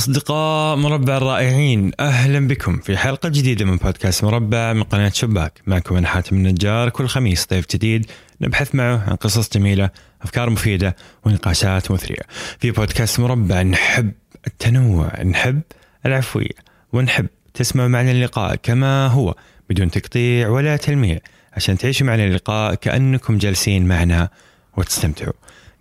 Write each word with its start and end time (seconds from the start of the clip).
أصدقاء 0.00 0.76
مربع 0.76 1.16
الرائعين 1.16 1.92
أهلا 2.00 2.48
بكم 2.48 2.78
في 2.78 2.96
حلقة 2.96 3.28
جديدة 3.28 3.64
من 3.64 3.76
بودكاست 3.76 4.24
مربع 4.24 4.72
من 4.72 4.82
قناة 4.82 5.08
شباك. 5.08 5.52
معكم 5.66 5.96
أنا 5.96 6.08
حاتم 6.08 6.36
النجار. 6.36 6.88
كل 6.88 7.06
خميس 7.06 7.46
ضيف 7.50 7.66
جديد 7.74 8.06
نبحث 8.40 8.74
معه 8.74 9.10
عن 9.10 9.16
قصص 9.16 9.48
جميلة 9.52 9.90
أفكار 10.22 10.50
مفيدة 10.50 10.96
ونقاشات 11.24 11.90
مثرية. 11.90 12.22
في 12.58 12.70
بودكاست 12.70 13.20
مربع 13.20 13.62
نحب 13.62 14.12
التنوع 14.46 15.22
نحب 15.22 15.60
العفوية 16.06 16.56
ونحب 16.92 17.26
تسمع 17.54 17.88
معنا 17.88 18.10
اللقاء 18.10 18.56
كما 18.56 19.06
هو 19.06 19.34
بدون 19.70 19.90
تقطيع 19.90 20.48
ولا 20.48 20.76
تلميع 20.76 21.18
عشان 21.52 21.78
تعيشوا 21.78 22.06
معنا 22.06 22.24
اللقاء 22.24 22.74
كأنكم 22.74 23.38
جالسين 23.38 23.88
معنا 23.88 24.28
وتستمتعوا. 24.76 25.32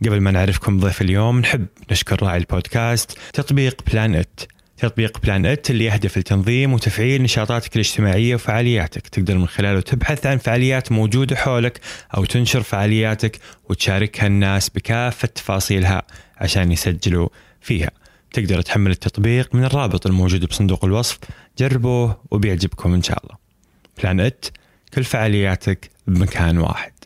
قبل 0.05 0.21
ما 0.21 0.31
نعرفكم 0.31 0.79
ضيف 0.79 1.01
اليوم 1.01 1.39
نحب 1.39 1.65
نشكر 1.91 2.23
راعي 2.23 2.37
البودكاست 2.37 3.17
تطبيق 3.33 3.81
Plan 3.91 4.15
It. 4.15 4.39
تطبيق 4.77 5.19
Plan 5.23 5.45
It 5.45 5.69
اللي 5.69 5.85
يهدف 5.85 6.17
لتنظيم 6.17 6.73
وتفعيل 6.73 7.21
نشاطاتك 7.21 7.75
الاجتماعية 7.75 8.35
وفعالياتك. 8.35 9.07
تقدر 9.07 9.37
من 9.37 9.47
خلاله 9.47 9.81
تبحث 9.81 10.25
عن 10.25 10.37
فعاليات 10.37 10.91
موجودة 10.91 11.35
حولك 11.35 11.79
أو 12.17 12.25
تنشر 12.25 12.61
فعالياتك 12.61 13.39
وتشاركها 13.69 14.27
الناس 14.27 14.69
بكافة 14.69 15.27
تفاصيلها 15.27 16.03
عشان 16.37 16.71
يسجلوا 16.71 17.29
فيها. 17.61 17.91
تقدر 18.33 18.61
تحمل 18.61 18.91
التطبيق 18.91 19.55
من 19.55 19.63
الرابط 19.63 20.07
الموجود 20.07 20.45
بصندوق 20.45 20.85
الوصف. 20.85 21.19
جربوه 21.57 22.21
وبيعجبكم 22.31 22.93
إن 22.93 23.03
شاء 23.03 23.23
الله. 23.23 23.35
Plan 23.97 24.19
It 24.19 24.45
كل 24.93 25.03
فعالياتك 25.03 25.89
بمكان 26.07 26.57
واحد. 26.57 26.98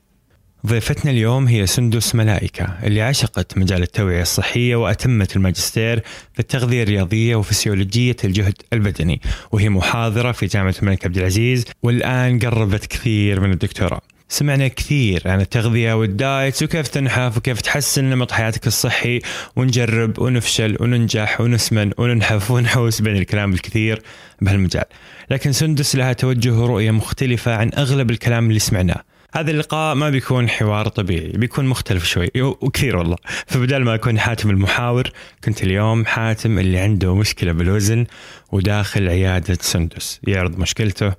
ضيفتنا 0.68 1.12
اليوم 1.12 1.48
هي 1.48 1.68
سندس 1.68 2.16
ملائكة 2.16 2.78
اللي 2.84 3.02
عشقت 3.02 3.58
مجال 3.58 3.82
التوعية 3.82 4.22
الصحية 4.22 4.76
وأتمت 4.76 5.36
الماجستير 5.36 6.04
في 6.34 6.40
التغذية 6.40 6.84
الرياضية 6.84 7.36
وفسيولوجية 7.36 8.16
الجهد 8.24 8.54
البدني 8.74 9.22
وهي 9.52 9.70
محاضرة 9.70 10.32
في 10.32 10.46
جامعة 10.46 10.76
الملك 10.82 11.06
عبد 11.06 11.18
العزيز 11.18 11.66
والآن 11.84 12.40
قربت 12.40 12.86
كثير 12.86 13.40
من 13.40 13.52
الدكتوراه. 13.52 14.02
سمعنا 14.30 14.68
كثير 14.68 15.22
عن 15.26 15.42
التغذية 15.42 15.94
والدايت 15.94 16.64
وكيف 16.64 16.88
تنحف 16.88 17.38
وكيف 17.38 17.62
تحسن 17.62 18.04
نمط 18.06 18.32
حياتك 18.32 18.68
الصحي 18.68 19.20
ونجرب 19.56 20.20
ونفشل 20.20 20.78
وننجح 20.80 21.42
ونسمن 21.42 21.92
وننحف 21.98 22.52
ونحوس 22.52 23.02
بين 23.02 23.16
الكلام 23.16 23.54
الكثير 23.54 24.02
بهالمجال. 24.42 24.86
لكن 25.30 25.52
سندس 25.52 25.96
لها 25.96 26.14
توجه 26.14 26.54
ورؤية 26.54 26.92
مختلفة 26.92 27.56
عن 27.56 27.72
أغلب 27.78 28.12
الكلام 28.12 28.48
اللي 28.48 28.60
سمعناه. 28.60 29.04
هذا 29.36 29.52
اللقاء 29.52 29.96
ما 29.96 30.10
بيكون 30.10 30.50
حوار 30.50 30.88
طبيعي 30.88 31.28
بيكون 31.28 31.66
مختلف 31.66 32.06
شوي. 32.06 32.30
وكثير 32.42 32.98
والله. 32.98 33.18
فبدال 33.48 33.84
ما 33.84 33.96
أكون 33.96 34.20
حاتم 34.20 34.50
المحاور 34.50 35.12
كنت 35.44 35.64
اليوم 35.64 36.06
حاتم 36.06 36.60
اللي 36.60 36.80
عنده 36.80 37.16
مشكلة 37.16 37.52
بالوزن 37.52 38.06
وداخل 38.52 39.10
عيادة 39.10 39.58
سندس. 39.62 40.20
يعرض 40.28 40.58
مشكلته 40.58 41.14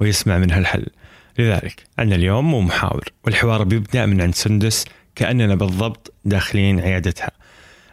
ويسمع 0.00 0.38
منها 0.38 0.58
الحل 0.58 0.86
لذلك 1.38 1.84
عندنا 1.98 2.16
اليوم 2.16 2.50
مو 2.50 2.60
محاور 2.60 3.04
والحوار 3.24 3.64
بيبدأ 3.64 4.06
من 4.06 4.20
عند 4.20 4.34
سندس 4.34 4.84
كأننا 5.14 5.54
بالضبط 5.54 6.14
داخلين 6.24 6.80
عيادتها. 6.80 7.30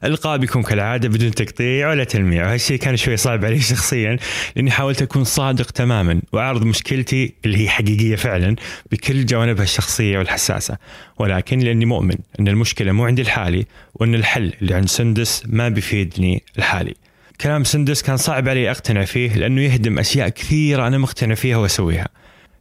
اللقاء 0.04 0.38
بيكون 0.38 0.64
كالعادة 0.64 1.10
بدون 1.10 1.32
تقطيع 1.32 1.90
ولا 1.90 2.04
تلميع. 2.04 2.48
وهالشيء 2.48 2.78
كان 2.78 2.98
شوي 2.98 3.18
صعب 3.18 3.46
علي 3.46 3.60
شخصيا 3.72 4.18
لأني 4.56 4.72
حاولت 4.72 5.02
أكون 5.02 5.24
صادق 5.24 5.72
تماما 5.72 6.22
وأعرض 6.34 6.64
مشكلتي 6.64 7.34
اللي 7.46 7.58
هي 7.58 7.70
حقيقية 7.70 8.16
فعلا 8.16 8.56
بكل 8.92 9.26
جوانبها 9.26 9.64
الشخصية 9.64 10.18
والحساسة. 10.18 10.78
ولكن 11.20 11.60
لأني 11.60 11.86
مؤمن 11.86 12.16
أن 12.40 12.48
المشكلة 12.48 12.92
مو 12.92 13.06
عندي 13.06 13.22
الحالي 13.22 13.66
وأن 13.96 14.16
الحل 14.16 14.54
اللي 14.62 14.74
عند 14.74 14.90
سندس 14.90 15.44
ما 15.46 15.70
بيفيدني 15.70 16.44
الحالي. 16.58 16.94
كلام 17.42 17.64
سندس 17.64 18.02
كان 18.02 18.18
صعب 18.18 18.50
علي 18.50 18.72
أقتنع 18.72 19.06
فيه 19.06 19.34
لأنه 19.34 19.62
يهدم 19.62 20.00
أشياء 20.00 20.30
كثيرة 20.30 20.88
أنا 20.88 20.98
مقتنع 20.98 21.36
فيها 21.36 21.58
وأسويها. 21.58 22.08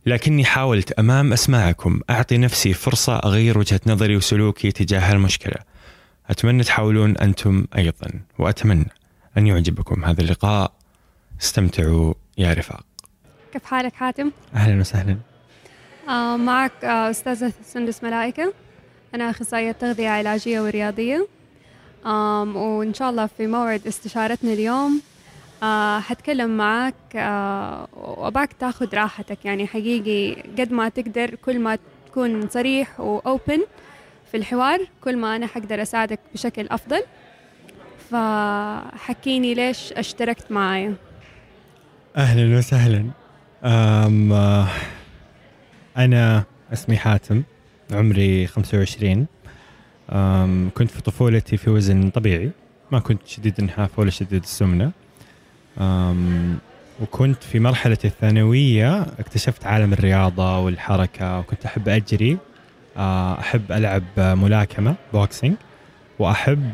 لكني 0.07 0.45
حاولت 0.45 0.93
أمام 0.93 1.33
أسماعكم 1.33 2.01
أعطي 2.11 2.39
نفسي 2.39 2.73
فرصة 2.73 3.17
أغير 3.17 3.59
وجهة 3.59 3.81
نظري 3.87 4.17
وسلوكي 4.17 4.71
تجاه 4.71 5.13
المشكلة. 5.13 5.76
أتمنى 6.31 6.63
تحاولون 6.63 7.17
أنتم 7.17 7.67
أيضا 7.77 8.11
وأتمنى 8.39 8.87
أن 9.39 9.47
يعجبكم 9.47 10.05
هذا 10.05 10.21
اللقاء. 10.21 10.73
استمتعوا 11.41 12.15
يا 12.39 12.53
رفاق. 12.53 12.87
كيف 13.53 13.65
حالك 13.65 13.95
حاتم؟ 13.95 14.31
أهلا 14.55 14.81
وسهلا. 14.81 15.17
آه 16.09 16.37
معك 16.37 16.85
آه 16.85 17.11
أستاذة 17.11 17.53
سندس 17.65 18.05
ملائكة. 18.05 18.53
أنا 19.15 19.31
أخصائية 19.31 19.73
تغذية 19.73 20.09
علاجية 20.09 20.61
ورياضية. 20.61 21.29
آم 22.07 22.57
وإن 22.57 22.95
شاء 22.95 23.11
الله 23.11 23.27
في 23.27 23.47
موعد 23.47 23.87
استشارتنا 23.87 24.53
اليوم 24.53 25.01
آه 25.63 26.01
حتكلم 26.01 26.57
معك 26.57 26.95
آه 27.17 27.89
وأباك 27.93 28.53
تأخذ 28.53 28.95
راحتك. 28.95 29.45
يعني 29.45 29.67
حقيقي 29.67 30.43
قد 30.59 30.73
ما 30.73 30.89
تقدر 30.89 31.35
كل 31.35 31.59
ما 31.59 31.79
تكون 32.07 32.49
صريح 32.49 33.01
وأوبن 33.01 33.63
في 34.37 34.43
الحوار. 34.43 34.81
كل 35.01 35.17
ما 35.17 35.37
أنا 35.37 35.47
حقدر 35.47 35.83
أساعدك 35.83 36.21
بشكل 36.35 36.69
أفضل. 36.71 37.03
فحكيني 38.11 39.55
ليش 39.55 39.93
اشتركت 39.93 40.53
معايا. 40.53 40.95
أهلا 42.17 42.59
وسهلا. 42.59 43.05
أم 43.65 44.33
أنا 45.97 46.45
اسمي 46.73 46.97
حاتم. 46.97 47.43
عمري 47.93 48.47
25 48.47 49.27
أم 50.11 50.71
كنت 50.75 50.91
في 50.91 51.03
طفولتي 51.03 51.57
في 51.57 51.71
وزن 51.71 52.11
طبيعي. 52.11 52.51
ما 52.91 52.99
كنت 52.99 53.27
شديد 53.27 53.55
النحاف 53.59 53.99
ولا 53.99 54.11
شديد 54.11 54.43
السمنة. 54.43 54.91
أم 55.79 56.59
وكنت 57.03 57.43
في 57.43 57.59
مرحلة 57.59 57.99
الثانوية 58.05 59.03
اكتشفت 59.03 59.67
عالم 59.67 59.93
الرياضة 59.93 60.59
والحركة 60.59 61.39
وكنت 61.39 61.65
أحب 61.65 61.89
أجري. 61.89 62.39
أحب 63.41 63.73
ألعب 63.73 64.03
ملاكمة 64.19 64.95
boxing 65.13 65.57
وأحب 66.19 66.71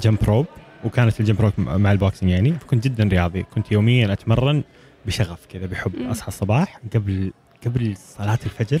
jump 0.00 0.18
آه، 0.22 0.26
rope 0.28 0.46
وكانت 0.84 1.20
ال 1.20 1.24
jump 1.24 1.40
rope 1.40 1.52
مع 1.58 1.92
ال 1.92 1.97
boxing 1.97 2.30
يعني. 2.32 2.52
فكنت 2.52 2.84
جدا 2.84 3.04
رياضي. 3.04 3.42
كنت 3.42 3.72
يوميا 3.72 4.12
أتمرن 4.12 4.62
بشغف 5.06 5.46
كذا 5.46 5.66
بحب 5.66 5.92
أصحى 6.10 6.28
الصباح 6.28 6.80
قبل 6.94 7.32
قبل 7.66 7.96
صلاة 7.96 8.38
الفجر 8.46 8.80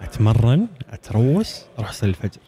أتمرن 0.00 0.66
اتروش 0.92 1.48
أروح 1.78 1.88
اصلي 1.88 2.10
الفجر. 2.10 2.40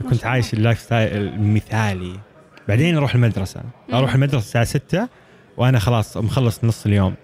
فكنت 0.00 0.26
عايش 0.26 0.54
ال 0.54 0.78
lifestyle 0.78 1.16
المثالي. 1.16 2.20
بعدين 2.68 2.96
أروح 2.96 3.14
المدرسة. 3.14 3.60
أروح 3.92 4.14
المدرسة 4.14 4.38
الساعة 4.38 4.64
6 4.64 5.08
وأنا 5.56 5.78
خلاص 5.78 6.16
مخلص 6.16 6.64
نص 6.64 6.86
اليوم. 6.86 7.14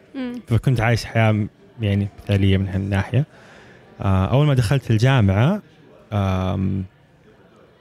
فكنت 0.46 0.80
عايش 0.80 1.04
حياة 1.04 1.46
يعني 1.80 2.08
مثالية 2.22 2.56
من 2.56 2.68
هالناحية. 2.68 3.18
آه، 3.18 3.24
أول 4.00 4.46
ما 4.46 4.54
دخلت 4.54 4.90
الجامعة 4.90 5.62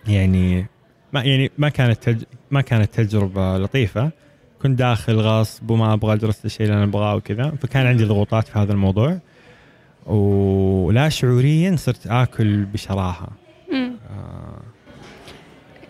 يعني 0.07 0.65
ما 1.13 1.23
يعني 1.23 1.51
ما 1.57 1.69
كانت 1.69 2.03
تج... 2.03 2.23
ما 2.51 2.61
كانت 2.61 2.93
تجربة 2.93 3.57
لطيفة. 3.57 4.11
كنت 4.61 4.79
داخل 4.79 5.15
غصب 5.15 5.69
وما 5.69 5.93
أبغى 5.93 6.13
أدرس 6.13 6.45
الشيء 6.45 6.65
اللي 6.65 6.77
أنا 6.77 6.83
أبغاه 6.83 7.15
وكذا 7.15 7.53
فكان 7.61 7.87
عندي 7.87 8.03
ضغوطات 8.03 8.47
في 8.47 8.59
هذا 8.59 8.73
الموضوع. 8.73 9.19
ولا 10.05 11.09
شعوريا 11.09 11.75
صرت 11.75 12.07
آكل 12.07 12.65
بشراهة. 12.65 13.27
آه. 13.73 14.61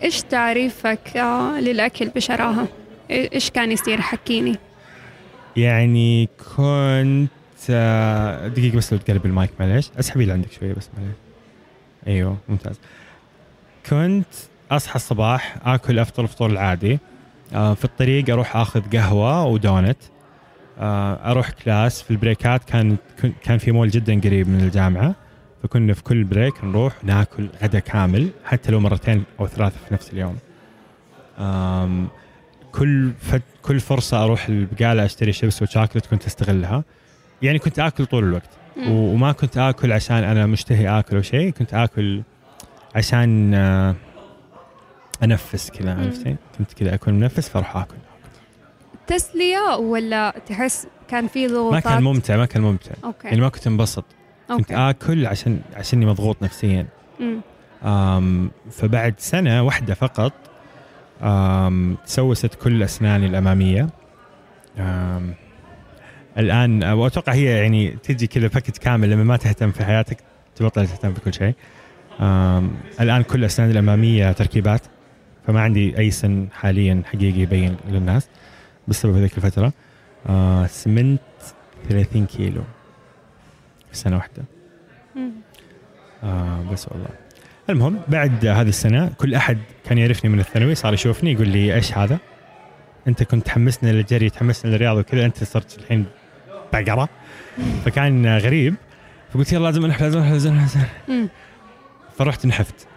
إيش 0.04 0.22
تعريفك 0.22 1.18
آه، 1.18 1.60
للأكل 1.60 2.10
بشراهة؟ 2.10 2.68
إيش 3.12 3.50
كان 3.50 3.72
يصير؟ 3.72 4.02
حكيني. 4.02 4.56
يعني 5.58 6.30
كنت 6.56 7.32
دقيقة 8.48 8.78
بس 8.78 8.94
لو 8.94 9.00
تقلب 9.00 9.26
المايك 9.26 9.52
معليش. 9.60 9.90
اسحبي 10.00 10.26
لعندك 10.26 10.52
شوية 10.52 10.74
بس 10.74 10.90
معليش. 10.98 11.16
أيوه 12.08 12.38
ممتاز. 12.50 12.80
كنت 13.90 14.26
أصحى 14.72 14.96
الصباح 14.96 15.58
آكل 15.66 16.00
أفطر 16.00 16.24
الفطور 16.24 16.50
العادي. 16.50 17.00
آه، 17.54 17.74
في 17.74 17.86
الطريق 17.86 18.30
أروح 18.30 18.56
آخذ 18.56 18.82
قهوة 18.98 19.46
ودونت. 19.46 19.98
آه، 20.80 21.32
أروح 21.32 21.50
class. 21.50 22.02
في 22.02 22.12
البريكات 22.12 22.64
كان 22.64 22.98
كان 23.44 23.58
في 23.58 23.72
مول 23.72 23.90
جدا 23.90 24.22
قريب 24.22 24.50
من 24.50 24.62
الجامعة. 24.62 25.16
فكنا 25.64 25.94
في 25.94 26.04
كل 26.04 26.24
break 26.24 26.64
نروح 26.64 27.04
ناكل 27.04 27.50
غدا 27.64 27.80
كامل 27.80 28.30
حتى 28.46 28.72
لو 28.72 28.80
مرتين 28.80 29.24
أو 29.40 29.48
ثلاثة 29.48 29.76
في 29.88 29.94
نفس 29.94 30.14
اليوم. 30.14 30.38
كل 32.72 33.12
كل 33.62 33.80
فرصة 33.80 34.24
أروح 34.24 34.48
البقالة 34.48 35.06
أشتري 35.06 35.34
شيبس 35.34 35.62
وشاكلت 35.62 36.06
كنت 36.06 36.26
أستغلها. 36.26 36.84
يعني 37.42 37.60
كنت 37.60 37.80
آكل 37.80 38.06
طول 38.06 38.24
الوقت. 38.24 38.50
وما 38.88 39.32
كنت 39.32 39.58
آكل 39.58 39.92
عشان 39.92 40.16
أنا 40.24 40.46
مشتهي 40.46 41.00
آكل 41.00 41.16
أو 41.16 41.22
شيء 41.22 41.50
كنت 41.50 41.74
آكل 41.74 42.22
عشان 42.96 43.54
آه، 43.54 43.96
أنفس 45.24 45.70
كذا 45.70 46.00
عرفتي 46.00 46.36
كنت 46.58 46.74
كذا 46.74 46.94
أكون 46.94 47.14
منفس 47.14 47.50
فأروح 47.50 47.78
آكل. 47.78 47.96
تسلية 49.08 49.76
ولا 49.78 50.36
تحس 50.48 50.88
كان 51.08 51.28
في 51.28 51.48
ضغوطات؟ 51.48 51.74
ما 51.88 51.94
كان 51.94 52.04
ممتع 52.04 52.38
ما 52.38 52.46
كان 52.46 52.62
ممتع. 52.62 52.92
أوكي. 53.04 53.28
يعني 53.28 53.42
ما 53.42 53.50
كنت 53.50 53.68
انبسط. 53.68 54.06
كنت 54.48 54.72
آكل 54.72 55.26
عشان 55.26 55.62
عشاني 55.76 56.06
مضغوط 56.06 56.44
نفسيا. 56.44 56.88
أم 57.84 58.52
فبعد 58.72 59.14
سنة 59.18 59.64
واحدة 59.64 59.94
فقط 59.94 60.34
تسوست 62.06 62.56
كل 62.56 62.84
أسناني 62.84 63.26
الأمامية. 63.26 63.90
آم، 64.80 65.34
الآن 66.40 66.84
وأتوقع 66.84 67.34
هي 67.34 67.46
يعني 67.46 67.90
تجي 68.04 68.28
كذا 68.28 68.48
package 68.48 68.78
كامل 68.78 69.10
لما 69.10 69.24
ما 69.24 69.38
تهتم 69.38 69.72
في 69.72 69.86
حياتك 69.86 70.18
تبطل 70.56 70.88
تهتم 70.88 71.10
بكل 71.10 71.34
شيء 71.34 71.54
الآن 73.02 73.24
كل 73.24 73.46
اسناني 73.46 73.72
الأمامية 73.72 74.32
تركيبات 74.32 74.82
فما 75.48 75.62
عندي 75.62 75.98
أي 75.98 76.12
سن 76.12 76.48
حاليا 76.54 77.02
حقيقي 77.06 77.40
يبين 77.40 77.76
للناس 77.90 78.30
بسبب 78.88 79.16
هذيك 79.16 79.38
الفترة 79.38 79.74
آه 80.28 80.66
سمنت 80.66 81.22
30 81.90 82.26
كيلو 82.26 82.62
في 83.92 83.98
سنة 83.98 84.16
واحدة. 84.16 84.44
آه 86.24 86.64
بس 86.72 86.88
والله 86.88 87.10
المهم 87.70 88.00
بعد 88.08 88.46
هذه 88.46 88.70
السنة 88.70 89.10
كل 89.18 89.36
أحد 89.36 89.58
كان 89.86 89.98
يعرفني 89.98 90.32
من 90.32 90.40
الثانوي 90.40 90.76
صار 90.76 90.94
يشوفني 90.94 91.32
يقول 91.32 91.48
لي 91.48 91.76
إيش 91.76 91.98
هذا؟ 91.98 92.18
أنت 93.08 93.24
كنت 93.24 93.46
تحمسني 93.46 93.92
للجري 93.92 94.30
تحمسني 94.30 94.72
للرياضه 94.72 95.00
وكذا 95.00 95.26
أنت 95.26 95.44
صرت 95.44 95.78
الحين 95.80 96.06
بقره 96.74 97.10
فكان 97.86 98.38
غريب. 98.38 98.76
فقلت 99.34 99.54
يلا 99.54 99.64
لازم 99.64 99.86
انحف 99.86 100.02
لازم 100.02 100.18
انحف 100.20 100.32
لازم 100.32 100.50
انحف. 100.54 100.88
فرحت 102.18 102.46
نحفت. 102.46 102.88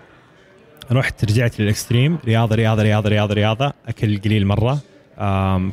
رحت 0.93 1.25
رجعت 1.25 1.61
لل 1.61 1.73
extreme. 1.73 2.19
رياضة 2.25 2.55
رياضة 2.57 2.83
رياضة 2.83 3.09
رياضة 3.09 3.35
رياضة. 3.35 3.73
أكل 3.89 4.21
قليل 4.21 4.47
مرة. 4.47 4.79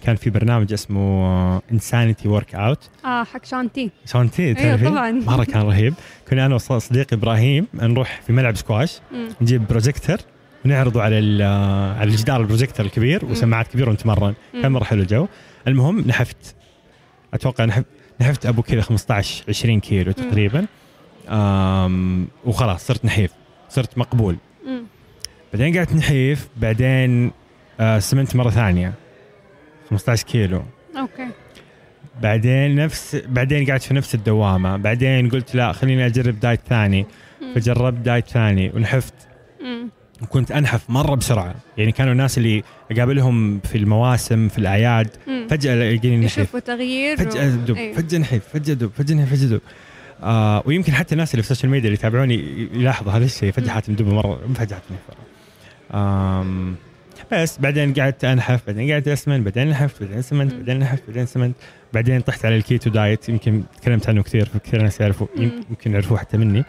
كان 0.04 0.16
في 0.16 0.30
برنامج 0.30 0.74
اسمه 0.74 1.62
Insanity 1.72 2.28
workout 2.28 2.90
آه 3.06 3.24
حق 3.24 3.46
Shaun 3.46 3.79
T. 3.79 3.92
شلون 4.06 4.30
أيوه 4.40 4.54
تعرفين؟ 4.54 4.90
طبعا. 4.90 5.12
مرة 5.36 5.44
كان 5.44 5.62
رهيب. 5.62 5.94
كنا 6.30 6.46
أنا 6.46 6.56
وصديقي 6.56 7.16
إبراهيم 7.16 7.68
نروح 7.74 8.22
في 8.28 8.34
ملعب 8.34 8.56
سكواش. 8.56 9.00
مم. 9.12 9.30
نجيب 9.42 9.68
بروجيكتر 9.68 10.18
ونعرضه 10.66 11.02
على 11.02 11.44
على 12.00 12.12
الجدار 12.12 12.42
البروجيكتور 12.42 12.86
الكبير. 12.86 13.26
وسماعات 13.26 13.68
كبيرة 13.68 13.90
ونتمرن. 13.90 14.34
كان 14.62 14.72
مرة 14.72 14.84
حلو 14.84 15.02
الجو. 15.02 15.28
المهم 15.68 16.00
نحفت. 16.08 16.56
أتوقع 17.34 17.66
نحفت 17.66 17.86
نحفت 18.22 18.46
أبو 18.46 18.62
كذا 18.62 18.82
15 18.82 19.44
20 19.50 19.80
كيلو. 19.80 20.12
تقريبا 20.12 20.66
وخلاص 22.46 22.88
صرت 22.88 23.06
نحيف 23.06 23.32
صرت 23.70 23.98
مقبول 23.98 24.38
مم. 24.66 24.84
بعدين 25.54 25.78
قعدت 25.78 25.94
نحيف 25.94 26.48
بعدين 26.58 27.32
آه 27.80 28.00
سمنت 28.00 28.36
مرة 28.36 28.50
ثانية 28.50 28.94
15 29.90 30.24
كيلو 30.26 30.64
okay 30.98 31.28
بعدين 32.22 32.76
نفس 32.76 33.16
بعدين 33.28 33.70
قعدت 33.72 33.84
في 33.84 33.94
نفس 33.94 34.16
الدوامة 34.16 34.78
بعدين 34.78 35.30
قلت 35.30 35.56
لا 35.56 35.72
خليني 35.72 36.06
أجرب 36.06 36.40
diet 36.40 36.60
ثاني 36.70 37.06
مم. 37.42 37.54
فجربت 37.56 37.98
diet 38.00 38.28
ثاني 38.28 38.72
ونحفت 38.76 39.14
مم. 39.62 39.90
وكنت 40.22 40.52
أنحف 40.52 40.90
مرة 40.90 41.16
بسرعة. 41.16 41.56
يعني 41.78 41.92
كانوا 41.92 42.12
الناس 42.14 42.38
اللي 42.38 42.64
أقابلهم 42.92 43.60
في 43.60 43.78
المواسم 43.78 44.48
في 44.48 44.58
الأعياد. 44.58 45.08
مم. 45.28 45.48
فجأة 45.50 45.72
يلاقيني 45.72 46.26
يشوفوا 46.26 46.60
تغيير 46.60 47.18
فجأة 47.18 47.48
أدب. 47.48 47.78
أيوة. 47.78 47.96
فجأة 47.96 48.20
نحف 48.20 48.42
فجأة 48.54 48.74
أدب. 48.74 48.92
فجأة 48.98 49.16
نحف 49.16 49.30
فجأة 49.30 49.48
أدب. 49.48 49.62
آه 50.24 50.64
ويمكن 50.66 50.94
حتى 50.94 51.16
الناس 51.16 51.34
اللي 51.34 51.44
في 51.44 51.52
ال 51.52 51.55
social 51.55 51.72
media 51.72 51.88
اللي 51.88 52.00
يتابعوني 52.00 52.68
يلاحظوا 52.74 53.12
هذا 53.12 53.26
الشيء. 53.26 53.52
فجأة. 53.52 53.70
حاتم 53.70 53.94
دب 53.94 54.08
مرة 54.08 54.40
فجاه 54.56 54.76
حاتم 54.76 54.96
آم 55.94 56.76
بس 57.32 57.60
بعدين 57.60 57.94
قعدت 57.94 58.26
أنحف 58.26 58.62
بعدين 58.68 58.92
قعدت 58.92 59.08
أسمن 59.08 59.44
بعدين 59.44 59.70
نحفت 59.70 60.04
بعدين 60.04 60.22
سمنت. 60.22 60.54
بعدين 60.54 60.80
نحفت 60.80 61.04
بعدين 61.08 61.26
سمنت 61.26 61.56
بعدين 61.94 62.22
طحت 62.22 62.46
على 62.46 62.56
ال 62.58 62.64
keto 62.64 62.90
diet. 62.90 63.30
يمكن 63.30 63.64
تكلمت 63.82 64.10
عنه 64.10 64.24
كثير 64.24 64.46
فكثير 64.46 64.82
ناس 64.82 65.02
يعرفوا. 65.02 65.28
يمكن 65.38 65.94
يعرفوه 65.94 66.18
حتى 66.18 66.38
مني. 66.38 66.64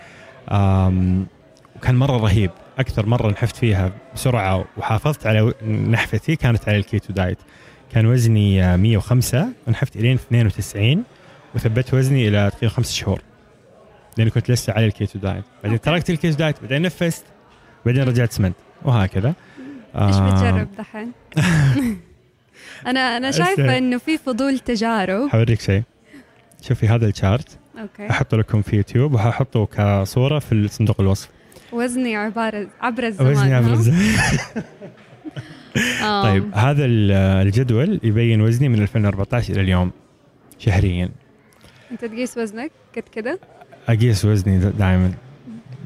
وكان 1.76 1.94
مرة 1.94 2.16
رهيب. 2.16 2.50
أكثر 2.80 3.06
مرة 3.06 3.30
نحفت 3.30 3.56
فيها 3.56 3.92
بسرعة 4.14 4.64
وحافظت 4.76 5.26
على 5.26 5.54
نحفتي 5.66 6.36
كانت 6.36 6.68
على 6.68 6.78
ال 6.78 6.85
keto 6.85 7.12
diet. 7.12 7.38
كان 7.92 8.06
وزني 8.06 8.64
آه، 8.64 8.76
105 8.76 9.48
ونحفت 9.66 9.96
إلين 9.96 10.14
92 10.14 11.04
وثبت 11.54 11.94
وزني 11.94 12.28
إلى 12.28 12.50
تقريبا 12.50 12.74
خمس 12.74 12.92
شهور. 12.92 13.22
لاني 14.18 14.30
كنت 14.30 14.50
لسه 14.50 14.72
على 14.72 14.86
ال 14.86 14.93
keto 14.93 15.18
diet. 15.18 15.44
بعدين. 15.62 15.80
تركت 15.80 16.10
ال 16.10 16.16
keto 16.16 16.38
diet 16.38 16.60
بعدين 16.60 16.82
نفست 16.82 17.24
بعدين 17.86 18.02
رجعت 18.02 18.32
سمنت 18.32 18.56
وهكذا. 18.82 19.34
إيش 19.94 20.16
بتجرب 20.16 20.68
دحين؟ 20.78 21.12
أنا 22.86 23.16
أنا 23.16 23.30
شايفة 23.30 23.78
إنه 23.78 23.98
في 23.98 24.18
فضول 24.18 24.58
تجارب. 24.58 25.28
حوريك 25.28 25.60
شيء. 25.60 25.82
شوفي 26.62 26.88
هذا 26.88 27.06
ال 27.06 27.14
chart. 27.14 27.58
okay. 27.80 28.10
أحطه 28.10 28.36
لكم 28.36 28.62
في 28.62 28.76
يوتيوب 28.76 29.14
وححطه 29.14 29.66
كصورة 29.66 30.38
في 30.38 30.68
صندوق 30.68 31.00
الوصف. 31.00 31.28
وزني 31.72 32.16
عباره 32.16 32.66
عبر 32.80 33.06
الزمان 33.06 33.32
وزني 33.32 33.52
ها؟ 33.54 33.72
إزاي 33.74 33.94
آم، 36.02 36.22
طيب 36.22 36.54
هذا 36.54 36.84
ال- 36.84 37.12
الجدول 37.46 38.00
يبين 38.02 38.40
وزني 38.40 38.68
من 38.68 38.82
2014 38.82 39.52
إلى 39.52 39.60
اليوم 39.60 39.90
شهريا 40.58 41.08
أنت 41.92 42.04
تقيس 42.04 42.38
وزنك 42.38 42.70
قد 42.96 43.02
كده؟ 43.14 43.40
أقيس 43.88 44.24
وزني 44.24 44.58
دائما 44.58 45.12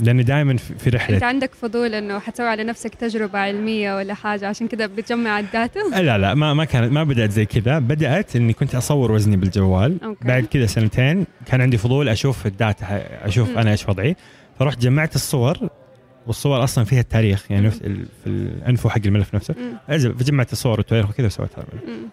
لأني 0.01 0.23
دائما 0.23 0.57
في 0.57 0.91
رحلة 0.91 1.17
أنت 1.17 1.25
عندك 1.25 1.55
فضول 1.55 1.95
إنه 1.95 2.19
حتسوي 2.19 2.47
على 2.49 2.65
نفسك 2.65 2.95
تجربة 2.95 3.39
علمية 3.39 3.97
ولا 3.97 4.15
حاجة 4.15 4.49
عشان 4.49 4.69
كده 4.69 4.87
بتجمع 4.87 5.41
ال 5.41 5.47
data؟ 5.47 5.81
لا 6.03 6.19
لا 6.19 6.35
ما 6.35 6.55
ما 6.55 6.65
كانت 6.65 6.93
ما 6.93 7.05
بدأت 7.05 7.31
زي 7.31 7.47
كذا 7.47 7.79
بدأت 7.79 8.37
إني 8.37 8.53
كنت 8.53 8.75
أصور 8.75 9.13
وزني 9.13 9.37
بالجوال 9.37 10.05
okay. 10.05 10.29
بعد 10.29 10.45
كذا 10.45 10.67
سنتين 10.67 11.27
كان 11.47 11.61
عندي 11.61 11.79
فضول 11.79 12.09
أشوف 12.09 12.47
ال 12.47 12.55
data 12.55 12.87
أشوف 13.27 13.51
مم. 13.51 13.59
أنا 13.59 13.71
إيش 13.71 13.89
وضعي 13.89 14.17
فرحت 14.59 14.79
جمعت 14.79 15.15
الصور 15.15 15.59
والصور 16.27 16.65
أصلا 16.65 16.85
فيها 16.85 17.01
التاريخ 17.01 17.51
يعني 17.51 17.71
في 17.71 18.07
ال 18.27 18.39
info 18.39 18.89
حق 18.89 19.01
الملف 19.07 19.35
نفسه. 19.35 19.55
فجمعت 19.89 20.53
الصور 20.53 20.79
والتاريخ 20.79 21.11
وكذا 21.11 21.27
وسويتها. 21.27 21.65
الملف 21.73 21.89
مم. 21.89 22.09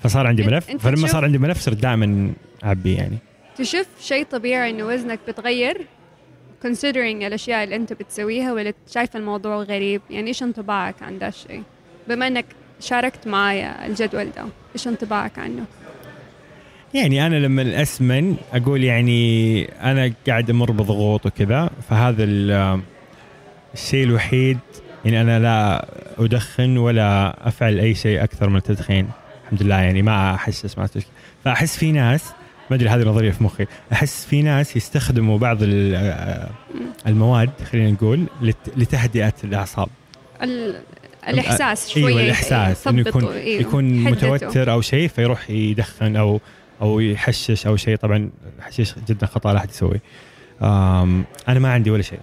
فصار 0.00 0.26
عندي 0.26 0.42
ملف 0.42 0.70
فلما 0.70 1.06
صار 1.06 1.24
عندي 1.24 1.38
ملف 1.38 1.60
صرت 1.60 1.76
دائما 1.76 2.32
أعبي 2.64 2.94
يعني. 2.94 3.18
تشوف 3.56 3.86
شيء 4.00 4.24
طبيعي 4.24 4.70
إنه 4.70 4.84
وزنك 4.84 5.18
بتغير 5.28 5.86
considering 6.66 6.96
الأشياء 6.96 7.64
اللي 7.64 7.76
أنت 7.76 7.92
بتسويها 7.92 8.52
ولا 8.52 8.72
شايف 8.90 9.16
الموضوع 9.16 9.56
غريب 9.56 10.02
يعني 10.10 10.28
إيش 10.28 10.42
انطباعك 10.42 11.02
عن 11.02 11.18
ده 11.18 11.28
الشيء؟ 11.28 11.62
بما 12.08 12.26
إنك 12.26 12.44
شاركت 12.80 13.26
معايا 13.26 13.86
الجدول 13.86 14.30
ده 14.36 14.44
إيش 14.74 14.88
انطباعك 14.88 15.38
عنه؟ 15.38 15.64
يعني 16.94 17.26
أنا 17.26 17.34
لما 17.36 17.82
أسمن 17.82 18.36
أقول 18.52 18.84
يعني 18.84 19.64
أنا 19.64 20.12
قاعد 20.26 20.50
أمر 20.50 20.70
بضغوط 20.70 21.26
وكذا 21.26 21.70
فهذا 21.90 22.24
ال- 22.24 22.80
الشيء 23.74 24.04
الوحيد 24.04 24.58
يعني 25.04 25.20
أنا 25.20 25.38
لا 25.38 25.88
أدخن 26.18 26.76
ولا 26.76 27.36
أفعل 27.48 27.78
أي 27.80 27.94
شيء 27.94 28.24
أكثر 28.24 28.48
من 28.48 28.56
التدخين 28.56 29.08
الحمد 29.44 29.62
لله 29.62 29.76
يعني 29.80 30.02
ما 30.02 30.34
احسس 30.34 30.78
ما 30.78 30.88
فأحس 31.44 31.76
في 31.76 31.92
ناس 31.92 32.24
ما 32.70 32.76
أدري 32.76 32.88
هذه 32.88 33.02
نظرية 33.04 33.30
في 33.30 33.44
مخي 33.44 33.66
أحس 33.92 34.26
في 34.26 34.42
ناس 34.42 34.76
يستخدموا 34.76 35.38
بعض 35.38 35.58
ال- 35.62 36.48
المواد 37.06 37.50
خلينا 37.72 37.90
نقول 37.90 38.26
لت- 38.42 38.76
لتهدئة 38.78 39.32
الأعصاب 39.44 39.88
ال... 40.42 40.76
الإحساس 41.28 41.90
شوية 41.90 42.06
أيوه 42.06 42.20
الإحساس 42.20 42.86
إنه 42.88 43.00
يكون 43.00 43.24
أيوة. 43.24 43.60
يكون. 43.60 43.84
متوتر 44.04 44.72
أو 44.72 44.80
شيء 44.80 45.08
فيروح 45.08 45.50
يدخن 45.50 46.16
أو 46.16 46.40
أو 46.82 47.00
يحشش 47.00 47.66
أو 47.66 47.76
شيء. 47.76 47.96
طبعا 47.96 48.30
الحشيش 48.58 48.94
جدا 49.08 49.26
خطأ 49.26 49.52
لا 49.52 49.58
احد 49.58 49.70
يسويه 49.70 50.00
أنا 51.48 51.58
ما 51.58 51.72
عندي 51.72 51.90
ولا 51.90 52.02
شيء. 52.02 52.20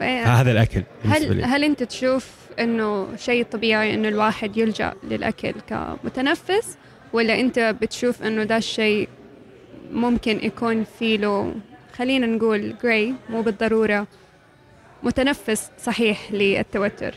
هذا 0.00 0.52
الأكل 0.52 0.82
هل 1.04 1.36
لي. 1.36 1.42
هل 1.42 1.64
أنت 1.64 1.82
تشوف 1.82 2.30
إنه 2.58 3.16
شيء 3.16 3.44
طبيعي 3.44 3.94
إنه 3.94 4.08
الواحد 4.08 4.56
يلجأ 4.56 4.94
للأكل 5.10 5.54
كمتنفس؟ 5.68 6.76
ولا 7.12 7.40
أنت 7.40 7.58
بتشوف 7.58 8.22
إنه 8.22 8.44
ده 8.44 8.56
الشيء 8.56 9.08
ممكن 9.92 10.40
يكون 10.42 10.84
فيه 10.98 11.16
له 11.16 11.54
خلينا 11.96 12.26
نقول 12.26 12.74
جراي 12.82 13.14
مو 13.30 13.42
بالضرورة 13.42 14.06
متنفس 15.02 15.70
صحيح 15.82 16.32
للتوتر؟ 16.32 17.14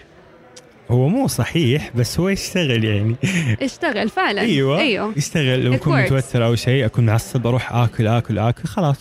هو 0.92 1.08
مو 1.08 1.28
صحيح 1.28 1.92
بس 1.96 2.20
هو 2.20 2.30
يشتغل 2.30 2.84
يعني. 2.84 3.16
اشتغل 3.62 4.10
فعلا. 4.10 4.42
أيوه. 4.42 4.80
أيوه. 4.80 5.14
يشتغل 5.18 5.64
لو 5.64 5.74
اكون. 5.74 6.02
متوتر 6.02 6.46
أو 6.46 6.56
شيء 6.56 6.86
أكون 6.86 7.06
معصب 7.06 7.48
أروح 7.48 7.74
آكل 7.74 8.08
آكل 8.08 8.40
آكل 8.40 8.64
خلاص 8.64 8.98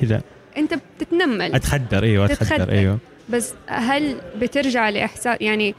كذا. 0.00 0.22
أنت 0.56 0.74
بتتنمل. 0.98 1.54
أتخدر 1.54 2.02
أيوه 2.02 2.24
أتخدر 2.24 2.46
تتخدر. 2.46 2.72
أيوه. 2.72 2.98
بس 3.28 3.54
هل 3.66 4.16
بترجع 4.40 4.88
لإحساس 4.88 5.36
يعني 5.40 5.74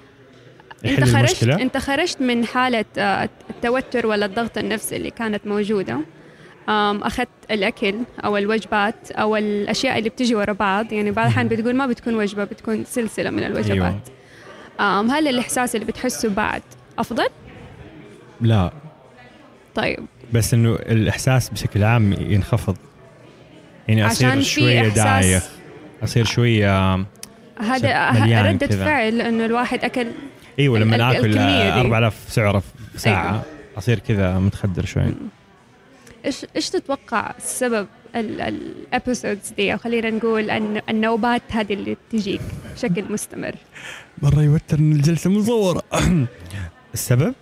أنت 0.85 1.03
خرجت 1.03 1.15
المشكلة؟ 1.15 1.61
أنت 1.61 1.77
خرجت 1.77 2.21
من 2.21 2.45
حالة 2.45 2.85
آه، 2.97 3.29
التوتر 3.49 4.07
ولا 4.07 4.25
الضغط 4.25 4.57
النفسي 4.57 4.95
اللي 4.95 5.09
كانت 5.11 5.47
موجودة؟ 5.47 5.99
أخذت 6.69 7.27
الأكل 7.51 7.95
أو 8.25 8.37
الوجبات 8.37 9.11
أو 9.11 9.35
الأشياء 9.35 9.97
اللي 9.97 10.09
بتجي 10.09 10.35
ورا 10.35 10.53
بعض. 10.53 10.93
يعني 10.93 11.11
بعض 11.11 11.25
الأحيان 11.25 11.47
بتقول 11.47 11.75
ما 11.75 11.87
بتكون 11.87 12.15
وجبة 12.15 12.43
بتكون 12.43 12.83
سلسلة 12.85 13.29
من 13.29 13.43
الوجبات 13.43 13.71
أيوه. 13.71 13.87
أم، 13.87 13.99
هل 14.79 15.27
الإحساس 15.27 15.75
اللي 15.75 15.85
بتحسه 15.85 16.29
بعد 16.29 16.61
أفضل 16.99 17.27
لا 18.41 18.71
طيب 19.75 19.99
بس 20.33 20.53
إنه 20.53 20.75
الإحساس 20.75 21.49
بشكل 21.49 21.83
عام 21.83 22.13
ينخفض 22.13 22.77
يعني 23.87 24.43
شوية 24.43 24.89
إحساس- 24.89 24.95
دايخ 24.95 25.43
أصير 26.03 26.25
شوية 26.25 26.95
هذا 27.59 28.11
ردة 28.51 28.67
كذا. 28.67 28.85
فعل 28.85 29.21
إنه 29.21 29.45
الواحد 29.45 29.83
أكل 29.83 30.07
إيوه 30.59 30.79
لما 30.79 31.11
اكل 31.11 31.25
الكمية 31.25 31.73
دي. 31.73 31.81
4000 31.81 32.13
سعرة 32.29 32.59
في 32.59 32.99
ساعة 32.99 33.29
أيوة. 33.31 33.41
أصير 33.77 33.99
كذا 33.99 34.39
متخدر 34.39 34.85
شوي 34.85 35.03
إيش 36.25 36.45
إيش 36.55 36.69
تتوقع 36.69 37.33
السبب 37.37 37.87
الابيسودز 38.19 39.53
دي. 39.57 39.73
أو 39.73 39.77
خلينا 39.77 40.09
نقول 40.09 40.49
أن 40.49 40.81
النوبات 40.89 41.41
هذه 41.49 41.73
اللي 41.73 41.97
تجيك 42.11 42.41
بشكل 42.75 43.03
مستمر. 43.09 43.55
مرة 44.21 44.41
يوتر 44.41 44.79
إن 44.79 44.91
الجلسة 44.91 45.29
مصوره 45.29 45.83
السبب. 46.93 47.33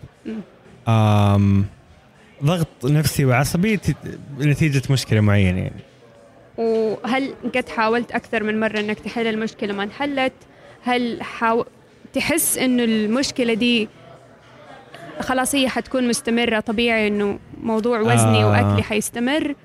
آم 0.87 1.65
ضغط 2.43 2.85
نفسي 2.85 3.25
وعصبي 3.25 3.79
نتيجة 4.39 4.81
مشكلة 4.89 5.21
معينة 5.21 5.59
يعني. 5.59 5.81
وهل 6.57 7.33
قد 7.55 7.69
حاولت 7.69 8.11
أكثر 8.11 8.43
من 8.43 8.59
مرة 8.59 8.79
إنك 8.79 8.99
تحل 8.99 9.27
المشكلة 9.27 9.73
ما 9.73 9.83
انحلت؟ 9.83 10.33
هل 10.83 11.23
حاو... 11.23 11.65
تحس 12.13 12.57
إنه 12.57 12.83
المشكلة 12.83 13.53
دي 13.53 13.89
خلاص 15.19 15.55
هي 15.55 15.69
حتكون 15.69 16.07
مستمرة 16.07 16.59
طبيعي 16.59 17.07
إنه 17.07 17.39
موضوع 17.61 17.99
وزني 17.99 18.43
آه. 18.43 18.49
وأكلي 18.49 18.83
حيستمر؟ 18.83 19.55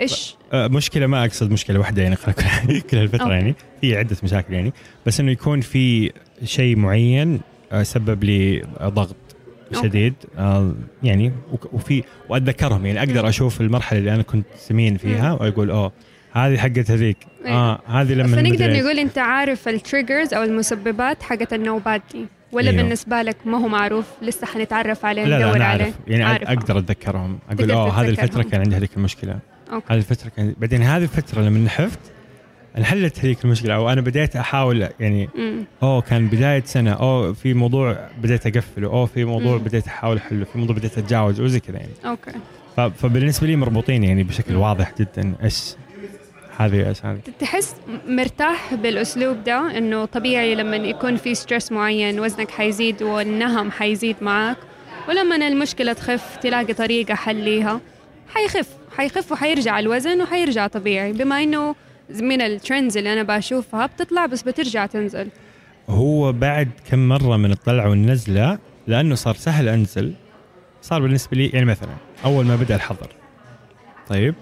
إيش 0.00 0.36
مشكلة 0.54 1.06
ما 1.06 1.24
أقصد 1.24 1.50
مشكلة 1.50 1.78
واحدة 1.78 2.02
يعني 2.02 2.16
كل 2.66 2.80
كل 2.80 2.96
الفترة 2.96 3.22
أوكي. 3.22 3.34
يعني 3.34 3.54
في 3.80 3.96
عدة 3.96 4.16
مشاكل 4.22 4.54
يعني 4.54 4.72
بس 5.06 5.20
إنه 5.20 5.30
يكون 5.32 5.60
في 5.60 6.12
شيء 6.44 6.76
معين 6.76 7.40
آه، 7.72 7.82
سبب 7.82 8.24
لي 8.24 8.62
ضغط 8.82 9.16
okay. 9.74 9.88
شديد 9.88 10.14
آه، 10.38 10.74
يعني 11.02 11.32
وك- 11.52 11.74
وفي 11.74 12.02
وأتذكرهم 12.28 12.86
يعني 12.86 12.98
أقدر. 12.98 13.28
أشوف 13.28 13.60
المرحلة 13.60 13.98
اللي 13.98 14.14
أنا 14.14 14.22
كنت 14.22 14.46
سمين 14.58 14.96
فيها 14.96 15.32
وأقول 15.32 15.70
أوه 15.70 15.92
هذه 16.32 16.56
حقت 16.58 16.90
هذيك 16.90 17.16
آه 17.46 17.80
هذه 17.86 18.12
لما 18.12 18.36
فنقدر. 18.36 18.72
نقول 18.80 18.98
أنت 18.98 19.18
عارف 19.18 19.68
ال 19.68 19.75
triggers 19.75 20.34
أو 20.34 20.42
المسببات 20.42 21.22
حقت 21.22 21.52
النوبات 21.52 22.02
دي 22.12 22.26
ولا 22.52 22.70
أيوه. 22.70 22.82
بالنسبة 22.82 23.22
لك 23.22 23.36
ما 23.46 23.58
هو 23.58 23.68
معروف 23.68 24.06
لسه 24.22 24.46
حنتعرف 24.46 25.04
عليه 25.04 25.24
ندور 25.24 25.62
عليه 25.62 25.92
يعني 26.08 26.22
عارفة. 26.24 26.52
أقدر 26.52 26.78
أتذكرهم 26.78 27.38
أقول 27.50 27.70
أوه 27.70 28.00
هذه 28.02 28.08
الفترة. 28.08 28.42
كان 28.42 28.60
عندي 28.60 28.76
هذيك 28.76 28.90
المشكلة 28.96 29.38
okay. 29.74 29.86
هذه 29.90 29.98
الفترة 29.98 30.28
كان 30.28 30.54
بعدين 30.58 30.82
هذه 30.82 31.02
الفترة 31.02 31.40
لما 31.40 31.58
نحفت 31.58 31.98
انحلت 32.78 33.18
هذيك 33.18 33.44
المشكلة 33.44 33.74
أو 33.74 33.90
أنا 33.90 34.00
بديت 34.00 34.36
أحاول 34.36 34.88
يعني 35.00 35.28
أوه 35.82 36.00
كان 36.00 36.26
بداية 36.26 36.62
سنة 36.64 36.92
أوه 36.92 37.32
في 37.32 37.54
موضوع 37.54 38.08
بديت 38.22 38.46
أقفله 38.46 38.88
أوه 38.88 39.06
في 39.06 39.24
موضوع 39.24 39.52
مم. 39.56 39.64
بديت 39.64 39.86
أحاول 39.86 40.16
أحله 40.16 40.44
في 40.44 40.58
موضوع 40.58 40.76
بديت 40.76 40.98
أتجاوز 40.98 41.40
وزي 41.40 41.60
كذا 41.60 41.76
يعني. 41.76 41.92
okay. 42.04 42.30
فبالنسبة 42.90 43.46
لي 43.46 43.56
مربوطين 43.56 44.04
يعني 44.04 44.22
بشكل 44.22 44.56
واضح 44.56 44.92
جدا 44.98 45.34
إيش 45.42 45.74
هذه 46.58 46.88
إيش 46.88 47.04
هذه. 47.04 47.18
تحس 47.40 47.74
مرتاح 48.08 48.74
بالأسلوب 48.74 49.44
ده 49.44 49.78
إنه 49.78 50.04
طبيعي 50.04 50.54
لما 50.54 50.76
يكون 50.76 51.16
في 51.16 51.34
stress 51.34 51.72
معين 51.72 52.20
وزنك 52.20 52.50
حيزيد 52.50 53.02
والنهم 53.02 53.70
حيزيد 53.70 54.16
معك 54.20 54.56
ولما 55.08 55.48
المشكلة 55.48 55.92
تخف 55.92 56.36
تلاقي 56.36 56.74
طريقة 56.74 57.14
حليها 57.14 57.80
حيخف. 58.34 58.68
حيخف 58.96 59.32
وحيرجع 59.32 59.78
الوزن 59.78 60.22
وحيرجع 60.22 60.66
طبيعي 60.66 61.12
بما 61.12 61.42
إنه 61.42 61.74
من 62.10 62.42
الترندز 62.42 62.96
اللي 62.96 63.12
أنا 63.12 63.22
بشوفها 63.22 63.86
بتطلع 63.86 64.26
بس 64.26 64.42
بترجع 64.42 64.86
تنزل. 64.86 65.28
هو 65.88 66.32
بعد 66.32 66.70
كم 66.90 67.08
مرة 67.08 67.36
من 67.36 67.50
الطلعة 67.50 67.88
والنزلة 67.90 68.58
لأنه 68.86 69.14
صار 69.14 69.34
سهل 69.34 69.68
أنزل 69.68 70.14
صار 70.82 71.02
بالنسبة 71.02 71.36
لي 71.36 71.48
يعني 71.48 71.66
مثلا 71.66 71.94
أول 72.24 72.44
ما 72.44 72.56
بدأ 72.56 72.74
الحظر. 72.74 73.08
طيب 74.08 74.34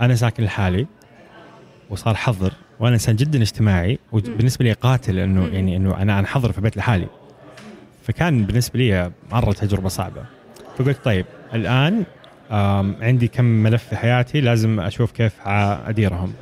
أنا 0.00 0.14
ساكن 0.14 0.44
لحالي 0.44 0.86
وصار 1.90 2.14
حظر 2.14 2.52
وأنا 2.80 2.94
إنسان 2.94 3.16
جدا 3.16 3.42
اجتماعي 3.42 3.98
وبالنسبه 4.12 4.64
لي 4.64 4.72
قاتل 4.72 5.18
إنه. 5.18 5.48
يعني 5.48 5.76
إنه 5.76 6.02
أنا 6.02 6.18
انحظر 6.18 6.52
في 6.52 6.60
بيت 6.60 6.76
لحالي. 6.76 7.06
فكان 8.02 8.44
بالنسبة 8.44 8.78
لي 8.78 9.12
مرة 9.32 9.52
تجربة 9.52 9.88
صعبة. 9.88 10.24
فقلت 10.78 11.04
طيب 11.04 11.26
الآن 11.54 12.04
عندي 12.50 13.28
كم 13.28 13.44
ملف 13.44 13.84
في 13.84 13.96
حياتي 13.96 14.40
لازم 14.40 14.80
أشوف 14.80 15.12
كيف 15.12 15.32
أديرهم. 15.46 16.32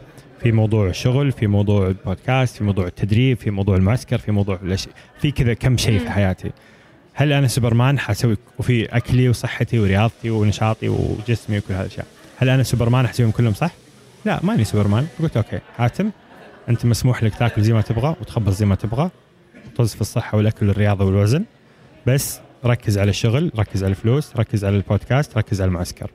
في 0.42 0.52
موضوع 0.52 0.86
الشغل 0.88 1.32
في 1.32 1.46
موضوع 1.46 1.86
البودكاست 1.86 2.56
في 2.56 2.64
موضوع 2.64 2.86
التدريب 2.86 3.38
في 3.38 3.50
موضوع 3.50 3.76
المعسكر 3.76 4.18
في 4.18 4.32
موضوع 4.32 4.58
في 5.20 5.30
كذا 5.30 5.54
كم 5.54 5.76
شيء 5.76 5.98
في. 5.98 6.10
حياتي. 6.10 6.50
هل 7.14 7.32
أنا 7.32 7.46
سوبرمان 7.46 7.98
حسوي 7.98 8.36
وفي 8.58 8.84
أكلي 8.84 9.28
وصحتي 9.28 9.78
ورياضتي 9.78 10.30
ونشاطي 10.30 10.88
وجسمي 10.88 11.58
وكل 11.58 11.74
هذه 11.74 11.80
الأشياء. 11.80 12.06
هل 12.36 12.48
أنا 12.48 12.62
سوبرمان 12.62 13.04
احسويهم 13.04 13.30
كلهم 13.30 13.54
صح؟ 13.54 13.70
لا 14.24 14.40
ماني 14.42 14.64
سوبرمان. 14.64 15.06
قلت 15.22 15.36
okay 15.36 15.58
حاتم 15.76 16.10
أنت 16.68 16.86
مسموح 16.86 17.22
لك 17.22 17.34
تاكل 17.34 17.62
زي 17.62 17.72
ما 17.72 17.80
تبغى 17.80 18.16
وتخبص 18.20 18.58
زي 18.58 18.66
ما 18.66 18.74
تبغى 18.74 19.10
طز 19.76 19.94
في 19.94 20.00
الصحة 20.00 20.38
والأكل 20.38 20.68
والرياضة 20.68 21.04
والوزن 21.04 21.44
بس 22.06 22.40
ركز 22.64 22.98
على 22.98 23.10
الشغل 23.10 23.52
ركز 23.58 23.84
على 23.84 23.90
الفلوس 23.90 24.36
ركز 24.36 24.64
على 24.64 24.76
البودكاست 24.76 25.38
ركز 25.38 25.60
على 25.60 25.68
المعسكر. 25.68 26.10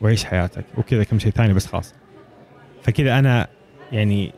وعيش 0.00 0.24
حياتك. 0.24 0.64
وكذا 0.78 1.04
كم 1.04 1.18
شيء 1.18 1.32
ثاني 1.32 1.54
بس 1.54 1.66
خلاص. 1.66 1.94
فكذا 2.82 3.18
أنا 3.18 3.48
يعني 3.92 4.32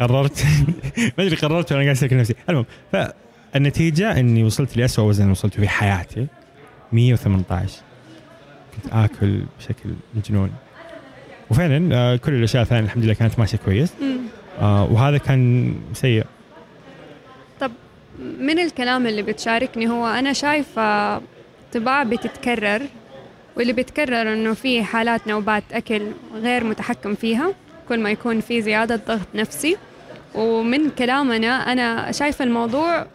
قررت 0.00 0.44
ما 1.18 1.24
أدري 1.24 1.36
قررت 1.36 1.72
وأنا 1.72 1.82
قاعد 1.82 1.96
اسالك 1.96 2.12
نفسي. 2.12 2.34
المهم 2.48 2.66
فالنتيجة 2.92 4.20
إني 4.20 4.44
وصلت 4.44 4.76
لاسوء 4.76 5.04
وزن 5.08 5.30
وصلت 5.30 5.54
في 5.54 5.68
حياتي 5.68 6.26
118 6.92 7.80
كنت 8.74 8.92
آكل 8.92 9.42
بشكل 9.58 9.90
مجنون. 10.14 10.52
وفعلا 11.50 11.96
آه، 11.96 12.16
كل 12.16 12.34
الأشياء 12.34 12.62
الثانية 12.62 12.84
الحمد 12.84 13.04
لله 13.04 13.14
كانت 13.14 13.38
ماشية 13.38 13.58
كويس. 13.58 13.92
آه، 14.60 14.84
وهذا 14.84 15.18
كان 15.18 15.74
سيء. 15.92 16.24
من 18.18 18.58
الكلام 18.58 19.06
اللي 19.06 19.22
بتشاركني 19.22 19.88
هو 19.88 20.06
أنا 20.06 20.32
شايفة 20.32 21.20
طباع 21.74 22.02
بتتكرر 22.02 22.82
واللي 23.56 23.72
بيتكرر 23.72 24.32
إنه 24.32 24.54
في 24.54 24.84
حالات 24.84 25.28
نوبات 25.28 25.64
أكل 25.72 26.02
غير 26.34 26.64
متحكم 26.64 27.14
فيها 27.14 27.54
كل 27.88 28.00
ما 28.00 28.10
يكون 28.10 28.40
في 28.40 28.62
زيادة 28.62 28.96
ضغط 29.08 29.28
نفسي. 29.34 29.76
ومن 30.34 30.90
كلامنا 30.90 31.72
أنا 31.72 32.12
شايفة 32.12 32.44
الموضوع 32.44 33.06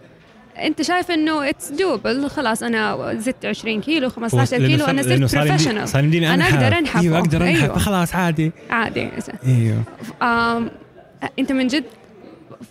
أنت 0.57 0.81
شايف 0.81 1.11
إنه 1.11 1.49
it's 1.49 1.71
doable 1.71 2.29
خلاص 2.29 2.63
أنا 2.63 3.13
زدت 3.13 3.45
20 3.45 3.81
كيلو 3.81 4.09
15 4.09 4.57
لأنه 4.57 4.67
كيلو 4.67 4.85
لأنه 4.85 5.27
صرت 5.27 5.47
professional 5.47 5.87
صار 5.89 6.03
يمديني 6.03 6.33
أنا 6.33 6.47
انحف 6.47 6.53
أقدر 6.63 6.77
أنحف. 6.77 7.01
أيوه 7.01 7.17
أقدر 7.17 7.43
انحف 7.43 7.63
أيوه. 7.63 7.77
خلاص 7.77 8.15
عادي. 8.15 8.51
عادي 8.69 9.09
أيوه. 9.47 9.83
أنت 11.39 11.51
من 11.51 11.67
جد 11.67 11.83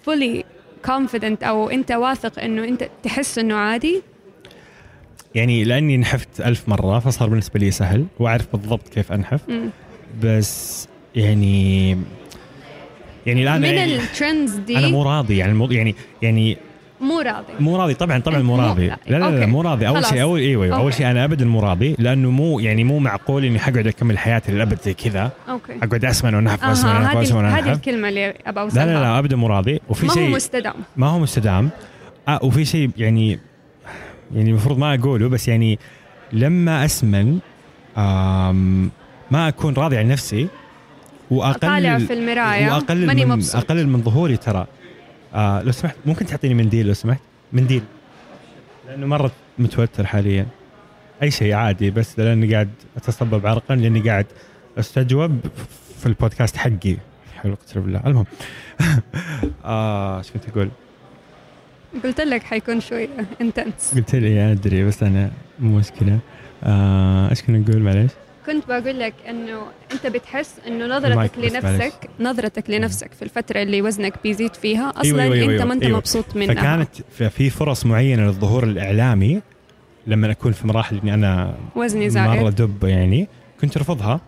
fully 0.07 0.45
confident 0.87 1.43
أو 1.43 1.71
أنت 1.71 1.93
واثق 1.93 2.41
إنه 2.41 2.65
أنت 2.65 2.89
تحس 3.03 3.39
إنه 3.39 3.55
عادي 3.55 4.03
يعني 5.35 5.65
لأني 5.65 5.97
نحفت 5.97 6.41
ألف 6.41 6.69
مرة 6.69 6.99
فصار 6.99 7.29
بالنسبة 7.29 7.61
لي 7.61 7.71
سهل 7.71 8.07
وأعرف 8.19 8.57
بالضبط 8.57 8.89
كيف 8.89 9.13
أنحف 9.13 9.41
مم. 9.49 9.71
بس 10.23 10.89
يعني 11.15 11.91
يعني 13.27 13.43
الآن 13.43 13.61
من 13.61 13.69
يعني 13.69 13.97
ال 13.97 14.05
trends 14.05 14.55
دي 14.55 14.79
أنا 14.79 14.89
مو 14.89 15.03
راضي 15.03 15.37
يعني 15.37 15.75
يعني 15.75 15.95
يعني 16.23 16.57
مو 17.01 17.21
راضي. 17.21 17.53
مو 17.61 17.77
راضي. 17.77 17.95
طبعا 17.95 18.19
طبعا 18.19 18.39
مو 18.39 18.57
راضي. 18.57 18.87
لا 18.87 18.99
لا, 19.09 19.31
لا. 19.31 19.47
مو 19.47 19.63
راضي. 19.63 19.89
أول. 19.89 20.05
شيء 20.05 20.23
أول 20.23 20.41
إيوه, 20.41 20.67
أول 20.67 20.75
okay. 20.75 20.97
شيء 20.97 21.11
أنا 21.11 21.25
ابدا 21.25 21.45
مو 21.45 21.61
راضي 21.61 21.97
لأنه 21.99 22.31
مو 22.31 22.61
يعني 22.61 22.85
مو 22.85 22.99
معقول 22.99 23.45
إني 23.45 23.59
حقعد 23.59 23.87
أكمل 23.87 24.19
حياتي 24.19 24.53
للأبد 24.53 24.79
زي 24.83 24.95
كذا. 24.95 25.31
okay. 25.49 25.73
أقعد 25.83 26.05
أسمن 26.05 26.35
وانحف 26.35 26.65
واسمن 26.65 26.91
أها 26.91 26.99
وانحف 26.99 27.17
واسمن 27.17 27.45
هذه 27.45 27.73
الكلمة 27.73 28.09
اللي 28.09 28.35
لا 28.47 28.61
أوصلها. 28.61 28.87
لا 28.87 28.93
لا 28.93 29.19
ابدا 29.19 29.37
مو 29.37 29.47
راضي. 29.47 29.81
وفي 29.89 30.07
ما 30.07 30.13
هو 30.13 30.15
شيء 30.15 30.31
مستدام. 30.31 30.75
ما 30.97 31.07
هو 31.07 31.19
مستدام. 31.19 31.71
آه 32.29 32.41
وفي 32.43 32.65
شيء 32.65 32.91
يعني 32.97 33.39
يعني 34.35 34.51
المفروض 34.51 34.79
ما 34.79 34.95
أقوله 34.95 35.29
بس 35.29 35.49
يعني 35.49 35.79
لما 36.33 36.85
أسمن 36.85 37.39
ما 39.31 39.49
أكون 39.49 39.75
راضي 39.75 39.97
عن 39.97 40.09
نفسي 40.09 40.49
وأقلل 41.31 41.61
طالع 41.61 41.99
في 41.99 42.13
المرايه 42.13 42.73
وأقلل 42.73 43.07
ماني 43.07 43.25
من 43.25 43.31
مبسوط. 43.31 43.57
أقلل 43.57 43.89
من 43.89 44.03
ظهوري 44.03 44.37
ترى. 44.37 44.67
آه 45.37 45.63
لو 45.63 45.73
سمحت 45.73 45.97
ممكن 46.07 46.27
تعطيني 46.27 46.55
منديل 46.55 46.87
لو 46.87 46.95
سمحت؟ 46.95 47.21
منديل 47.53 47.83
لأنه 48.89 49.07
مرة 49.07 49.33
متوتر 49.59 50.07
حاليا. 50.07 50.47
أي 51.23 51.31
شيء 51.31 51.53
عادي 51.55 51.91
بس 51.91 52.19
لأني 52.19 52.55
قاعد 52.55 52.71
أتصبب 52.97 53.47
عرقا 53.47 53.75
لأني 53.77 54.01
قاعد 54.01 54.27
أستجوب 54.79 55.41
في 55.99 56.07
البودكاست 56.07 56.57
حقي. 56.57 56.97
حول 57.37 57.53
اقسم 57.53 57.81
بالله. 57.81 58.03
المهم. 58.07 58.27
آه 59.65 60.19
إيش 60.19 60.31
كنت 60.31 60.49
أقول؟ 60.49 60.69
قلت 62.05 62.21
لك 62.21 62.43
حيكون 62.43 62.81
شوي 62.81 63.09
انتنس 63.41 63.95
قلت 63.95 64.15
لي 64.15 64.53
أدري 64.53 64.85
بس 64.85 65.03
أنا 65.03 65.31
مو 65.61 65.79
مشكلة. 65.79 66.19
آه، 66.65 67.31
إيش 67.31 67.43
كنا 67.43 67.59
نقول؟ 67.59 67.79
معليش؟ 67.83 68.11
كنت 68.47 68.69
بقول 68.69 68.99
لك 69.01 69.15
إنه 69.29 69.63
أنت 69.93 70.07
بتحس 70.07 70.55
إنه 70.67 70.87
نظرتك. 70.97 71.39
لنفسك 71.39 71.93
نظرتك 72.21 72.71
لنفسك 72.71 73.13
في 73.13 73.23
الفترة 73.23 73.63
اللي 73.63 73.83
وزنك 73.83 74.15
بيزيد 74.25 74.55
فيها 74.55 74.91
أصلا 74.97 75.23
أيوة، 75.23 75.35
أيوة، 75.35 75.45
أنت 75.45 75.51
أيوة، 75.53 75.65
ما 75.65 75.75
أنت 75.75 75.83
أيوة. 75.83 75.99
مبسوط 75.99 76.37
منها 76.37 76.55
فكانت 76.55 76.89
في- 77.31 77.51
فرص 77.51 77.87
معينة 77.87 78.23
للظهور 78.27 78.65
الإعلامي 78.65 79.41
لما 80.07 80.31
أكون 80.31 80.53
في 80.53 80.67
مراحل 80.67 80.99
إني 81.03 81.15
أنا 81.15 81.55
وزني 81.77 82.11
زائد 82.11 82.29
مره 82.41 82.51
دب 82.51 82.85
يعني 82.85 83.29
كنت 83.61 83.77
أرفضها. 83.77 84.21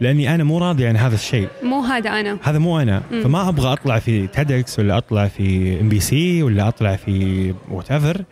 لأني 0.00 0.34
أنا 0.34 0.44
مو 0.44 0.58
راضي 0.58 0.86
عن 0.86 0.96
هذا 0.96 1.14
الشيء 1.14 1.48
مو 1.62 1.80
هذا 1.80 2.10
أنا 2.10 2.38
هذا 2.42 2.58
مو 2.58 2.80
أنا 2.80 3.02
مم. 3.12 3.22
فما 3.22 3.48
أبغى 3.48 3.72
أطلع 3.72 3.98
في 3.98 4.26
TEDx 4.26 4.78
ولا 4.78 4.98
أطلع 4.98 5.26
في 5.28 5.80
MBC 5.80 6.42
ولا 6.42 6.68
أطلع 6.68 6.96
في 6.96 7.54
whatever 7.70 8.24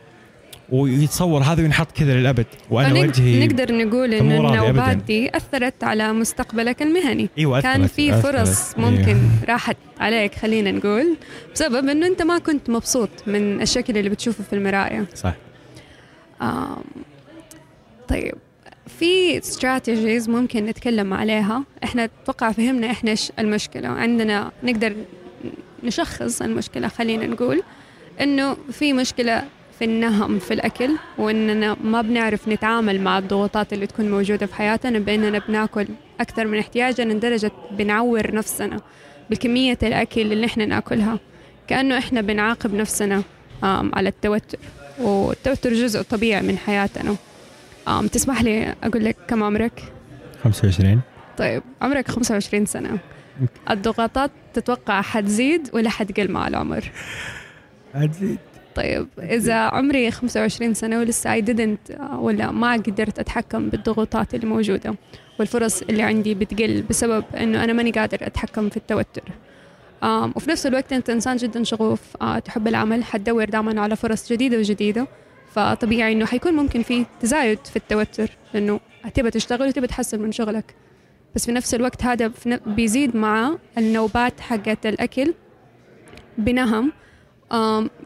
ويتصور 0.72 1.42
هذا 1.42 1.62
وينحط 1.62 1.92
كذا 1.92 2.14
للأبد 2.14 2.46
وأنا 2.70 2.88
فنق- 2.94 3.08
وجهي 3.08 3.46
نقدر 3.46 3.74
نقول 3.74 4.12
راضي 4.44 4.58
النوبات. 4.68 4.96
دي 4.96 5.36
أثرت 5.36 5.84
على 5.84 6.12
مستقبلك 6.12 6.82
المهني 6.82 7.28
أيوه 7.38 7.60
كان 7.60 7.86
أثرت- 7.86 7.90
في 7.90 8.12
فرص 8.22 8.48
أثرت. 8.50 8.78
ممكن 8.78 9.06
أيوة. 9.06 9.20
راحت 9.48 9.76
عليك 10.00 10.34
خلينا 10.34 10.70
نقول 10.72 11.16
بسبب 11.54 11.88
إنه 11.88 12.06
أنت 12.06 12.22
ما 12.22 12.38
كنت 12.38 12.70
مبسوط 12.70 13.08
من 13.26 13.62
الشكل 13.62 13.98
اللي 13.98 14.10
بتشوفه 14.10 14.44
في 14.44 14.52
المرايه 14.52 15.06
صح 15.14 15.34
آم، 16.42 16.76
طيب 18.08 18.34
في 18.98 19.38
استراتيجيز 19.38 20.28
ممكن 20.28 20.64
نتكلم 20.66 21.14
عليها 21.14 21.64
إحنا 21.84 22.04
أتوقع 22.04 22.52
فهمنا 22.52 22.90
إحنا 22.90 23.10
إيش 23.10 23.32
المشكلة 23.38 23.88
عندنا 23.88 24.52
نقدر 24.62 24.92
نشخص 25.84 26.42
المشكلة 26.42 26.88
خلينا 26.88 27.26
نقول 27.26 27.62
إنه 28.20 28.56
في 28.72 28.92
مشكلة 28.92 29.44
في 29.78 29.84
النهم 29.84 30.38
في 30.38 30.54
الأكل 30.54 30.90
وإننا 31.18 31.76
ما 31.84 32.02
بنعرف 32.02 32.48
نتعامل 32.48 33.00
مع 33.00 33.18
الضغوطات 33.18 33.72
اللي 33.72 33.86
تكون 33.86 34.10
موجودة 34.10 34.46
في 34.46 34.54
حياتنا 34.54 34.98
بإننا 34.98 35.38
بناكل 35.38 35.86
أكثر 36.20 36.46
من 36.46 36.58
احتياجنا 36.58 37.12
لدرجة 37.12 37.50
بنعور 37.70 38.34
نفسنا 38.34 38.80
بكميه 39.30 39.78
الأكل 39.82 40.20
اللي 40.20 40.46
إحنا 40.46 40.66
ناكلها 40.66 41.18
كأنه 41.68 41.98
إحنا 41.98 42.20
بنعاقب 42.20 42.74
نفسنا 42.74 43.22
على 43.62 44.08
التوتر 44.08 44.58
والتوتر 45.00 45.72
جزء 45.74 46.02
طبيعي 46.02 46.42
من 46.42 46.58
حياتنا 46.58 47.16
تسمح 48.12 48.42
لي 48.42 48.74
أقول 48.84 49.04
لك 49.04 49.16
كم 49.28 49.42
عمرك؟ 49.42 49.82
25 50.44 51.00
طيب 51.38 51.62
عمرك 51.82 52.10
25 52.10 52.66
سنة 52.66 52.98
الضغوطات 53.70 54.30
تتوقع 54.54 55.02
حتزيد 55.02 55.70
ولا 55.72 55.90
حتقل 55.90 56.30
مع 56.30 56.48
العمر؟ 56.48 56.90
أزيد. 57.94 58.38
طيب 58.74 59.08
إذا 59.18 59.54
عمري 59.54 60.10
25 60.10 60.74
سنة 60.74 60.98
ولسه 60.98 61.40
I 61.40 61.44
didn't 61.44 62.00
آه، 62.00 62.20
ولا 62.20 62.50
ما 62.50 62.72
قدرت 62.72 63.18
أتحكم 63.18 63.68
بالضغوطات 63.68 64.34
اللي 64.34 64.46
موجودة 64.46 64.94
والفرص 65.38 65.82
اللي 65.82 66.02
عندي 66.02 66.34
بتقل 66.34 66.82
بسبب 66.82 67.24
إنه 67.36 67.64
أنا 67.64 67.72
ماني 67.72 67.90
قادر 67.90 68.18
أتحكم 68.22 68.68
في 68.68 68.76
التوتر. 68.76 69.22
وفي 70.36 70.50
نفس 70.50 70.66
الوقت 70.66 70.92
أنت 70.92 71.10
إنسان 71.10 71.36
جدا 71.36 71.64
شغوف 71.64 72.00
آه 72.22 72.38
تحب 72.38 72.68
العمل 72.68 73.04
حتدور 73.04 73.44
دائما 73.44 73.80
على 73.80 73.96
فرص 73.96 74.32
جديدة 74.32 74.58
وجديدة. 74.58 75.06
فطبيعي 75.52 76.12
إنه 76.12 76.26
حيكون 76.26 76.52
ممكن 76.54 76.82
في 76.82 77.06
تزايد 77.20 77.58
في 77.66 77.76
التوتر 77.76 78.30
إنه 78.54 78.80
تبى 79.14 79.30
تشتغل 79.30 79.68
وتبى 79.68 79.86
تحسن 79.86 80.20
من 80.20 80.32
شغلك. 80.32 80.74
بس 81.34 81.46
في 81.46 81.52
نفس 81.52 81.74
الوقت 81.74 82.04
هذا 82.04 82.32
بيزيد 82.66 83.16
مع 83.16 83.58
النوبات 83.78 84.40
حقت 84.40 84.86
الأكل 84.86 85.34
بنهم. 86.38 86.92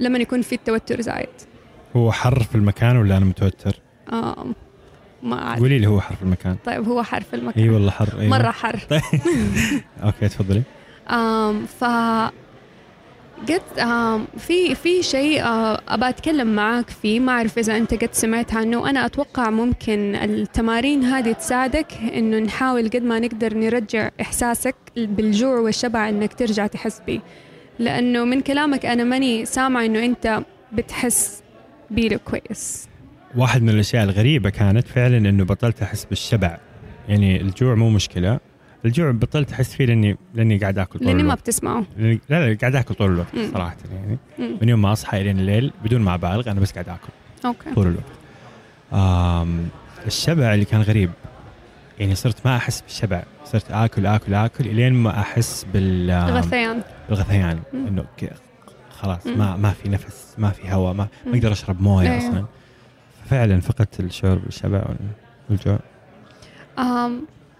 لما 0.00 0.18
يكون 0.18 0.42
في 0.42 0.54
التوتر 0.54 1.00
زايد. 1.00 1.28
هو 1.96 2.12
حر 2.12 2.42
في 2.42 2.54
المكان 2.54 2.96
ولا 2.96 3.16
أنا 3.16 3.24
متوتر؟ 3.24 3.80
آم 4.12 4.54
ما 5.22 5.42
أعرف. 5.42 5.60
قولي 5.60 5.78
لي 5.78 5.86
هو 5.86 6.00
حر 6.00 6.14
في 6.14 6.22
المكان. 6.22 6.56
طيب 6.64 6.88
هو 6.88 7.02
حر 7.02 7.20
في 7.20 7.36
المكان. 7.36 7.62
إي 7.62 7.70
والله 7.70 7.90
حر 7.90 8.18
أيوة. 8.18 8.30
مرة 8.30 8.50
حر. 8.50 8.80
أوكي 10.04 10.28
تفضلي. 10.28 10.62
آم 11.10 11.66
ف 11.66 11.84
قد 13.48 13.78
آم 13.78 14.26
في 14.38 14.74
في 14.74 15.02
شيء 15.02 15.40
أبى 15.88 16.08
أتكلم 16.08 16.54
معاك 16.54 16.90
فيه. 16.90 17.20
ما 17.20 17.32
أعرف 17.32 17.58
إذا 17.58 17.76
أنت 17.76 17.94
قد 17.94 18.08
سمعت 18.12 18.54
عنه. 18.54 18.76
وأنا 18.76 19.06
أتوقع 19.06 19.50
ممكن 19.50 20.14
التمارين 20.14 21.04
هذه 21.04 21.32
تساعدك 21.32 21.92
إنه 22.14 22.38
نحاول 22.38 22.88
قد 22.88 23.02
ما 23.02 23.18
نقدر 23.18 23.54
نرجع 23.54 24.10
إحساسك 24.20 24.74
بالجوع 24.96 25.58
والشبع 25.60 26.08
إنك 26.08 26.34
ترجع 26.34 26.66
تحس 26.66 27.00
بيه. 27.06 27.20
لأنه 27.78 28.24
من 28.24 28.40
كلامك 28.40 28.86
أنا 28.86 29.04
ماني 29.04 29.44
سامعة 29.44 29.84
إنه 29.84 30.04
أنت 30.04 30.40
بتحس 30.72 31.42
بيه 31.90 32.16
كويس. 32.16 32.88
واحد 33.36 33.62
من 33.62 33.68
الأشياء 33.68 34.04
الغريبة 34.04 34.50
كانت 34.50 34.88
فعلا 34.88 35.16
إنه 35.16 35.44
بطلت 35.44 35.82
أحس 35.82 36.04
بالشبع. 36.04 36.58
يعني 37.08 37.40
الجوع 37.40 37.74
مو 37.74 37.90
مشكلة. 37.90 38.40
الجوع 38.84 39.10
بطلت 39.10 39.52
أحس 39.52 39.74
فيه 39.74 39.84
لاني 39.84 40.16
لأني 40.34 40.58
قاعد 40.58 40.78
آكل 40.78 40.98
طول 40.98 41.08
لأني 41.08 41.22
ما 41.22 41.34
بتسمعه. 41.34 41.82
لأني- 41.82 42.18
لا 42.28 42.48
لا 42.48 42.56
قاعد 42.60 42.74
آكل 42.76 42.94
طول 42.94 43.10
الوقت. 43.12 43.28
صراحة 43.54 43.76
يعني. 43.92 44.18
مم. 44.38 44.56
من 44.62 44.68
يوم 44.68 44.82
ما 44.82 44.92
أصحى 44.92 45.20
الين 45.20 45.38
الليل 45.38 45.72
بدون 45.84 46.00
ما 46.00 46.14
أبالغ 46.14 46.50
أنا 46.50 46.60
بس 46.60 46.72
قاعد 46.72 46.88
آكل 46.88 47.08
أوكي. 47.44 47.74
طول 47.74 47.86
الوقت. 47.86 48.04
آم 48.92 49.68
الشبع 50.06 50.54
اللي 50.54 50.64
كان 50.64 50.80
غريب. 50.82 51.10
يعني 51.98 52.14
صرت 52.14 52.36
ما 52.46 52.56
أحس 52.56 52.80
بالشبع. 52.80 53.22
صرت 53.44 53.70
آكل 53.70 54.06
آكل 54.06 54.34
آكل 54.34 54.66
إلين 54.66 54.92
ما 54.92 55.20
أحس 55.20 55.66
بال 55.74 56.10
آم، 56.10 56.42
غثيان 57.14 57.58
بالغثيان 57.58 57.60
مم. 57.72 57.86
إنه 57.86 58.04
خلاص. 58.90 59.26
ما 59.26 59.56
ما 59.56 59.70
في 59.70 59.88
نفس 59.88 60.34
ما 60.38 60.50
في 60.50 60.72
هواء 60.72 60.92
ما, 60.92 61.08
ما. 61.26 61.34
أقدر 61.34 61.52
أشرب 61.52 61.82
موية 61.82 62.10
أيوه. 62.10 62.18
أصلا 62.28 62.44
فعلا 63.30 63.60
فقدت 63.60 64.00
الشعور 64.00 64.38
بالشبع 64.38 64.84
والجوع 65.50 65.78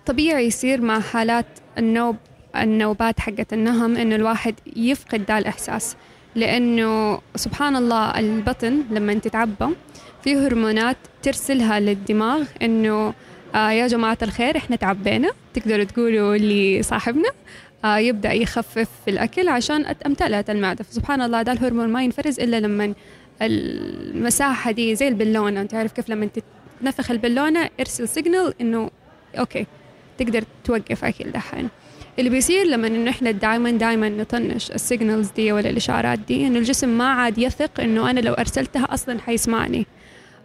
طبيعي 0.07 0.47
يصير 0.47 0.81
مع 0.81 1.01
حالات 1.01 1.47
النوب 1.79 2.17
النوبات 2.57 3.21
حقت 3.21 3.53
النهم 3.53 3.97
إنه 3.97 4.15
الواحد 4.15 4.55
يفقد 4.77 5.23
ذا 5.29 5.39
الإحساس 5.39 5.97
لأنه 6.35 7.21
سبحان 7.37 7.77
الله 7.77 8.19
البطن 8.19 8.83
لما 8.91 9.15
تتعبى 9.15 9.75
في 10.25 10.37
هرمونات 10.37 10.97
ترسلها 11.23 11.81
للدماغ 11.81 12.45
إنه 12.63 13.15
آه 13.55 13.71
يا 13.71 13.87
جماعة 13.87 14.19
الخير 14.23 14.57
إحنا 14.57 14.77
تعبينا 14.77 15.31
تقدروا 15.55 15.85
تقولوا 15.85 16.37
لصاحبنا 16.37 17.29
يبدأ 17.85 18.33
يخفف 18.33 18.89
في 19.05 19.11
الأكل 19.11 19.49
عشان 19.49 19.85
أت- 19.87 20.07
أمتلأت 20.07 20.51
المعدة. 20.51 20.85
فسبحان 20.85 21.23
الله 21.23 21.43
ده 21.43 21.53
الهرمون 21.53 21.89
ما 21.89 22.03
ينفرز 22.05 22.41
إلا 22.41 22.61
لما 22.61 22.95
المساحة 23.43 24.71
دي 24.71 24.95
زي 24.95 25.09
البالونة. 25.09 25.61
أنت 25.61 25.75
عارف 25.75 25.93
كيف 25.93 26.09
لما 26.11 26.29
تنفخ 26.81 27.11
البالونة 27.11 27.71
ارسل 27.81 28.09
signal 28.09 28.55
إنه 28.61 28.91
okay 29.39 29.67
تقدر 30.19 30.45
توقف 30.65 31.05
أكل 31.05 31.31
دحين. 31.31 31.69
اللي 32.19 32.31
بيصير 32.31 32.67
لما 32.67 32.87
إنه 32.87 33.11
إحنا 33.11 33.31
دائما 33.31 33.71
دائما 33.71 34.09
نطنش 34.09 34.71
ال 34.71 34.78
signals 34.78 35.31
دي 35.31 35.53
ولا 35.53 35.71
الاشارات 35.71 36.19
دي 36.19 36.47
إنه 36.47 36.59
الجسم 36.59 36.89
ما 36.99 37.05
عاد 37.13 37.39
يثق 37.39 37.81
إنه 37.81 38.11
أنا 38.11 38.21
لو 38.21 38.33
أرسلتها 38.35 38.95
أصلا 38.95 39.21
حيسمعني. 39.21 39.87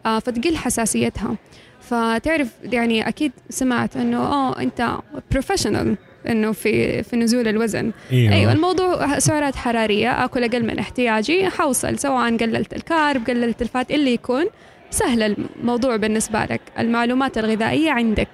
آه 0.06 0.20
فتقل 0.20 0.58
حساسيتها. 0.58 1.36
فتعرف 1.82 2.48
يعني 2.64 3.08
أكيد 3.08 3.32
سمعت 3.50 3.98
إنه 3.98 4.18
آه 4.18 4.60
أنت 4.62 4.98
professional 5.32 5.98
إنه 6.30 6.52
في 6.52 7.04
في 7.04 7.16
نزول 7.16 7.48
الوزن. 7.48 7.92
إيوه, 8.12 8.34
أيوه 8.34 8.52
الموضوع 8.52 9.20
سعرات 9.20 9.56
حرارية 9.56 10.26
أكل 10.26 10.44
أقل 10.44 10.64
من 10.64 10.80
احتياجي 10.80 11.50
حوصل 11.50 12.00
سواء 12.00 12.38
قللت 12.38 12.74
ال 12.74 12.85
carb 12.85 13.28
قللت 13.28 13.62
ال 13.62 13.69
fat 13.69 13.92
اللي 13.92 14.14
يكون 14.14 14.46
سهل 14.90 15.24
الموضوع 15.60 15.96
بالنسبة 15.96 16.46
لك 16.46 16.62
المعلومات 16.80 17.38
الغذائية 17.38 17.92
عندك. 17.92 18.30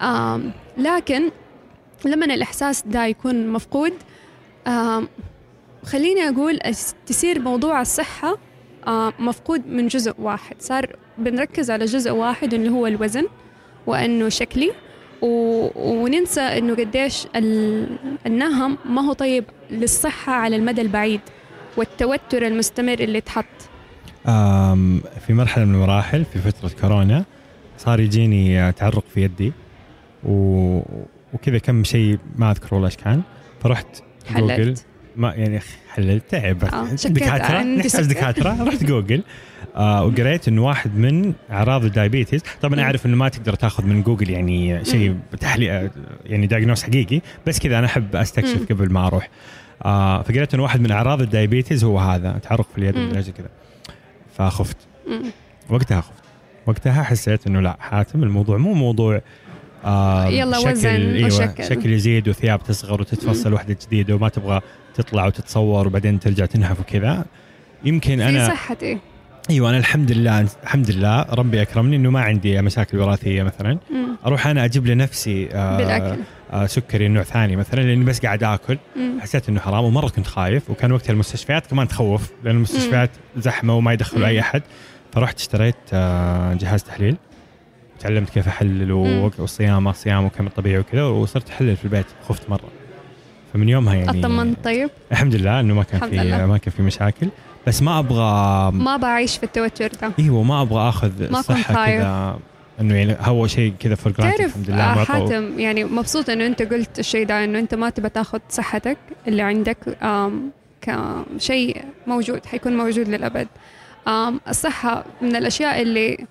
آم 0.00 0.52
لكن 0.78 1.30
لما 2.04 2.24
الإحساس 2.34 2.82
ده 2.86 3.06
يكون 3.06 3.48
مفقود 3.48 3.92
آم 4.66 5.08
خليني 5.84 6.28
أقول 6.28 6.60
تصير 7.06 7.40
موضوع 7.40 7.80
الصحة 7.80 8.38
آم 8.88 9.12
مفقود 9.18 9.66
من 9.66 9.88
جزء 9.88 10.14
واحد. 10.18 10.56
صار 10.58 10.96
بنركز 11.18 11.70
على 11.70 11.84
جزء 11.84 12.10
واحد 12.10 12.54
اللي 12.54 12.70
هو 12.70 12.86
الوزن 12.86 13.26
وأنه 13.86 14.28
شكلي 14.28 14.72
و... 15.22 15.68
وننسى 15.74 16.40
إنه 16.40 16.74
قديش 16.74 17.26
ال... 17.36 17.86
النهم 18.26 18.78
ما 18.84 19.02
هو 19.02 19.12
طيب 19.12 19.44
للصحة 19.70 20.32
على 20.32 20.56
المدى 20.56 20.80
البعيد 20.80 21.20
والتوتر 21.76 22.46
المستمر 22.46 23.00
اللي 23.00 23.20
تحط. 23.20 23.44
في 25.26 25.30
مرحلة 25.30 25.64
من 25.64 25.74
المراحل 25.74 26.24
في 26.24 26.38
فترة 26.38 26.70
كورونا 26.80 27.24
صار 27.78 28.00
يجيني 28.00 28.72
تعرق 28.72 29.04
في 29.14 29.22
يدي 29.22 29.52
و... 30.24 30.80
وكذا 31.32 31.58
كم 31.58 31.84
شيء 31.84 32.18
ما 32.36 32.50
أذكر 32.50 32.74
والله 32.74 32.86
إيش 32.88 32.96
كان. 32.96 33.22
فرحت 33.62 33.86
جوجل 34.36 34.52
حللت 34.52 34.86
ما 35.16 35.34
يعني 35.34 35.60
حللت 35.88 36.30
تعب. 36.30 36.64
آه، 36.64 36.96
شكيت 36.96 37.12
دكاترة؟ 37.12 37.62
نحتاج. 37.62 38.06
دكاترة؟ 38.06 38.64
رحت 38.64 38.84
جوجل. 38.84 39.22
وقريت 39.76 40.48
انه 40.48 40.64
واحد 40.64 40.96
من 40.96 41.32
أعراض 41.50 41.84
ال 41.84 41.90
diabetes 41.90 42.42
طبعا. 42.62 42.80
أعرف 42.80 43.06
إنه 43.06 43.16
ما 43.16 43.28
تقدر 43.28 43.54
تاخذ 43.54 43.86
من 43.86 44.02
جوجل 44.02 44.30
يعني 44.30 44.84
شيء. 44.84 45.16
تحليل 45.40 45.90
يعني 46.26 46.46
diagnose 46.46 46.82
حقيقي 46.82 47.20
بس 47.46 47.58
كذا 47.58 47.78
أنا 47.78 47.86
أحب 47.86 48.16
أستكشف. 48.16 48.72
قبل 48.72 48.92
ما 48.92 49.06
أروح 49.06 49.28
آه 49.84 50.22
فقريت 50.22 50.54
انه 50.54 50.62
واحد 50.62 50.80
من 50.80 50.90
أعراض 50.90 51.22
الدايبيتس 51.22 51.84
هو 51.84 51.98
هذا 51.98 52.38
تعرق 52.42 52.66
في 52.72 52.78
اليد. 52.78 52.96
ولا 52.96 53.22
كذا 53.22 53.48
فخفت. 54.36 54.76
وقتها 55.70 56.00
خفت 56.00 56.22
وقتها 56.66 57.02
حسيت 57.02 57.46
إنه 57.46 57.60
لا 57.60 57.76
حاتم 57.80 58.22
الموضوع 58.22 58.56
مو 58.56 58.74
موضوع 58.74 59.20
آه 59.84 60.26
يلا 60.26 60.58
شكل 60.58 60.70
وزن 60.70 60.88
إيوه 60.88 61.26
وشكل. 61.26 61.64
شكل 61.64 61.92
يزيد 61.92 62.28
وثياب 62.28 62.62
تصغر 62.62 63.00
وتتفصل 63.00 63.52
واحدة 63.52 63.76
جديدة 63.86 64.14
وما 64.14 64.28
تبغى 64.28 64.60
تطلع 64.94 65.26
وتتصور 65.26 65.86
وبعدين 65.86 66.20
ترجع 66.20 66.46
تنحف 66.46 66.80
وكذا 66.80 67.24
يمكن 67.84 68.16
في 68.16 68.28
أنا 68.28 68.48
صحتي 68.48 68.98
أيوه 69.50 69.70
أنا 69.70 69.78
الحمد 69.78 70.12
لله 70.12 70.46
الحمد 70.62 70.90
لله 70.90 71.22
ربي 71.22 71.62
أكرمني 71.62 71.96
إنه 71.96 72.10
ما 72.10 72.20
عندي 72.20 72.62
مشاكل 72.62 72.98
وراثية 72.98 73.42
مثلا 73.42 73.78
مم. 73.90 74.16
أروح 74.26 74.46
أنا 74.46 74.64
أجيب 74.64 74.86
لنفسي 74.86 75.48
آه 75.52 75.76
بالأكل 75.78 76.20
آه 76.52 76.66
سكري 76.66 77.08
نوع 77.08 77.22
ثاني 77.22 77.56
مثلا 77.56 77.80
لأني 77.80 78.04
بس 78.04 78.20
قاعد 78.20 78.42
آكل 78.44 78.78
مم. 78.96 79.20
حسيت 79.20 79.48
إنه 79.48 79.60
حرام 79.60 79.84
ومرة 79.84 80.08
كنت 80.08 80.26
خايف 80.26 80.70
وكان 80.70 80.92
وقتها 80.92 81.12
المستشفيات 81.12 81.66
كمان 81.66 81.88
تخوف 81.88 82.30
لأن 82.44 82.56
المستشفيات 82.56 83.10
زحمة 83.36 83.76
وما 83.76 83.92
يدخلوا 83.92 84.22
مم. 84.22 84.28
أي 84.28 84.40
أحد 84.40 84.62
فرحت 85.12 85.38
اشتريت 85.38 85.76
آه 85.92 86.54
جهاز 86.54 86.82
تحليل 86.82 87.16
تعلمت 88.00 88.30
كيف 88.30 88.48
احلل 88.48 88.92
مم. 88.92 89.30
ما 89.84 89.92
صيام 89.92 90.24
وكم 90.24 90.46
الطبيعي 90.46 90.78
وكذا 90.78 91.04
وصرت 91.04 91.50
أحلل 91.50 91.76
في 91.76 91.84
البيت 91.84 92.06
خفت 92.28 92.50
مرة 92.50 92.68
فمن 93.52 93.68
يومها 93.68 93.94
يعني 93.94 94.20
أطمنت 94.20 94.64
طيب 94.64 94.90
الحمد 95.12 95.34
لله 95.34 95.60
إنه 95.60 95.74
ما 95.74 95.82
كان 95.82 96.10
في. 96.10 96.46
ما 96.46 96.58
كان 96.58 96.72
في 96.76 96.82
مشاكل 96.82 97.28
بس 97.66 97.82
ما 97.82 97.98
أبغى 97.98 98.72
ما 98.72 98.96
بعيش 98.96 99.36
في 99.36 99.42
التوتر 99.42 99.90
ده. 100.02 100.12
إيوه 100.18 100.42
ما 100.42 100.62
أبغى 100.62 100.88
آخذ 100.88 101.32
ما 101.32 101.38
الصحه. 101.40 101.86
كذا 101.86 102.38
إنه 102.80 102.94
يعني 102.94 103.16
هو 103.20 103.46
شيء 103.46 103.74
كذا 103.80 103.94
فور 103.94 104.12
تعرف 104.12 104.40
الحمد 104.40 104.70
لله 104.70 104.92
آه، 104.92 104.94
معطى 104.94 105.12
حاتم 105.12 105.58
يعني 105.58 105.84
مبسوط 105.84 106.30
إنه 106.30 106.46
أنت 106.46 106.62
قلت 106.62 106.98
الشيء 106.98 107.26
ده 107.26 107.44
إنه 107.44 107.58
أنت 107.58 107.74
ما 107.74 107.90
تبى 107.90 108.08
تاخذ 108.08 108.38
صحتك 108.50 108.98
اللي 109.28 109.42
عندك 109.42 109.76
كشيء 110.80 111.84
موجود 112.06 112.46
حيكون 112.46 112.76
موجود 112.76 113.08
للأبد. 113.08 113.48
الصحة 114.48 115.04
من 115.22 115.36
الأشياء 115.36 115.82
اللي 115.82 116.26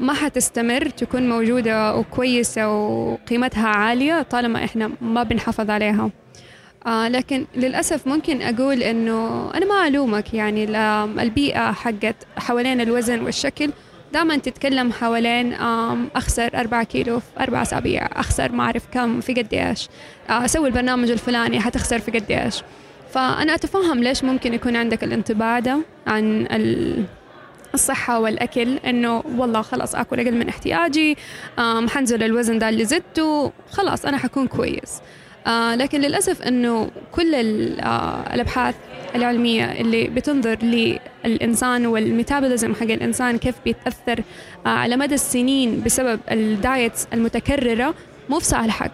ما 0.00 0.12
حتستمر 0.12 0.88
تكون 0.88 1.28
موجودة 1.28 1.96
وكويسة 1.96 2.68
وقيمتها 2.68 3.68
عالية 3.68 4.22
طالما 4.22 4.64
إحنا 4.64 4.90
ما 5.00 5.22
بنحافظ 5.22 5.70
عليها. 5.70 6.10
آه 6.86 7.08
لكن 7.08 7.46
للأسف 7.56 8.06
ممكن 8.06 8.42
أقول 8.42 8.82
إنه 8.82 9.50
أنا 9.54 9.66
ما 9.66 9.86
ألومك 9.88 10.34
يعني 10.34 10.64
ال- 10.64 10.76
البيئة 11.20 11.72
حقت 11.72 12.16
حوالين 12.36 12.80
الوزن 12.80 13.20
والشكل 13.24 13.70
دائما 14.12 14.36
تتكلم 14.36 14.92
حوالين 14.92 15.52
أخسر 16.16 16.50
أربعة 16.54 16.84
كيلو 16.84 17.20
في 17.20 17.26
أربع 17.40 17.62
أسابيع 17.62 18.06
أخسر 18.12 18.52
ما 18.52 18.62
أعرف 18.64 18.82
كم 18.92 19.20
في 19.20 19.32
قد 19.34 19.54
إيش 19.54 19.88
آه، 20.30 20.44
أسوي 20.44 20.68
البرنامج 20.68 21.10
الفلاني 21.10 21.60
حتخسر 21.60 21.98
في 21.98 22.10
قد 22.10 22.30
إيش. 22.30 22.62
فأنا 23.12 23.54
أتفهم 23.54 24.02
ليش 24.02 24.24
ممكن 24.24 24.54
يكون 24.54 24.76
عندك 24.76 25.04
الانطباع 25.04 25.58
ده 25.58 25.78
عن 26.06 26.46
ال- 26.50 27.04
الصحة 27.74 28.20
والأكل 28.20 28.76
إنه 28.76 29.22
والله 29.36 29.62
خلاص 29.62 29.94
آكل 29.94 30.20
أقل 30.20 30.34
من 30.34 30.48
احتياجي 30.48 31.16
حنزل 31.88 32.22
الوزن 32.22 32.58
ده 32.58 32.68
اللي 32.68 32.84
زدته 32.84 33.52
خلاص 33.70 34.04
أنا 34.06 34.16
حكون 34.18 34.46
كويس. 34.46 35.00
آه 35.48 35.74
لكن 35.74 36.00
للأسف 36.00 36.42
إنه 36.42 36.90
كل 37.12 37.34
آه 37.34 38.34
الأبحاث 38.34 38.74
العلمية 39.14 39.64
اللي 39.64 40.04
بتنظر 40.08 40.58
للإنسان 40.62 41.86
وال 41.86 42.01
metabolism 42.01 42.74
حق 42.74 42.82
الإنسان 42.82 43.38
كيف 43.38 43.54
بيتأثر 43.64 44.22
آه 44.66 44.68
على 44.68 44.96
مدى 44.96 45.14
السنين 45.14 45.82
بسبب 45.82 46.20
ال 46.30 46.43
diets 46.43 47.06
المتكررة 47.12 47.94
مو 48.28 48.38
في 48.38 48.44
صالحك. 48.44 48.92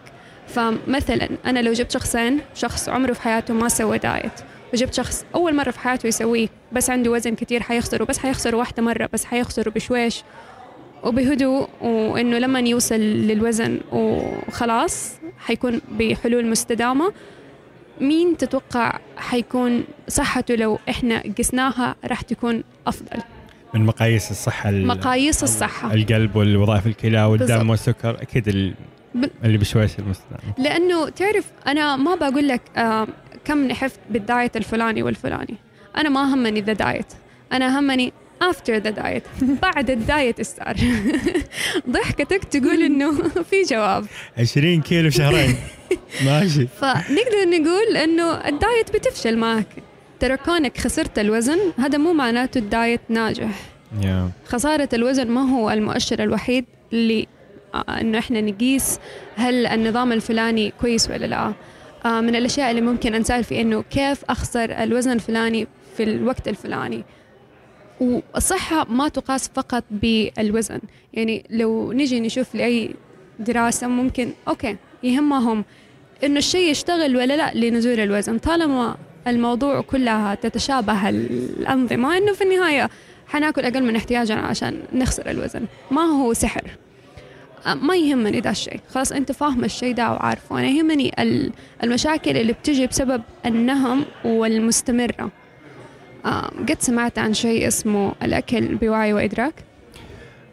فمثلا 0.49 1.29
أنا 1.47 1.59
لو 1.59 1.73
جبت 1.73 1.91
شخصين 1.91 2.41
شخص 2.55 2.89
عمره 2.89 3.13
في 3.13 3.23
حياته 3.23 3.55
ما 3.55 3.69
سوى 3.69 3.99
diet 3.99 4.33
وجبت 4.75 4.95
شخص 4.95 5.25
أول 5.35 5.55
مرة 5.55 5.71
في 5.71 5.79
حياته 5.79 6.07
يسويه 6.07 6.49
بس 6.73 6.91
عنده 6.91 7.11
وزن 7.11 7.35
كتير 7.35 7.63
حيخسره 7.63 8.05
بس 8.05 8.19
حيخسره 8.19 8.57
واحدة 8.57 8.83
مرة 8.83 9.09
بس 9.13 9.25
حيخسره 9.25 9.71
بشويش 9.71 10.23
وبهدوء 11.05 11.69
وإنه 11.81 12.39
لما 12.39 12.61
يوصل 12.61 12.95
للوزن 13.01 13.81
وخلاص 13.93 15.13
حيكون 15.39 15.81
بحلول 15.99 16.47
مستدامة. 16.47 17.13
مين 18.01 18.37
تتوقع 18.37 18.99
حيكون 19.17 19.85
صحته 20.09 20.55
لو 20.55 20.79
إحنا 20.89 21.23
قسناها 21.39 21.95
راح 22.05 22.21
تكون 22.21 22.65
أفضل؟ 22.87 23.23
من 23.75 23.87
مقاييس 23.87 24.31
الصحة 24.31 24.69
ال- 24.71 24.87
مقاييس 24.87 25.43
الصحة. 25.43 25.95
القلب 25.95 26.37
والوظائف 26.37 26.87
الكلى 26.87 27.23
والدم. 27.25 27.71
والسكر 27.71 28.23
أكيد 28.23 28.49
ال- 28.49 28.75
اللي 29.45 29.59
بشويش 29.59 29.99
المستدام 29.99 30.39
لأنه 30.59 31.09
تعرف 31.09 31.45
أنا 31.67 31.97
ما 31.97 32.15
بقول 32.15 32.49
لك 32.49 32.61
آه 32.77 33.07
كم 33.45 33.65
نحفت 33.69 34.01
بال 34.11 34.26
diet 34.26 34.57
الفلاني 34.57 35.03
والفلاني. 35.03 35.55
أنا 35.97 36.09
ما 36.09 36.35
همني 36.35 36.61
the 36.61 36.73
diet. 36.73 37.07
أنا 37.53 37.79
همني 37.81 38.13
after 38.51 38.77
the 38.77 38.91
diet 38.91 39.23
بعد 39.63 39.91
ال 39.91 40.01
diet 40.01 40.41
استار. 40.41 40.77
ضحكتك 41.91 42.45
تقول 42.45 42.83
إنه 42.83 43.13
في 43.51 43.63
جواب. 43.71 44.07
20 44.39 44.81
كيلو 44.83 45.11
شهرين. 45.11 45.57
ماشي. 46.27 46.67
فنقدر 46.67 47.45
نقول 47.47 47.97
إنه 47.97 48.33
ال 48.49 48.57
diet 48.57 48.91
بتفشل 48.95 49.37
معك. 49.37 49.67
ترى 50.21 50.37
كونك 50.37 50.79
خسرت 50.79 51.19
الوزن 51.19 51.59
هذا 51.79 51.99
مو 51.99 52.13
معناته 52.13 52.59
ال 52.59 52.67
diet 52.67 53.01
ناجح. 53.09 53.49
خسارة 54.47 54.89
الوزن 54.93 55.27
ما 55.29 55.41
هو 55.41 55.71
المؤشر 55.71 56.23
الوحيد 56.23 56.65
اللي 56.93 57.27
آه، 57.75 58.01
إنه 58.01 58.19
إحنا 58.19 58.41
نقيس 58.41 58.99
هل 59.37 59.67
النظام 59.67 60.13
الفلاني 60.13 60.73
كويس 60.81 61.11
ولا 61.11 61.27
لا. 61.27 61.53
آه، 62.05 62.21
من 62.21 62.37
الأشياء 62.37 62.71
اللي 62.71 62.81
ممكن 62.81 63.15
أنسأل 63.15 63.45
في 63.45 63.61
إنه 63.61 63.83
كيف 63.91 64.25
أخسر 64.29 64.83
الوزن 64.83 65.13
الفلاني 65.13 65.67
في 65.97 66.03
الوقت 66.03 66.49
الفلاني. 66.49 67.05
والصحة 68.01 68.87
ما 68.91 69.09
تقاس 69.09 69.51
فقط 69.55 69.85
بالوزن. 69.91 70.81
يعني 71.13 71.45
لو 71.51 71.93
نجي 71.93 72.21
نشوف 72.21 72.55
لأي 72.55 72.95
دراسة 73.39 73.87
ممكن 73.89 74.31
أوكي 74.49 74.77
يهمهم 75.03 75.65
إنه 76.25 76.39
الشيء 76.39 76.71
يشتغل 76.71 77.17
ولا 77.17 77.37
لا 77.37 77.55
لنزول 77.55 78.01
الوزن. 78.01 78.39
طالما 78.39 78.97
الموضوع 79.27 79.81
كلها 79.81 80.35
تتشابه 80.35 81.09
الأنظمة 81.09 82.17
إنه 82.19 82.33
في 82.33 82.45
النهاية 82.45 82.91
حناكل 83.27 83.65
أقل 83.65 83.83
من 83.83 83.97
احتياجنا 83.97 84.41
عشان 84.41 84.79
نخسر 84.93 85.31
الوزن. 85.31 85.67
ما 85.91 86.03
هو 86.03 86.33
سحر. 86.33 86.63
ما 87.75 87.97
يهمني 87.97 88.41
ده 88.41 88.51
الشيء. 88.51 88.81
خلاص 88.91 89.13
أنت 89.13 89.33
فاهم 89.33 89.65
الشيء 89.65 89.95
ده 89.95 90.11
وعارفه. 90.13 90.59
أنا 90.59 90.67
يهمني 90.67 91.13
ال- 91.23 91.53
المشاكل 91.83 92.37
اللي 92.37 92.53
بتجي 92.53 92.87
بسبب 92.87 93.23
النهم 93.47 94.05
والمستمرة. 94.25 95.31
قد 96.25 96.77
سمعت 96.81 97.19
عن 97.19 97.35
شيء 97.35 97.69
اسمه 97.69 98.13
الأكل 98.23 98.75
بوعي 98.75 99.13
وإدراك؟ 99.13 99.55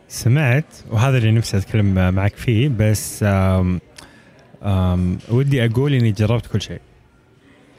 سمعت 0.08 0.66
وهذا 0.90 1.18
اللي 1.18 1.32
نفسي 1.32 1.58
أتكلم 1.58 2.14
معك 2.16 2.36
فيه 2.36 2.70
بس 2.80 3.24
آم 3.24 3.80
آم 4.64 5.18
ودي 5.30 5.66
أقول 5.66 5.94
إني 5.94 6.12
جربت 6.12 6.48
كل 6.48 6.62
شيء. 6.62 6.80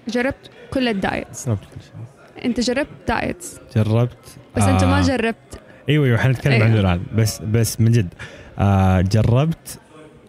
جربت 0.09 0.51
كل 0.71 0.89
ال 0.89 0.96
diet 0.96 1.27
جربت 1.47 1.61
كل 1.65 1.81
شيء. 1.83 2.45
أنت 2.45 2.61
جربت 2.61 2.89
diet 3.09 3.47
جربت 3.77 4.39
بس 4.57 4.63
أنت 4.63 4.85
ما 4.85 4.99
آه، 4.99 5.03
جربت. 5.03 5.61
إيوه 5.89 6.07
إيوه 6.07 6.19
حنتكلم 6.19 6.53
أيوة. 6.53 6.65
عنه 6.65 6.81
الان 6.81 7.03
بس 7.15 7.39
بس 7.43 7.81
من 7.81 7.93
جد 7.93 8.15
آه 8.59 9.01
جربت 9.01 9.79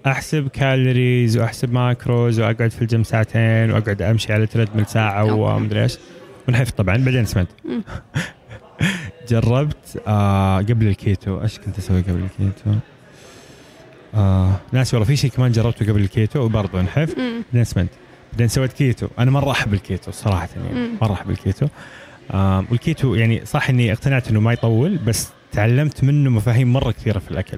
أحسب 0.05 0.47
calories 0.47 1.37
وأحسب 1.37 1.73
macros 1.73 2.39
وأقعد 2.39 2.71
في 2.71 2.81
الجيم 2.81 3.03
ساعتين 3.03 3.71
وأقعد 3.71 4.01
أمشي 4.01 4.33
على 4.33 4.45
treadmill 4.47 4.85
ساعة. 4.85 5.33
ومدري 5.33 5.83
إيش. 5.83 5.97
ونحفت 6.47 6.77
طبعا 6.77 6.97
بعدين 6.97 7.25
سمعت. 7.25 7.47
جربت 9.29 10.01
آه 10.07 10.57
قبل 10.57 10.87
الكيتو 10.87 11.41
إيش 11.41 11.59
كنت 11.59 11.77
أسوي 11.77 12.01
قبل 12.01 12.23
الكيتو؟ 12.23 12.71
آه 14.15 14.51
ناسي 14.71 14.95
والله 14.95 15.07
في 15.07 15.15
شيء 15.15 15.29
كمان 15.31 15.51
جربته 15.51 15.85
قبل 15.91 16.01
الكيتو 16.01 16.39
وبرضه 16.39 16.79
انحف 16.79 17.17
مم. 17.17 17.43
بعدين 17.51 17.63
سمنت 17.63 17.89
بعدين 18.31 18.47
سويت 18.47 18.73
كيتو 18.73 19.07
أنا 19.19 19.31
مرة 19.31 19.51
أحب 19.51 19.73
الكيتو 19.73 20.11
صراحة 20.11 20.49
يعني. 20.55 20.89
مرة 21.01 21.13
أحب 21.13 21.29
الكيتو 21.29 21.67
آه 22.31 22.65
والكيتو 22.71 23.15
يعني 23.15 23.45
صح 23.45 23.69
إني 23.69 23.91
اقتنعت 23.93 24.27
إنه 24.29 24.39
ما 24.39 24.53
يطول 24.53 24.97
بس 24.97 25.27
تعلمت 25.51 26.03
منه 26.03 26.29
مفاهيم 26.29 26.73
مرة 26.73 26.91
كثيرة 26.91 27.19
في 27.19 27.31
الأكل 27.31 27.57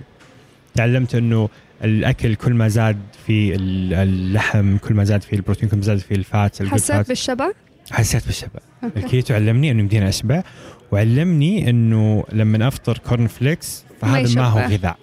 تعلمت 0.76 1.16
إنه 1.16 1.50
الأكل 1.84 2.36
كل 2.36 2.54
ما 2.54 2.68
زاد 2.68 2.98
في 3.28 3.56
ال- 3.56 3.94
اللحم 3.94 4.78
كل 4.78 4.94
ما 4.94 5.04
زاد 5.04 5.22
في 5.22 5.36
البروتين 5.36 5.70
كل 5.70 5.78
ما 5.78 5.84
زاد 5.84 5.98
في 5.98 6.16
ال 6.16 6.28
fat 6.28 6.64
حسيت 6.68 7.08
بالشبع؟ 7.08 7.52
حسيت 7.92 8.26
بالشبع. 8.26 8.60
الكيتو 8.98 9.34
علمني 9.34 9.72
إنه 9.72 9.80
يمديني 9.80 10.10
أشبع 10.10 10.44
وعلمني 10.92 11.70
إنه 11.70 12.24
لما 12.34 12.68
أفطر 12.68 12.98
corn 12.98 13.28
flakes 13.28 13.86
فهذا 14.02 14.36
ما 14.42 14.46
هو. 14.48 14.60
غذاء 14.60 14.98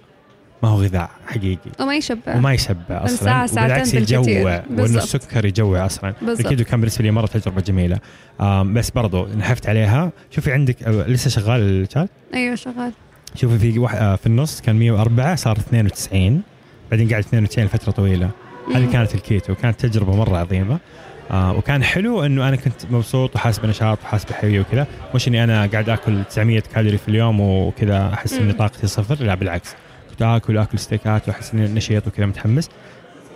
ما 0.63 0.69
هو 0.69 0.81
غذاء 0.81 1.09
حقيقي 1.27 1.71
وما 1.79 1.95
يشبع 1.95 2.35
وما 2.35 2.53
يشبع 2.53 2.75
أصلا 2.89 3.17
ساعة، 3.17 3.45
ساعتين. 3.47 4.01
يجوع 4.01 4.19
وإنه. 4.69 4.83
السكر 4.85 5.45
يجوع 5.45 5.85
أصلا 5.85 6.13
بالضبط. 6.21 6.39
الكيتو 6.45 6.63
كان 6.69 6.79
بالنسبة 6.79 7.03
لي 7.03 7.11
مرة 7.11 7.25
تجربة 7.25 7.61
جميلة 7.61 7.99
بس 8.63 8.89
برضو 8.89 9.27
نحفت 9.27 9.69
عليها 9.69 10.11
شوفي 10.31 10.51
عندك 10.51 10.75
لسه 10.87 11.29
شغال 11.29 11.61
ال 11.61 11.69
chart 11.69 12.09
أيوه 12.33 12.55
شغال 12.55 12.91
شوفي 13.35 13.57
في 13.71 13.79
واحد 13.79 13.97
آه، 13.97 14.15
في 14.15 14.27
النص 14.27 14.61
كان 14.61 14.75
104 14.75 15.35
صار 15.35 15.57
92 15.57 16.41
بعدين 16.91 17.09
قاعد 17.09 17.23
92 17.23 17.65
لفترة 17.67 17.91
طويلة 17.91 18.29
هذه. 18.75 18.91
كانت 18.91 19.15
الكيتو 19.15 19.55
كانت 19.55 19.85
تجربة 19.85 20.15
مرة 20.15 20.37
عظيمة 20.37 20.79
آه 21.33 21.57
وكان 21.57 21.83
حلو 21.83 22.23
إنه 22.25 22.47
أنا 22.47 22.55
كنت 22.55 22.85
مبسوط 22.91 23.35
وحاسس 23.35 23.59
بنشاط 23.59 23.99
وحاسس 24.03 24.25
بحيوية 24.25 24.59
وكذا. 24.61 24.87
مش 25.15 25.27
إني 25.27 25.43
أنا 25.43 25.65
قاعد 25.65 25.89
آكل 25.89 26.23
900 26.23 26.59
كالوري 26.59 26.97
في 26.97 27.07
اليوم 27.09 27.39
وكذا 27.41 28.13
أحس 28.13 28.33
إني. 28.33 28.53
طاقتي 28.53 28.87
صفر 28.87 29.23
لا 29.23 29.35
بالعكس. 29.35 29.75
كنت 30.09 30.21
آكل 30.21 30.57
آكل 30.57 30.79
ستيكات 30.79 31.27
وأحس 31.29 31.53
إني 31.53 31.67
نشيط 31.67 32.07
وكذا 32.07 32.25
متحمس. 32.25 32.69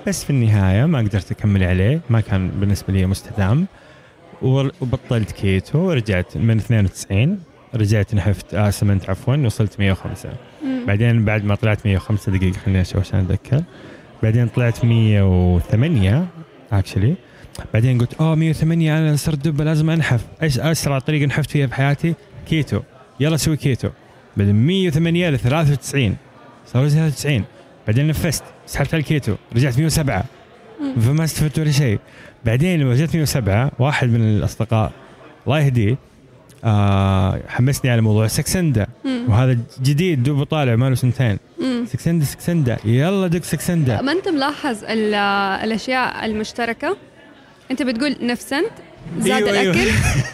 بس 0.08 0.24
في 0.24 0.30
النهاية 0.30 0.86
ما 0.86 0.98
قدرت 1.00 1.32
أكمل 1.32 1.64
عليه 1.64 2.00
ما 2.10 2.22
كان 2.22 2.50
بالنسبة 2.50 2.94
لي 2.94 3.06
مستدام. 3.06 3.66
وبطلت 4.42 5.32
كيتو 5.32 5.80
ورجعت 5.80 6.38
من 6.38 6.58
92 6.58 7.40
رجعت 7.76 8.16
نحفت 8.16 8.54
آه 8.54 8.70
سمنت 8.70 9.10
عفوا 9.10 9.36
وصلت 9.36 9.80
105 9.80 10.30
مم. 10.64 10.86
بعدين 10.88 11.26
بعد 11.26 11.46
ما 11.46 11.56
طلعت 11.56 11.86
105 11.86 12.32
دقيقة 12.32 12.58
خليني 12.60 12.82
أشوف 12.82 12.98
عشان 12.98 13.20
أتذكر. 13.20 13.64
بعدين 14.24 14.48
طلعت 14.48 14.86
108 14.86 16.26
actually 16.72 17.16
بعدين 17.74 17.98
قلت 18.00 18.14
اوه 18.14 18.36
108 18.36 18.98
أنا 18.98 19.16
صرت 19.16 19.48
دبة 19.48 19.64
لازم 19.64 19.90
أنحف. 19.90 20.26
إيش 20.44 20.60
أسرع 20.60 21.00
طريقة 21.00 21.26
نحفت 21.26 21.52
فيها 21.52 21.66
بحياتي 21.66 22.14
كيتو. 22.50 22.80
يلا 23.20 23.36
أسوي 23.36 23.58
كيتو. 23.58 23.90
بعدين 24.38 24.56
108 24.56 25.30
ل 25.30 25.40
93 25.40 26.16
صار 26.74 26.90
93 26.90 27.44
بعدين 27.88 28.08
نفسنت 28.08 28.44
سحبت 28.68 28.94
على 28.94 29.02
الكيتو. 29.02 29.36
رجعت 29.56 29.78
107 29.80 30.26
مم. 30.82 31.02
فما 31.02 31.24
استفدت 31.24 31.60
ولا 31.60 31.72
شيء. 31.72 32.00
بعدين 32.46 32.80
لما 32.80 32.96
جت 32.96 33.16
107 33.16 33.72
واحد 33.80 34.10
من 34.10 34.22
الأصدقاء 34.22 34.92
الله 35.48 35.60
يهديه 35.60 35.98
آه 36.64 37.42
حمسني 37.48 37.92
على 37.92 38.02
موضوع 38.02 38.28
Saxenda. 38.28 38.88
وهذا 39.28 39.58
جديد 39.82 40.24
دوبه 40.24 40.44
طالع 40.44 40.76
ماله 40.76 40.96
سنتين. 40.96 41.38
Saxenda 41.86 42.26
Saxenda. 42.26 42.78
يلا 42.86 43.28
دق 43.28 43.44
Saxenda. 43.44 44.02
ما 44.02 44.12
أنت 44.12 44.28
ملاحظ 44.28 44.84
ال- 44.84 45.14
الأشياء 45.64 46.26
المشتركة؟ 46.26 46.98
أنت 47.72 47.84
بتقول 47.84 48.16
نفسنت 48.22 48.72
زاد 49.20 49.44
أيوة، 49.44 49.60
أيوة. 49.60 49.74
الأكل 49.74 49.92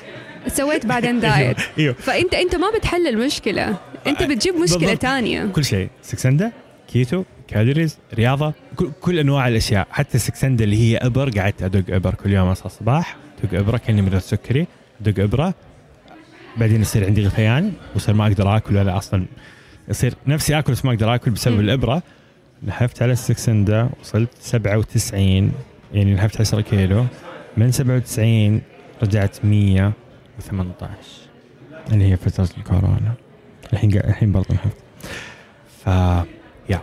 سويت 0.57 0.85
بعدين 0.85 1.19
diet. 1.19 1.57
أيوه. 1.79 1.93
فأنت 1.93 2.33
أنت 2.33 2.55
ما 2.55 2.71
بتحل 2.77 3.07
المشكلة. 3.07 3.77
أنت 4.07 4.23
بتجيب 4.23 4.55
مشكلة. 4.55 4.93
تانية. 4.93 5.45
كل 5.45 5.65
شيء. 5.65 5.89
Saxenda 6.01 6.51
keto 6.93 7.23
calories 7.47 7.97
رياضة 8.13 8.53
كل, 8.75 8.91
كل 9.01 9.19
أنواع 9.19 9.47
الأشياء. 9.47 9.87
حتى 9.91 10.15
ال 10.15 10.21
Saxenda 10.21 10.63
اللي 10.63 10.77
هي 10.77 10.97
إبر 10.97 11.29
قعدت 11.29 11.63
أدق 11.63 11.95
إبر 11.95 12.13
كل 12.13 12.31
يوم 12.33 12.47
أصحى 12.47 12.65
الصباح 12.65 13.15
أدق 13.43 13.59
إبرة 13.59 13.77
كأني 13.77 14.01
مريض 14.01 14.19
سكري 14.21 14.67
أدق 15.01 15.23
إبرة. 15.23 15.53
بعدين 16.57 16.81
يصير 16.81 17.05
عندي 17.05 17.25
غثيان 17.27 17.73
وصير 17.95 18.15
ما 18.15 18.23
أقدر 18.27 18.57
آكل 18.57 18.77
ولا 18.77 18.97
أصلا 18.97 19.25
يصير 19.89 20.13
نفسي 20.27 20.59
آكل 20.59 20.71
بس 20.73 20.85
ما 20.85 20.91
أقدر 20.91 21.15
آكل 21.15 21.31
بسبب. 21.31 21.59
الإبرة. 21.59 22.03
نحفت 22.67 23.01
على 23.01 23.11
السكسندا 23.13 23.89
وصلت 24.01 24.29
97 24.41 25.51
يعني 25.93 26.13
نحفت 26.13 26.41
10 26.41 26.61
كيلو. 26.61 27.05
من 27.57 27.71
97 27.71 28.61
رجعت 29.03 29.45
118 29.45 30.91
اللي 31.91 32.11
هي 32.11 32.17
فترة 32.17 32.49
الكورونا. 32.57 33.13
الحين 33.73 33.91
قا- 33.91 34.05
الحين 34.07 34.31
برضه 34.31 34.47
نحفت 34.55 34.77
ف 35.83 35.87
يا. 36.69 36.79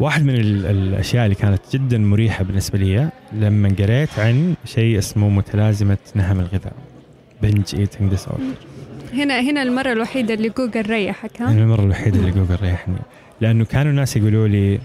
واحد 0.00 0.24
من 0.24 0.34
ال- 0.34 0.66
الأشياء 0.66 1.24
اللي 1.24 1.34
كانت 1.34 1.60
جدا 1.72 1.98
مريحة 1.98 2.44
بالنسبة 2.44 2.78
لي 2.78 3.08
لما 3.32 3.68
قريت 3.78 4.18
عن 4.18 4.54
شيء 4.64 4.98
اسمه 4.98 5.28
متلازمة 5.28 5.98
نهم 6.14 6.40
الغذاء. 6.40 6.72
binge 7.42 7.74
eating 7.74 8.10
disorder 8.10 8.44
هنا 9.14 9.40
هنا 9.40 9.62
المرة 9.62 9.92
الوحيدة 9.92 10.34
اللي 10.34 10.48
جوجل 10.48 10.82
ريحك 10.90 11.42
ها؟ 11.42 11.50
المرة 11.52 11.82
الوحيدة 11.84 12.18
اللي 12.20 12.30
جوجل 12.30 12.56
ريحني. 12.62 12.96
لأنه 13.40 13.64
كانوا 13.64 13.90
الناس 13.92 14.16
يقولوا 14.16 14.48
لي 14.48 14.78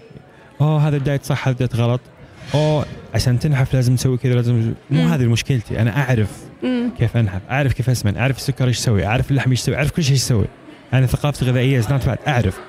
أوه 0.61 0.87
هذا 0.87 0.97
ال 0.97 1.03
diet 1.03 1.23
صح 1.23 1.47
هذا 1.47 1.51
ال 1.53 1.58
diet 1.58 1.75
غلط. 1.75 2.01
اوه 2.53 2.86
عشان 3.13 3.39
تنحف 3.39 3.73
لازم 3.73 3.95
تسوي 3.95 4.17
كذا 4.17 4.34
لازم 4.34 4.73
مو. 4.91 5.08
هذه 5.08 5.25
مشكلتي. 5.25 5.82
أنا 5.82 5.97
أعرف 5.97 6.29
مم. 6.63 6.91
كيف 6.99 7.17
أنحف 7.17 7.41
أعرف 7.49 7.73
كيف 7.73 7.89
أسمن 7.89 8.17
أعرف 8.17 8.38
السكر 8.38 8.67
إيش 8.67 8.77
يسوي 8.77 9.06
أعرف 9.06 9.32
اللحم 9.32 9.49
إيش 9.51 9.60
يسوي 9.60 9.75
أعرف 9.75 9.91
كل 9.91 10.03
شيء 10.03 10.15
يسوي. 10.15 10.45
أنا 10.93 11.06
ثقافتي 11.06 11.41
الغذائيه 11.45 11.79
is 11.79 11.91
not 11.91 12.17
أعرف. 12.27 12.60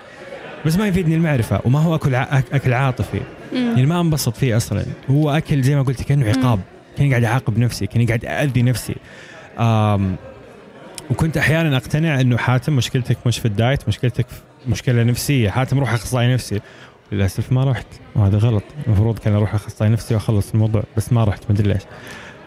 بس 0.67 0.77
ما 0.77 0.89
يفيدني 0.89 1.15
المعرفة 1.15 1.61
وما 1.65 1.79
هو 1.79 1.95
أكل 1.95 2.15
أكل 2.15 2.73
عاطفي. 2.73 3.21
يعني 3.53 3.83
مم. 3.83 3.89
ما 3.89 4.01
أنبسط 4.01 4.37
فيه 4.37 4.57
أصلا. 4.57 4.85
هو 5.11 5.31
أكل 5.31 5.63
زي 5.63 5.77
ما 5.77 5.83
قلت 5.83 6.03
كأنه 6.03 6.29
عقاب 6.29 6.61
كأني 6.99 7.11
قاعد 7.11 7.25
أعاقب 7.25 7.59
نفسي 7.59 7.87
كأني 7.87 8.07
قاعد 8.07 8.25
اذي 8.25 8.63
نفسي. 8.63 8.95
آم 9.59 10.17
وكنت 11.11 11.37
أحيانا 11.37 11.77
أقتنع 11.77 12.21
إنه 12.21 12.37
حاتم 12.37 12.77
مشكلتك 12.77 13.17
مش 13.27 13.39
في 13.39 13.45
الدايت 13.45 13.89
مشكلتك 13.89 14.27
في 14.29 14.71
مشكلة 14.71 15.03
نفسية. 15.03 15.51
حاتم 15.51 15.79
روح 15.79 15.93
أخصائي 15.93 16.35
نفسي. 16.35 16.61
للأسف 17.15 17.53
ما 17.53 17.65
رحت 17.65 17.87
وهذا 18.17 18.39
غلط. 18.39 18.63
المفروض 18.87 19.19
كان 19.19 19.35
أروح 19.35 19.55
أخصائي 19.55 19.91
نفسي 19.91 20.15
وأخلص 20.15 20.53
الموضوع 20.53 20.83
بس 20.97 21.13
ما 21.13 21.25
رحت 21.25 21.43
ما 21.49 21.55
أدري 21.57 21.73
ليش. 21.73 21.83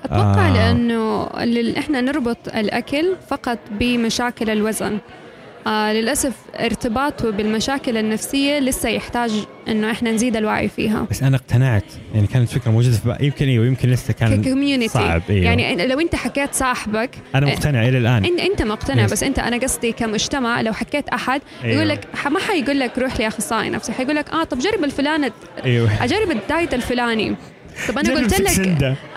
أتوقع 0.05 0.47
آه. 0.47 0.53
لأنه 0.53 1.29
إحنا 1.79 2.01
نربط 2.01 2.37
الأكل 2.55 3.15
فقط 3.27 3.59
بمشاكل 3.71 4.49
الوزن. 4.49 4.97
آه 5.67 5.93
للأسف 5.93 6.33
ارتباطه 6.55 7.29
بالمشاكل 7.29 7.97
النفسية 7.97 8.59
لسه 8.59 8.89
يحتاج 8.89 9.31
إنه 9.67 9.91
إحنا 9.91 10.11
نزيد 10.11 10.35
الوعي 10.35 10.67
فيها 10.69 11.07
بس 11.11 11.23
أنا 11.23 11.35
اقتنعت 11.35 11.83
يعني 12.15 12.27
كانت 12.27 12.49
فكره 12.49 12.71
موجودة 12.71 12.95
في 12.97 13.07
بقى. 13.07 13.25
يمكن 13.25 13.47
أيوه 13.47 13.65
يمكن 13.65 13.89
لسه 13.89 14.13
كان 14.13 14.41
ك 14.41 14.46
community 14.46 14.87
صعب 14.87 15.21
أيوه 15.29 15.45
يعني 15.45 15.87
لو 15.87 15.99
أنت 15.99 16.15
حكيت 16.15 16.53
صاحبك 16.53 17.09
أنا 17.35 17.45
مقتنع 17.45 17.87
إلى 17.87 17.97
الآن 17.97 18.25
انت 18.25 18.39
أنت 18.39 18.61
مقتنع. 18.61 19.05
بس 19.05 19.23
أنت 19.23 19.39
أنا 19.39 19.57
قصدي 19.57 19.91
كمجتمع 19.91 20.61
لو 20.61 20.73
حكيت 20.73 21.09
أحد 21.09 21.41
أيوة. 21.63 21.75
يقول 21.75 21.89
لك 21.89 21.99
ما 22.31 22.39
حيقول 22.39 22.79
لك 22.79 22.99
روح 22.99 23.19
لأخصائي 23.19 23.69
نفسي 23.69 23.91
حيقول 23.93 24.15
لك 24.15 24.29
آه 24.29 24.43
طب 24.43 24.59
جرب 24.59 24.83
الفلانة 24.83 25.31
أيوه 25.65 26.03
أجرب 26.03 26.31
ال 26.31 26.40
diet 26.40 26.73
الفلاني 26.73 27.35
طب 27.87 27.97
أنا 27.97 28.13
قلت 28.13 28.39
لك. 28.41 28.59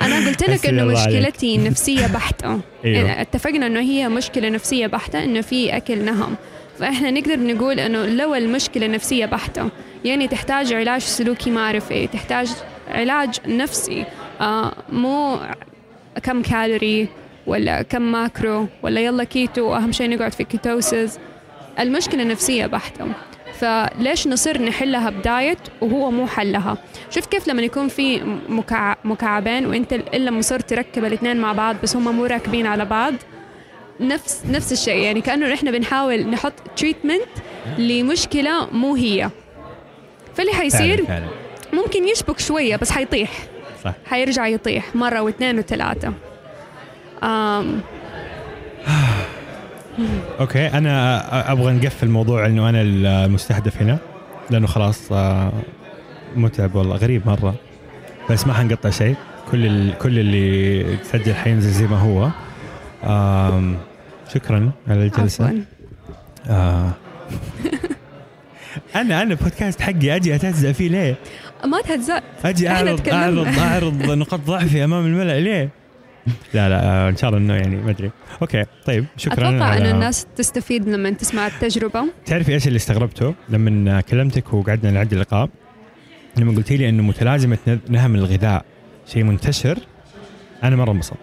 أنا 0.02 0.26
قلت 0.28 0.50
لك 0.50 0.66
إنه 0.66 0.82
عليك. 0.82 0.98
مشكلتي 0.98 1.58
نفسية 1.58 2.06
بحتة. 2.06 2.48
أيوه. 2.84 2.96
يعني 3.08 3.20
اتفقنا 3.20 3.66
إنه 3.66 3.80
هي 3.80 4.08
مشكلة 4.08 4.48
نفسية 4.48 4.86
بحتة 4.86 5.24
إنه 5.24 5.40
في 5.40 5.76
أكل 5.76 6.04
نهم. 6.04 6.34
فإحنا 6.78 7.10
نقدر 7.10 7.40
نقول 7.40 7.80
إنه 7.80 8.06
لو 8.06 8.34
المشكلة 8.34 8.86
نفسية 8.86 9.26
بحتة 9.26 9.68
يعني 10.04 10.28
تحتاج 10.28 10.72
علاج 10.72 11.00
سلوكي 11.00 11.50
ما 11.50 11.60
أعرف 11.60 11.90
إيه. 11.92 12.06
تحتاج 12.06 12.48
علاج 12.88 13.34
نفسي. 13.46 14.04
آه 14.40 14.72
مو 14.92 15.38
كم 16.22 16.42
كالوري 16.42 17.08
ولا 17.46 17.82
كم 17.82 18.02
macro 18.02 18.66
ولا 18.82 19.00
يلا 19.00 19.24
كيتو 19.24 19.74
أهم 19.76 19.92
شيء 19.92 20.10
نقعد 20.10 20.32
في 20.32 20.44
ketosis. 20.44 21.18
المشكلة 21.80 22.24
نفسية 22.24 22.66
بحتة. 22.66 23.06
فليش 23.60 24.28
نصير 24.28 24.62
نحلها 24.62 25.10
ب 25.10 25.20
diet 25.20 25.58
وهو 25.80 26.10
مو 26.10 26.26
حلها؟ 26.26 26.78
شفت 27.10 27.30
كيف 27.30 27.48
لما 27.48 27.62
يكون 27.62 27.88
في 27.88 28.20
مكع... 28.48 28.96
مكعبين 29.04 29.66
وانت 29.66 29.92
إلا 29.92 30.30
مصر 30.30 30.60
تركب 30.60 31.04
الاثنين 31.04 31.36
مع 31.36 31.52
بعض 31.52 31.76
بس 31.82 31.96
هم 31.96 32.16
مو 32.16 32.24
راكبين 32.24 32.66
على 32.66 32.84
بعض؟ 32.84 33.14
نفس 34.00 34.42
نفس 34.50 34.72
الشيء 34.72 35.02
يعني 35.02 35.20
كأنه 35.20 35.52
نحن 35.52 35.70
بنحاول 35.70 36.26
نحط 36.26 36.52
treatment 36.76 37.28
لمشكلة 37.78 38.68
مو 38.72 38.94
هي. 38.94 39.30
فاللي 40.34 40.52
حيصير 40.52 41.04
فعلا, 41.04 41.20
فعلا. 41.20 41.28
ممكن 41.72 42.08
يشبك 42.08 42.38
شوية 42.38 42.76
بس 42.76 42.90
حيطيح. 42.90 43.30
صح. 43.84 43.92
حيرجع 44.06 44.46
يطيح 44.46 44.96
مرة 44.96 45.20
واثنين 45.20 45.58
وثلاثة. 45.58 46.12
okay 50.40 50.66
أنا 50.66 51.52
أبغى 51.52 51.72
نقفل 51.72 52.08
موضوع 52.08 52.46
انه 52.46 52.68
أنا 52.68 52.82
المستهدف 52.82 53.82
هنا 53.82 53.98
لأنه 54.50 54.66
خلاص 54.66 55.12
آه، 55.12 55.52
متعب 56.36 56.74
والله 56.74 56.96
غريب 56.96 57.26
مرة 57.26 57.54
بس 58.30 58.46
ما 58.46 58.54
حنقطع 58.54 58.90
شيء 58.90 59.16
كل 59.50 59.66
ال... 59.66 59.98
كل 59.98 60.18
اللي 60.18 60.96
تسجل 60.96 61.34
حينزل 61.34 61.70
زي 61.70 61.86
ما 61.86 61.98
هو 61.98 62.30
شكرا 64.34 64.70
على 64.88 65.02
الجلسة 65.02 65.54
آه. 66.48 66.90
أنا 68.96 69.22
أنا 69.22 69.34
بودكاست 69.34 69.80
حقي 69.80 70.16
أجي 70.16 70.34
أتهزأ 70.34 70.72
فيه 70.72 70.88
ليه؟ 70.88 71.16
ما 71.64 71.80
تهزأ 71.80 72.22
أجي 72.44 72.68
أعرض. 72.68 73.08
أعرض 73.08 73.58
أعرض 73.58 74.10
نقاط 74.20 74.40
ضعفي 74.40 74.84
أمام 74.84 75.06
الملأ 75.06 75.40
ليه؟ 75.40 75.68
لا 76.54 76.68
لا 76.68 76.84
آه، 76.84 77.08
إن 77.08 77.16
شاء 77.16 77.30
الله 77.30 77.40
إنه 77.40 77.54
يعني 77.54 77.76
ما 77.76 77.90
أدري. 77.90 78.10
أوكي 78.42 78.64
طيب 78.86 79.04
شكرا 79.16 79.48
أتوقع 79.48 79.76
انه 79.76 79.90
الناس 79.90 80.26
تستفيد 80.36 80.88
لما 80.88 81.10
تسمع 81.10 81.46
التجربة. 81.46 82.04
تعرفي 82.26 82.52
إيش 82.52 82.66
اللي 82.66 82.76
استغربته؟ 82.76 83.34
لما 83.48 84.00
كلمتك 84.00 84.54
وقعدنا 84.54 84.90
نعد 84.90 85.12
اللقاء 85.12 85.48
لما 86.36 86.56
قلتي 86.56 86.76
لي 86.76 86.88
إنه 86.88 87.02
متلازمة 87.02 87.78
نهم 87.88 88.14
الغذاء 88.14 88.64
شيء 89.06 89.22
منتشر 89.24 89.78
أنا 90.64 90.76
مرة 90.76 90.90
انبسطت. 90.92 91.18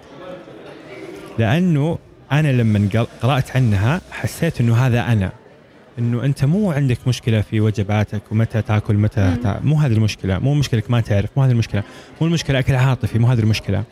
لأنه 1.40 1.98
أنا 2.32 2.52
لما 2.52 2.90
قر- 2.94 3.08
قرأت 3.22 3.56
عنها 3.56 4.02
حسيت 4.12 4.62
إنه 4.62 4.76
هذا 4.76 5.02
أنا. 5.02 5.32
إنه 6.00 6.24
أنت 6.26 6.46
مو 6.46 6.72
عندك 6.72 6.98
مشكلة 7.08 7.42
في 7.42 7.62
وجباتك 7.62 8.22
ومتى 8.32 8.62
تأكل 8.62 8.96
متى. 8.96 9.36
تا... 9.44 9.60
مو 9.64 9.76
هذه 9.76 9.92
المشكلة. 9.94 10.40
مو 10.40 10.54
مشكلك 10.54 10.92
ما 10.92 11.02
تعرف 11.02 11.30
مو 11.38 11.44
هذه 11.44 11.52
المشكلة. 11.52 11.84
مو 12.22 12.28
المشكلة 12.28 12.60
اكل 12.60 12.76
عاطفي 12.76 13.20
مو 13.20 13.28
هذه 13.28 13.40
المشكلة. 13.40 13.84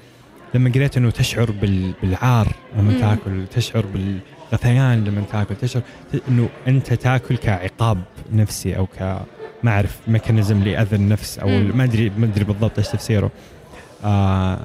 لما 0.56 0.72
قريت 0.76 0.98
إنه 0.98 1.10
تشعر 1.12 1.52
بال... 1.52 1.94
بالعار 2.02 2.48
لما 2.78 2.92
مم. 2.92 3.00
تاكل 3.00 3.46
تشعر 3.56 3.86
بالغثيان 3.86 5.04
لما 5.04 5.22
تاكل 5.32 5.56
تشعر 5.56 5.82
إنه 6.30 6.50
أنت 6.68 6.94
تاكل 6.94 7.38
كعقاب 7.38 8.02
نفسي 8.34 8.78
أو 8.78 8.86
ك 8.86 9.02
ما 9.64 9.72
اعرف 9.72 9.98
ميكانيزم 10.08 10.64
لأذى 10.64 10.96
النفس 10.96 11.40
أو. 11.40 11.48
ما 11.50 11.84
أدري 11.84 12.12
ما 12.18 12.26
أدري 12.26 12.44
بالضبط 12.44 12.78
إيش 12.78 12.88
تفسيره 12.88 13.32
آه 14.06 14.60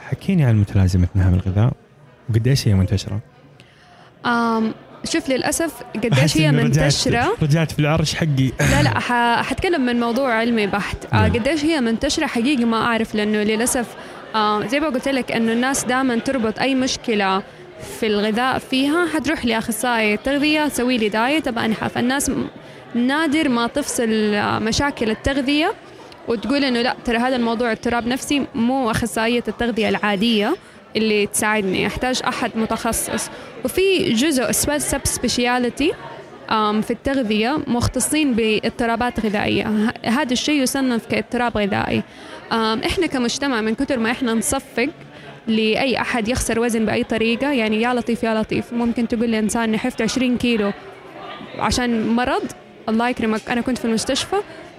حكيني 0.00 0.44
عن 0.44 0.60
متلازمة 0.60 1.08
نهم 1.14 1.34
الغذاء 1.34 1.72
وقديش 2.30 2.68
هي 2.68 2.74
منتشرة 2.74 3.20
آم 4.26 4.74
شوف 5.04 5.28
للأسف 5.28 5.72
قديش 6.04 6.36
هي 6.36 6.48
إنه 6.48 6.58
رجعت- 6.62 6.78
منتشرة 6.82 7.32
رجعت 7.42 7.72
في 7.72 7.78
العرش 7.78 8.14
حقي 8.14 8.50
لا 8.60 8.82
لا 8.82 9.00
ح- 9.00 9.42
حتكلم 9.42 9.86
من 9.86 10.00
موضوع 10.00 10.32
علمي 10.34 10.66
بحت 10.66 10.96
آه 11.12 11.16
نعم. 11.16 11.32
قديش 11.32 11.64
هي 11.64 11.80
منتشرة 11.80 12.26
حقيقي 12.26 12.64
ما 12.64 12.76
أعرف 12.76 13.14
لأنه 13.14 13.38
للأسف 13.42 13.86
آه 14.34 14.66
زي 14.66 14.80
ما 14.80 14.88
قلت 14.88 15.08
لك 15.08 15.32
إنه 15.32 15.52
الناس 15.52 15.84
دائما 15.84 16.16
تربط 16.16 16.58
أي 16.58 16.74
مشكلة 16.74 17.42
في 18.00 18.06
الغذاء 18.06 18.58
فيها. 18.58 19.06
حتروح 19.06 19.44
لأخصائي 19.44 20.16
تغذيه 20.16 20.68
تسوي 20.68 20.98
لي 20.98 21.08
diet. 21.08 21.48
ابى 21.48 21.60
انحف 21.60 21.98
الناس 21.98 22.30
نادر 22.94 23.48
ما 23.48 23.66
تفصل 23.66 24.08
مشاكل 24.62 25.10
التغذية 25.10 25.74
وتقول 26.28 26.64
إنه 26.64 26.82
لا 26.82 26.96
ترى 27.04 27.18
هذا 27.18 27.36
الموضوع 27.36 27.72
اضطراب 27.72 28.06
نفسي 28.06 28.46
مو 28.54 28.90
أخصائية 28.90 29.44
التغذية 29.48 29.88
العادية 29.88 30.56
اللي 30.96 31.26
تساعدني. 31.26 31.86
أحتاج 31.86 32.20
أحد 32.28 32.50
متخصص. 32.54 33.30
وفي 33.64 34.12
جزء 34.12 34.50
sub 34.50 35.00
specialty 35.04 35.92
في 36.48 36.90
التغذية 36.90 37.58
مختصين 37.66 38.34
باضطرابات 38.34 39.26
غذائية. 39.26 39.92
هذا 40.04 40.32
الشيء 40.32 40.62
يصنف 40.62 41.06
كاضطراب 41.06 41.56
غذائي. 41.56 42.02
إحنا 42.86 43.06
كمجتمع 43.06 43.60
من 43.60 43.74
كثر 43.74 43.98
ما 43.98 44.10
إحنا 44.10 44.34
نصفق 44.34 44.88
لأي 45.46 46.00
أحد 46.00 46.28
يخسر 46.28 46.60
وزن 46.60 46.86
بأي 46.86 47.04
طريقة 47.04 47.52
يعني 47.52 47.82
يا 47.82 47.94
لطيف 47.94 48.22
يا 48.22 48.34
لطيف. 48.34 48.72
ممكن 48.72 49.08
تقول 49.08 49.30
لإنسان 49.30 49.72
نحفت 49.72 50.02
20 50.02 50.36
كيلو 50.36 50.72
عشان 51.58 52.08
مرض؟ 52.08 52.42
الله 52.88 53.08
يكرمك. 53.08 53.40
أنا 53.50 53.60
كنت 53.60 53.78
في 53.78 53.84
المستشفى 53.84 54.36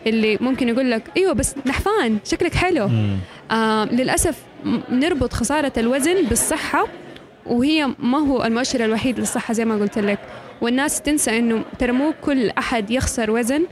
اللي 0.08 0.38
ممكن 0.42 0.70
يقول 0.70 0.92
لك 0.92 1.04
إيوه 1.18 1.34
بس 1.34 1.56
نحفان 1.66 2.18
شكلك 2.26 2.56
حلو. 2.56 2.90
آه 3.52 3.86
للأسف 3.86 4.36
نربط 4.92 5.34
خسارة 5.34 5.72
الوزن 5.78 6.24
بالصحة 6.24 6.88
وهي 7.46 7.90
ما 8.00 8.18
هو 8.18 8.44
المؤشر 8.44 8.86
الوحيد 8.86 9.20
للصحة 9.20 9.54
زي 9.54 9.66
ما 9.66 9.76
قلت 9.76 10.00
لك. 10.00 10.20
والناس 10.62 11.02
تنسى 11.02 11.38
إنه 11.40 11.64
ترى 11.80 11.92
مو 11.92 12.14
كل 12.22 12.50
أحد 12.50 12.92
يخسر 12.92 13.32
وزن 13.32 13.66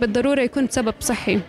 بالضرورة 0.00 0.40
يكون 0.40 0.68
سبب 0.68 0.94
صحي. 1.00 1.40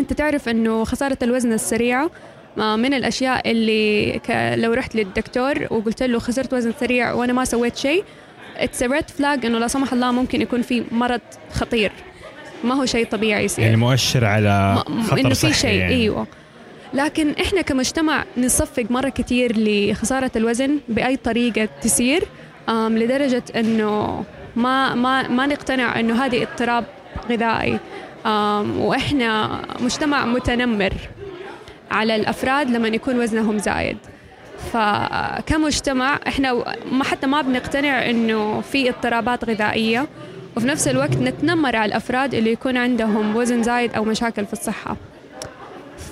أنت 0.00 0.12
تعرف 0.12 0.48
إنه 0.48 0.84
خسارة 0.84 1.18
الوزن 1.22 1.52
السريعة 1.52 2.10
آه، 2.58 2.76
من 2.76 2.94
الأشياء 2.94 3.50
اللي 3.50 4.20
لو 4.56 4.72
رحت 4.72 4.94
للدكتور 4.94 5.66
وقلت 5.70 6.02
له 6.02 6.18
خسرت 6.18 6.54
وزن 6.54 6.72
سريع 6.80 7.12
وأنا 7.12 7.32
ما 7.32 7.44
سويت 7.44 7.76
شيء 7.76 8.04
it's 8.56 8.82
red 8.82 9.10
flag 9.10 9.46
إنه 9.46 9.58
لا 9.58 9.68
سمح 9.68 9.92
الله 9.92 10.12
ممكن 10.12 10.42
يكون 10.42 10.62
في 10.62 10.84
مرض 10.92 11.20
خطير. 11.52 11.92
ما 12.64 12.74
هو 12.74 12.86
شيء 12.86 13.06
طبيعي 13.06 13.44
يصير. 13.44 13.64
يعني 13.64 13.76
مؤشر 13.76 14.24
على 14.24 14.82
خطر 15.06 15.20
إنه 15.20 15.34
في 15.34 15.52
شيء 15.52 15.78
يعني. 15.78 15.94
إيوه. 15.94 16.26
لكن 16.94 17.34
إحنا 17.40 17.62
كمجتمع 17.62 18.24
نصفق 18.36 18.84
مرة 18.90 19.08
كثير 19.08 19.52
لخسارة 19.56 20.30
الوزن 20.36 20.78
بأي 20.88 21.16
طريقة 21.16 21.68
تسير 21.82 22.24
لدرجة 22.68 23.42
إنه 23.56 24.24
ما 24.56 24.94
ما 24.94 25.28
ما 25.28 25.46
نقتنع 25.46 26.00
إنه 26.00 26.24
هذه 26.24 26.42
اضطراب 26.42 26.84
غذائي. 27.30 27.78
وإحنا 28.78 29.60
مجتمع 29.80 30.26
متنمر 30.26 30.92
على 31.90 32.16
الأفراد 32.16 32.70
لما 32.70 32.88
يكون 32.88 33.20
وزنهم 33.20 33.58
زايد. 33.58 33.96
فكمجتمع 34.72 36.18
إحنا 36.28 36.64
ما 36.92 37.04
حتى 37.04 37.26
ما 37.26 37.42
بنقتنع 37.42 38.10
إنه 38.10 38.60
في 38.60 38.88
اضطرابات 38.88 39.44
غذائية. 39.44 40.06
وفي 40.56 40.66
نفس 40.66 40.88
الوقت 40.88 41.16
نتنمر 41.16 41.76
على 41.76 41.88
الأفراد 41.88 42.34
اللي 42.34 42.52
يكون 42.52 42.76
عندهم 42.76 43.36
وزن 43.36 43.62
زايد 43.62 43.94
أو 43.94 44.04
مشاكل 44.04 44.46
في 44.46 44.52
الصحة. 44.52 44.96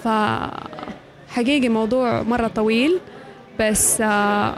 فحقيقي 0.04 1.68
موضوع 1.68 2.22
مرة 2.22 2.48
طويل 2.48 2.98
بس 3.60 4.00
آه، 4.00 4.56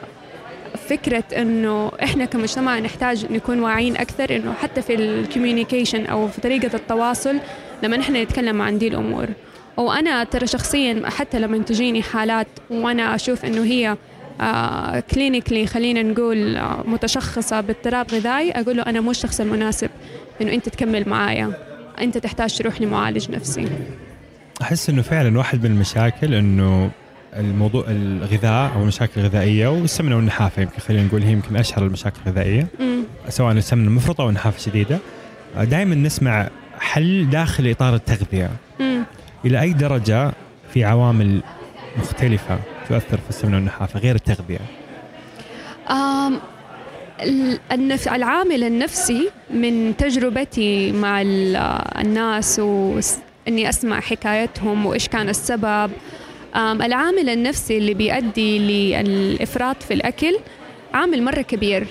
فكرة 0.89 1.25
إنه 1.37 1.93
إحنا 2.03 2.25
كمجتمع 2.25 2.79
نحتاج 2.79 3.33
نكون 3.33 3.61
واعيين 3.61 3.97
أكثر 3.97 4.37
إنه 4.37 4.53
حتى 4.53 4.83
في 4.83 4.95
الكوميونيكيشن 4.95 6.07
أو 6.07 6.29
في 6.29 6.41
طريقة 6.41 6.77
التواصل 6.77 7.37
لما 7.83 8.01
إحنا 8.01 8.23
نتكلم 8.23 8.63
عن 8.63 8.79
دي 8.79 8.89
الأمور. 8.89 9.29
وأنا 9.77 10.25
ترى 10.25 10.47
شخصيا 10.47 11.03
حتى 11.07 11.39
لما 11.39 11.59
تجيني 11.59 12.03
حالات 12.03 12.47
وأنا 12.71 13.15
أشوف 13.15 13.45
إنه 13.45 13.65
هي 13.65 13.97
كلينيكلي 15.15 15.63
آه، 15.63 15.67
خلينا 15.67 16.03
نقول 16.03 16.57
آه، 16.57 16.85
متشخصة 16.87 17.61
باضطراب 17.61 18.07
غذائي 18.13 18.51
أقول 18.51 18.77
له 18.77 18.83
أنا 18.83 19.01
مو 19.01 19.11
الشخص 19.11 19.41
المناسب 19.41 19.91
إنه 20.41 20.53
أنت 20.53 20.69
تكمل 20.69 21.09
معايا. 21.09 21.53
أنت 22.01 22.19
تحتاج 22.19 22.59
تروح 22.59 22.81
لمعالج 22.81 23.31
نفسي. 23.31 23.69
أحس 24.63 24.91
إنه 24.91 25.03
فعلا 25.03 25.39
واحد 25.39 25.67
من 25.67 25.71
المشاكل 25.71 26.35
إنه 26.35 26.91
الموضوع 27.37 27.85
الغذاء 27.89 28.73
أو 28.75 28.83
المشاكل 28.83 29.21
الغذائيه 29.21 29.69
والسمنة 29.69 30.17
والنحافة 30.17 30.63
يمكن 30.63 30.79
خلينا 30.79 31.07
نقول 31.07 31.23
هي 31.23 31.33
يمكن 31.33 31.57
أشهر 31.57 31.87
المشاكل 31.87 32.17
الغذائية 32.27 32.67
سواء 33.29 33.53
السمنة 33.53 33.89
المفرطة 33.89 34.23
أو 34.23 34.29
النحافة 34.29 34.57
الشديدة 34.57 34.99
دائما 35.57 35.95
نسمع 35.95 36.49
حل 36.81 37.31
داخل 37.31 37.71
إطار 37.71 37.95
التغذية 37.95 38.51
مم. 38.81 39.05
إلى 39.45 39.61
أي 39.61 39.73
درجة 39.73 40.33
في 40.75 40.85
عوامل 40.85 41.43
مختلفة 41.99 42.59
تؤثر 42.89 43.17
في 43.17 43.29
السمنة 43.29 43.57
والنحافة 43.57 44.01
غير 44.01 44.15
التغذية؟ 44.15 44.59
أم 45.91 46.39
النف... 47.73 48.09
العامل 48.09 48.65
النفسي 48.65 49.31
من 49.55 49.97
تجربتي 49.97 50.93
مع 50.93 51.23
الناس 52.01 52.61
واني 53.47 53.69
أسمع 53.69 54.01
حكايتهم 54.01 54.87
وإيش 54.87 55.09
كان 55.09 55.29
السبب. 55.29 55.91
العامل 56.57 57.29
النفسي 57.29 57.79
اللي 57.79 57.95
بيؤدي 57.95 58.59
للإفراط 58.59 59.83
في 59.83 59.95
الأكل 59.95 60.39
عامل 60.95 61.23
مرة 61.23 61.43
كبير. 61.43 61.87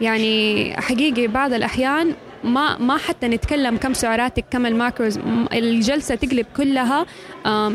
يعني 0.00 0.74
حقيقي 0.80 1.26
بعض 1.26 1.52
الأحيان 1.52 2.12
ما 2.44 2.78
ما 2.78 2.96
حتى 2.96 3.28
نتكلم 3.28 3.76
كم 3.76 3.92
سعراتك 3.92 4.44
كم 4.50 4.66
الماكروز 4.66 5.18
الجلسة 5.52 6.14
تقلب 6.14 6.46
كلها 6.56 7.06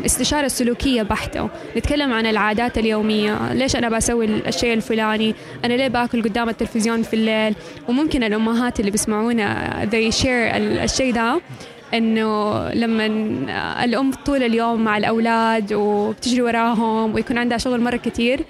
استشارة 0.06 0.48
سلوكية 0.48 1.02
بحتة. 1.02 1.48
نتكلم 1.76 2.12
عن 2.12 2.26
العادات 2.26 2.78
اليومية. 2.78 3.52
ليش 3.52 3.76
أنا 3.76 3.88
بسوي 3.88 4.26
الشيء 4.26 4.74
الفلاني؟ 4.74 5.34
أنا 5.64 5.74
ليه 5.74 5.88
باكل 5.88 6.22
قدام 6.22 6.48
التلفزيون 6.48 7.02
في 7.02 7.14
الليل؟ 7.14 7.54
وممكن 7.88 8.22
الأمهات 8.22 8.80
اللي 8.80 8.90
بيسمعونا 8.90 9.72
they 9.92 10.14
share 10.14 10.56
الشيء 10.56 11.12
ده. 11.14 11.40
إنه 11.94 12.68
لما 12.68 13.06
الأم 13.84 14.10
طول 14.12 14.42
اليوم 14.42 14.84
مع 14.84 14.96
الأولاد 14.96 15.72
وبتجري 15.72 16.42
وراهم 16.42 17.14
ويكون 17.14 17.38
عندها 17.38 17.58
شغل 17.58 17.80
مرة 17.80 17.96
كثير 17.96 18.40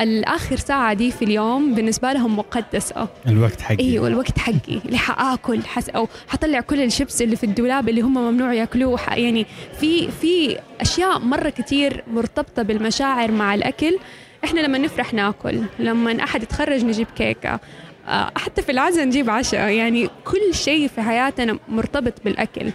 الآخر 0.00 0.56
ساعة 0.56 0.92
دي 0.94 1.10
في 1.10 1.24
اليوم 1.24 1.74
بالنسبة 1.74 2.12
لهم 2.12 2.38
مقدسة. 2.38 3.08
الوقت 3.28 3.60
حقي. 3.60 3.80
أيوه 3.80 4.08
الوقت 4.08 4.38
حقي. 4.38 4.80
اللي 4.84 4.98
حآكل 4.98 5.62
حس 5.62 5.88
أو 5.88 6.08
حطلع 6.28 6.60
كل 6.60 6.82
الشيبس 6.82 7.22
اللي 7.22 7.36
في 7.36 7.44
الدولاب 7.44 7.88
اللي 7.88 8.00
هم 8.00 8.14
ممنوع 8.14 8.52
يأكلوه. 8.54 9.00
يعني 9.14 9.46
في 9.80 10.10
في 10.10 10.58
أشياء 10.80 11.18
مرة 11.18 11.48
كثير 11.48 12.04
مرتبطة 12.12 12.62
بالمشاعر 12.62 13.30
مع 13.30 13.54
الأكل. 13.54 13.98
إحنا 14.44 14.60
لما 14.60 14.78
نفرح 14.78 15.14
ناكل 15.14 15.60
لما 15.78 16.24
أحد 16.24 16.42
يتخرج 16.42 16.84
نجيب 16.84 17.06
كيكة. 17.16 17.60
آه، 18.08 18.30
حتى 18.36 18.62
في 18.62 18.72
العزاء 18.72 19.04
نجيب 19.04 19.30
عشاء. 19.30 19.70
يعني 19.70 20.08
كل 20.24 20.54
شيء 20.54 20.88
في 20.88 21.02
حياتنا 21.02 21.58
مرتبط 21.68 22.14
بالأكل. 22.24 22.70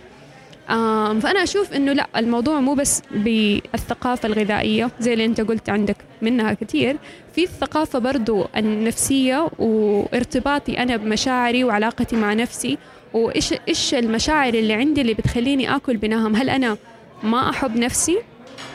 فأنا 0.68 1.44
أشوف 1.44 1.74
إنه 1.74 1.94
لا 1.94 2.08
الموضوع 2.18 2.60
مو 2.60 2.74
بس 2.74 3.02
بالثقافة 3.12 4.28
الغذائية 4.28 4.92
زي 5.00 5.14
اللي 5.14 5.26
أنت 5.26 5.42
قلت 5.42 5.70
عندك 5.70 5.98
منها 6.22 6.54
كثير 6.54 6.98
في 7.36 7.44
الثقافة 7.44 8.00
برضو 8.00 8.48
النفسية 8.58 9.50
وارتباطي 9.60 10.78
أنا 10.78 10.98
بمشاعري 10.98 11.64
وعلاقتي 11.64 12.16
مع 12.16 12.34
نفسي 12.34 12.78
وإيش 13.14 13.54
إيش 13.68 13.94
المشاعر 13.94 14.54
اللي 14.54 14.74
عندي 14.74 15.02
اللي 15.02 15.14
بتخليني 15.14 15.76
آكل 15.76 15.98
بنهم؟ 15.98 16.36
هل 16.36 16.50
أنا 16.50 16.78
ما 17.24 17.50
أحب 17.50 17.78
نفسي؟ 17.78 18.18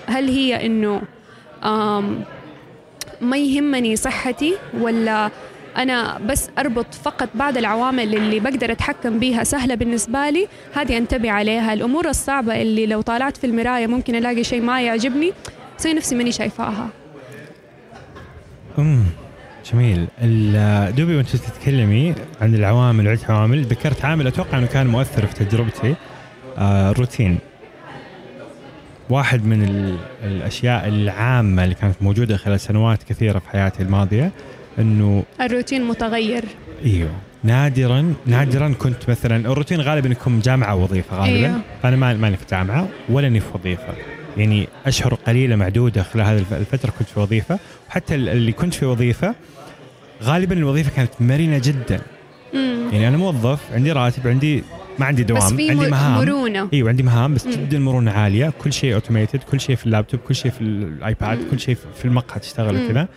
هل 0.07 0.29
هي 0.29 0.67
إنه 0.67 1.03
ما 3.21 3.37
يهمني 3.37 3.97
صحتي؟ 3.97 4.57
ولا 4.81 5.31
أنا 5.77 6.19
بس 6.19 6.51
أربط 6.59 6.95
فقط 6.95 7.29
بعض 7.35 7.57
العوامل 7.57 8.15
اللي 8.15 8.41
بقدر 8.41 8.73
أتحكم 8.73 9.19
بيها 9.19 9.45
سهلة 9.45 9.75
بالنسبة 9.75 10.31
لي. 10.31 10.49
هذه 10.75 10.99
أنتبه 10.99 11.31
عليها. 11.31 11.73
الأمور 11.73 12.09
الصعبة 12.09 12.63
اللي 12.63 12.87
لو 12.87 13.01
طالعت 13.01 13.37
في 13.37 13.47
المراية 13.47 13.87
ممكن 13.87 14.15
ألاقي 14.15 14.45
شيء 14.45 14.63
ما 14.63 14.83
يعجبني 14.83 15.33
أسوي 15.81 15.95
نفسي 15.95 16.15
ماني 16.15 16.33
شايفاها. 16.33 16.89
أمم 18.79 19.05
جميل. 19.73 20.07
دوبي 20.97 21.17
وأنت 21.17 21.37
تتكلمي 21.37 22.15
عن 22.41 22.55
العوامل 22.55 23.07
وعدة 23.07 23.21
عوامل 23.29 23.63
ذكرت 23.63 24.05
عامل 24.05 24.27
أتوقع 24.27 24.59
إنه 24.59 24.67
كان 24.67 24.87
مؤثر 24.87 25.27
في 25.27 25.45
تجربتي 25.45 25.95
آه 26.59 26.91
الروتين. 26.91 27.39
واحد 29.11 29.47
من 29.47 29.63
الأشياء 30.25 30.89
العامة 30.89 31.65
اللي 31.65 31.75
كانت 31.75 31.95
موجودة 32.01 32.37
خلال 32.37 32.61
سنوات 32.61 33.03
كثيرة 33.03 33.39
في 33.39 33.49
حياتي 33.51 33.83
الماضية 33.83 34.33
إنه 34.79 35.25
الروتين 35.41 35.85
متغير. 35.85 36.45
إيوه. 36.85 37.11
نادرا 37.45 38.15
نادرا 38.27 38.75
كنت 38.79 39.11
مثلا 39.11 39.53
الروتين 39.53 39.81
غالبا 39.81 40.09
يكون 40.09 40.41
جامعة 40.41 40.75
ووظيفه 40.75 41.17
غالبا. 41.17 41.47
أيوه. 41.47 41.61
أنا 41.85 41.97
ما 41.97 42.15
ماني 42.15 42.37
في 42.37 42.45
جامعة 42.51 42.89
ولا 43.09 43.27
اني 43.27 43.41
في 43.41 43.47
وظيفة. 43.55 43.95
يعني 44.37 44.69
أشهر 44.87 45.15
قليلة 45.15 45.57
معدودة 45.57 46.03
خلال 46.03 46.27
هذه 46.27 46.45
الفترة 46.53 46.93
كنت 46.99 47.09
في 47.09 47.21
وظيفة. 47.21 47.59
وحتى 47.89 48.15
اللي 48.15 48.53
كنت 48.53 48.75
في 48.75 48.87
وظيفة 48.87 49.35
غالبا 50.23 50.55
الوظيفة 50.55 50.91
كانت 50.97 51.11
مرنة 51.21 51.59
جدا. 51.59 52.01
مم. 52.55 52.89
يعني 52.93 53.09
أنا 53.09 53.17
موظف 53.17 53.61
عندي 53.73 53.93
راتب 53.93 54.29
عندي 54.29 54.63
ما 54.99 55.07
عندي 55.07 55.23
دوام 55.23 55.41
بس 55.41 55.53
في 55.53 55.71
عندي 55.71 55.87
مهام. 55.87 56.25
مرونة. 56.25 56.69
إيوه 56.73 56.89
عندي 56.89 57.03
مهام 57.03 57.35
بس 57.35 57.47
مم. 57.47 57.53
جدا 57.53 57.79
مرونة 57.79 58.11
عالية. 58.11 58.53
كل 58.59 58.73
شيء 58.73 58.95
automated 58.95 59.41
كل 59.51 59.61
شيء 59.61 59.77
في 59.77 59.87
اللابتوب 59.87 60.21
كل 60.21 60.35
شيء 60.35 60.51
في 60.51 60.61
ال 60.61 60.76
iPad 60.76 61.39
كل 61.51 61.61
شيء 61.61 61.77
في 61.99 62.05
المقهى 62.05 62.41
تشتغل 62.41 62.85
وكذا. 62.85 63.09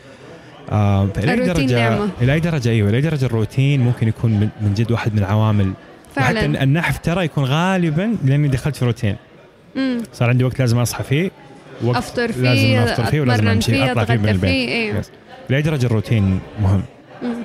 آه 0.72 1.08
إلى 1.18 1.32
أي 1.32 1.34
الروتين 1.34 1.68
درجه 1.68 1.90
نعمة. 1.90 2.10
إلى 2.22 2.34
أي 2.34 2.40
درجة 2.40 2.70
أيوه 2.70 2.90
إلى 2.90 2.98
أي 2.98 3.02
درجة 3.02 3.26
الروتين 3.26 3.82
ممكن 3.82 4.08
يكون 4.08 4.32
من- 4.62 4.74
جد 4.74 4.92
واحد 4.92 5.14
من 5.14 5.20
العوامل 5.20 5.74
فعلا 6.16 6.40
حتى 6.40 6.64
النحف 6.64 6.98
ترى 6.98 7.26
يكون 7.26 7.44
غالبا 7.46 8.16
لأني 8.26 8.48
دخلت 8.48 8.76
في 8.76 8.86
روتين 8.86 9.16
مم. 9.76 10.04
صار 10.14 10.30
عندي 10.30 10.44
وقت 10.44 10.60
لازم 10.60 10.80
أصحى 10.80 11.04
فيه 11.04 11.32
وقت 11.84 11.98
أفطر 11.98 12.32
فيه 12.32 12.42
لازم 12.42 12.92
أفطر 12.92 13.06
فيه 13.06 13.22
ولازم 13.22 13.48
أمشي 13.48 13.72
فيه 13.72 13.92
أطلع 13.92 14.06
فيه 14.06 14.14
من 14.18 14.30
البيت 14.30 14.50
فيه 14.52 14.94
يس. 14.94 15.12
لاي 15.50 15.62
درجة 15.62 15.86
الروتين 15.86 16.40
مهم 16.62 16.82
مم. 17.24 17.44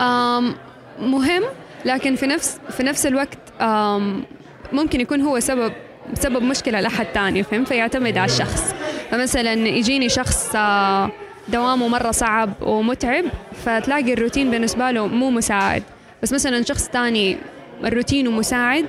آم 0.00 0.54
مهم 1.00 1.42
لكن 1.84 2.16
في 2.16 2.26
نفس 2.26 2.58
في 2.70 2.82
نفس 2.82 3.06
الوقت 3.06 3.38
آم 3.60 4.24
ممكن 4.72 5.00
يكون 5.00 5.20
هو 5.20 5.40
سبب 5.40 5.72
سبب 6.14 6.42
مشكلة 6.42 6.80
لأحد 6.80 7.06
تاني 7.06 7.42
فهمت 7.42 7.68
فيعتمد 7.68 8.18
على 8.18 8.30
الشخص 8.32 8.74
فمثلا 9.10 9.52
يجيني 9.52 10.08
شخص 10.08 10.52
آه، 10.56 11.10
دوامه 11.48 11.88
مرة 11.88 12.10
صعب 12.10 12.50
ومتعب 12.62 13.24
فتلاقي 13.64 14.12
الروتين 14.12 14.50
بالنسبة 14.50 14.90
له 14.90 15.06
مو 15.06 15.30
مساعد. 15.30 15.82
بس 16.22 16.32
مثلا 16.32 16.62
شخص 16.62 16.88
تاني 16.88 17.36
الروتين 17.84 18.30
مساعد 18.30 18.86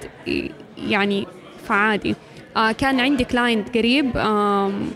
يعني 0.77 1.27
فعادي. 1.67 2.15
آه 2.57 2.71
كان 2.71 2.99
عندي 2.99 3.23
client 3.23 3.77
قريب 3.77 4.17
آم 4.17 4.91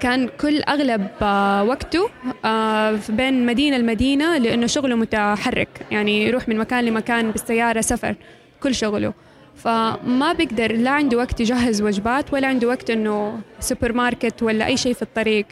كان 0.00 0.28
كل 0.40 0.62
أغلب 0.62 1.06
آه، 1.22 1.64
وقته 1.64 2.10
آه، 2.44 2.98
بين 3.08 3.46
مدينة 3.46 3.76
لمدينة 3.76 4.38
لأنه 4.38 4.66
شغله 4.66 4.94
متحرك. 4.94 5.68
يعني 5.90 6.26
يروح 6.26 6.48
من 6.48 6.58
مكان 6.58 6.84
لمكان 6.84 7.30
بالسيارة 7.30 7.80
سفر 7.80 8.14
كل 8.62 8.74
شغله. 8.74 9.12
فما 9.56 10.32
بيقدر 10.32 10.72
لا 10.72 10.90
عنده 10.90 11.18
وقت 11.18 11.40
يجهز 11.40 11.82
وجبات 11.82 12.32
ولا 12.32 12.48
عنده 12.48 12.68
وقت 12.68 12.90
إنه 12.90 13.40
سوبر 13.60 13.92
ماركت 13.92 14.42
ولا 14.42 14.66
أي 14.66 14.76
شيء 14.76 14.94
في 14.94 15.02
الطريق. 15.02 15.46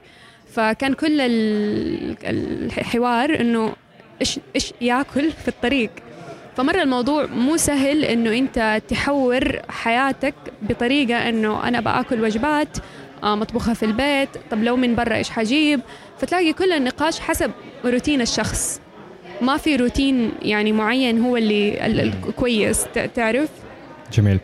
فكان 0.53 0.94
كل 0.94 1.20
ال- 1.20 2.16
الحوار 2.78 3.40
إنه 3.40 3.72
إيش 4.20 4.40
إيش 4.55 4.72
يأكل 4.80 5.30
في 5.30 5.48
الطريق. 5.48 5.90
فمرة 6.57 6.82
الموضوع 6.82 7.26
مو 7.26 7.57
سهل 7.57 8.05
إنه 8.05 8.38
أنت 8.38 8.82
تحور 8.88 9.59
حياتك 9.68 10.34
بطريقة 10.62 11.28
إنه 11.28 11.68
أنا 11.68 11.80
بأكل 11.80 12.20
وجبات 12.24 12.76
آه، 13.22 13.34
مطبوخة 13.36 13.74
في 13.74 13.82
البيت 13.84 14.28
طب 14.50 14.62
لو 14.62 14.76
من 14.76 14.94
برا 14.94 15.14
إيش 15.16 15.30
حجيب؟ 15.30 15.80
فتلاقي 16.18 16.53
كل 16.53 16.72
النقاش 16.72 17.20
حسب 17.20 17.50
روتين 17.84 18.20
الشخص. 18.20 18.80
ما 19.40 19.57
في 19.57 19.76
روتين 19.76 20.32
يعني 20.42 20.72
معين 20.72 21.20
هو 21.24 21.36
اللي 21.36 21.86
ال- 21.86 22.00
ال- 22.00 22.34
كويس 22.36 22.86
تعرف؟ 23.14 23.48
جميل. 24.12 24.38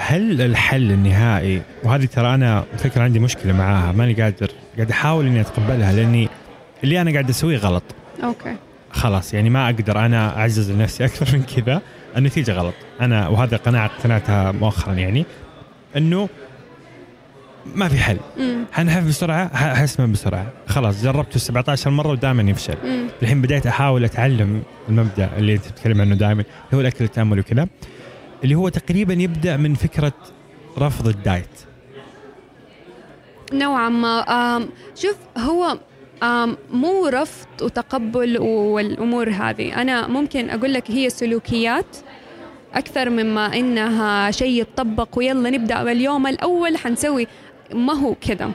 هل 0.00 0.40
الحل 0.40 0.92
النهائي؟ 0.92 1.62
وهذه 1.84 2.04
ترى 2.04 2.34
أنا 2.34 2.64
فكرة 2.78 3.02
عندي 3.02 3.18
مشكلة 3.18 3.52
معاها 3.52 3.92
ماني 3.92 4.22
قادر 4.22 4.50
قاعد 4.76 4.90
أحاول 4.90 5.26
إني 5.26 5.40
أتقبلها 5.40 5.92
لأني 5.92 6.28
اللي 6.84 7.00
أنا 7.00 7.10
قاعد 7.12 7.28
أسويه 7.28 7.58
غلط. 7.58 7.82
أوكي. 8.24 8.56
خلاص 8.92 9.34
يعني 9.34 9.50
ما 9.50 9.66
أقدر 9.66 9.98
أنا 9.98 10.38
أعزز 10.38 10.70
لنفسي 10.70 11.04
أكثر 11.06 11.36
من 11.38 11.42
كذا. 11.42 11.82
النتيجة 12.16 12.52
غلط. 12.52 12.74
أنا 13.00 13.28
وهذا 13.28 13.56
قناعة 13.56 13.86
اقتنعتها 13.86 14.52
مؤخرا 14.52 14.92
يعني. 14.92 15.24
إنه 15.96 16.28
ما 17.74 17.88
في 17.88 17.98
حل. 17.98 18.18
حنحف 18.72 19.04
بسرعة؟ 19.04 19.56
حسمن 19.74 20.12
بسرعة. 20.12 20.46
خلاص 20.68 21.02
جربته 21.02 21.38
17 21.38 21.90
مرة 21.90 22.08
ودائما 22.08 22.50
يفشل. 22.50 22.74
الحين 23.22 23.42
بديت 23.42 23.66
أحاول 23.66 24.04
أتعلم 24.04 24.62
المبدأ 24.88 25.30
اللي 25.36 25.52
أنت 25.54 25.68
بتتكلم 25.68 26.00
عنه 26.00 26.14
دائما 26.14 26.44
هو 26.74 26.80
الأكل 26.80 27.04
التأمل 27.04 27.38
وكذا. 27.38 27.68
اللي 28.44 28.54
هو 28.54 28.68
تقريبا 28.68 29.14
يبدأ 29.14 29.56
من 29.56 29.74
فكرة 29.74 30.12
رفض 30.78 31.08
الدايت. 31.08 31.60
نوعا 33.52 33.88
ما 33.88 34.68
شوف 34.94 35.16
هو 35.38 35.78
مو 36.72 37.06
رفض 37.06 37.62
وتقبل 37.62 38.38
والأمور 38.38 39.30
هذه. 39.30 39.82
أنا 39.82 40.06
ممكن 40.06 40.50
أقول 40.50 40.72
لك 40.72 40.90
هي 40.90 41.10
سلوكيات 41.10 41.96
أكثر 42.74 43.10
مما 43.10 43.56
إنها 43.56 44.30
شيء 44.30 44.60
يتطبق 44.60 45.18
ويلا 45.18 45.50
نبدأ 45.50 45.84
باليوم 45.84 46.26
الأول 46.26 46.76
حنسوي. 46.76 47.26
ما 47.74 47.92
هو 47.92 48.14
كذا. 48.14 48.50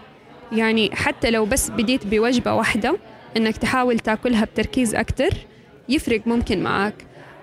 يعني 0.52 0.96
حتى 0.96 1.32
لو 1.32 1.46
بس 1.46 1.70
بديت 1.70 2.08
بوجبة 2.08 2.54
واحدة 2.54 2.98
إنك 3.38 3.58
تحاول 3.58 4.00
تأكلها 4.00 4.46
بتركيز 4.46 4.96
أكثر 4.96 5.30
يفرق 5.90 6.28
ممكن 6.28 6.64
معك 6.64 6.94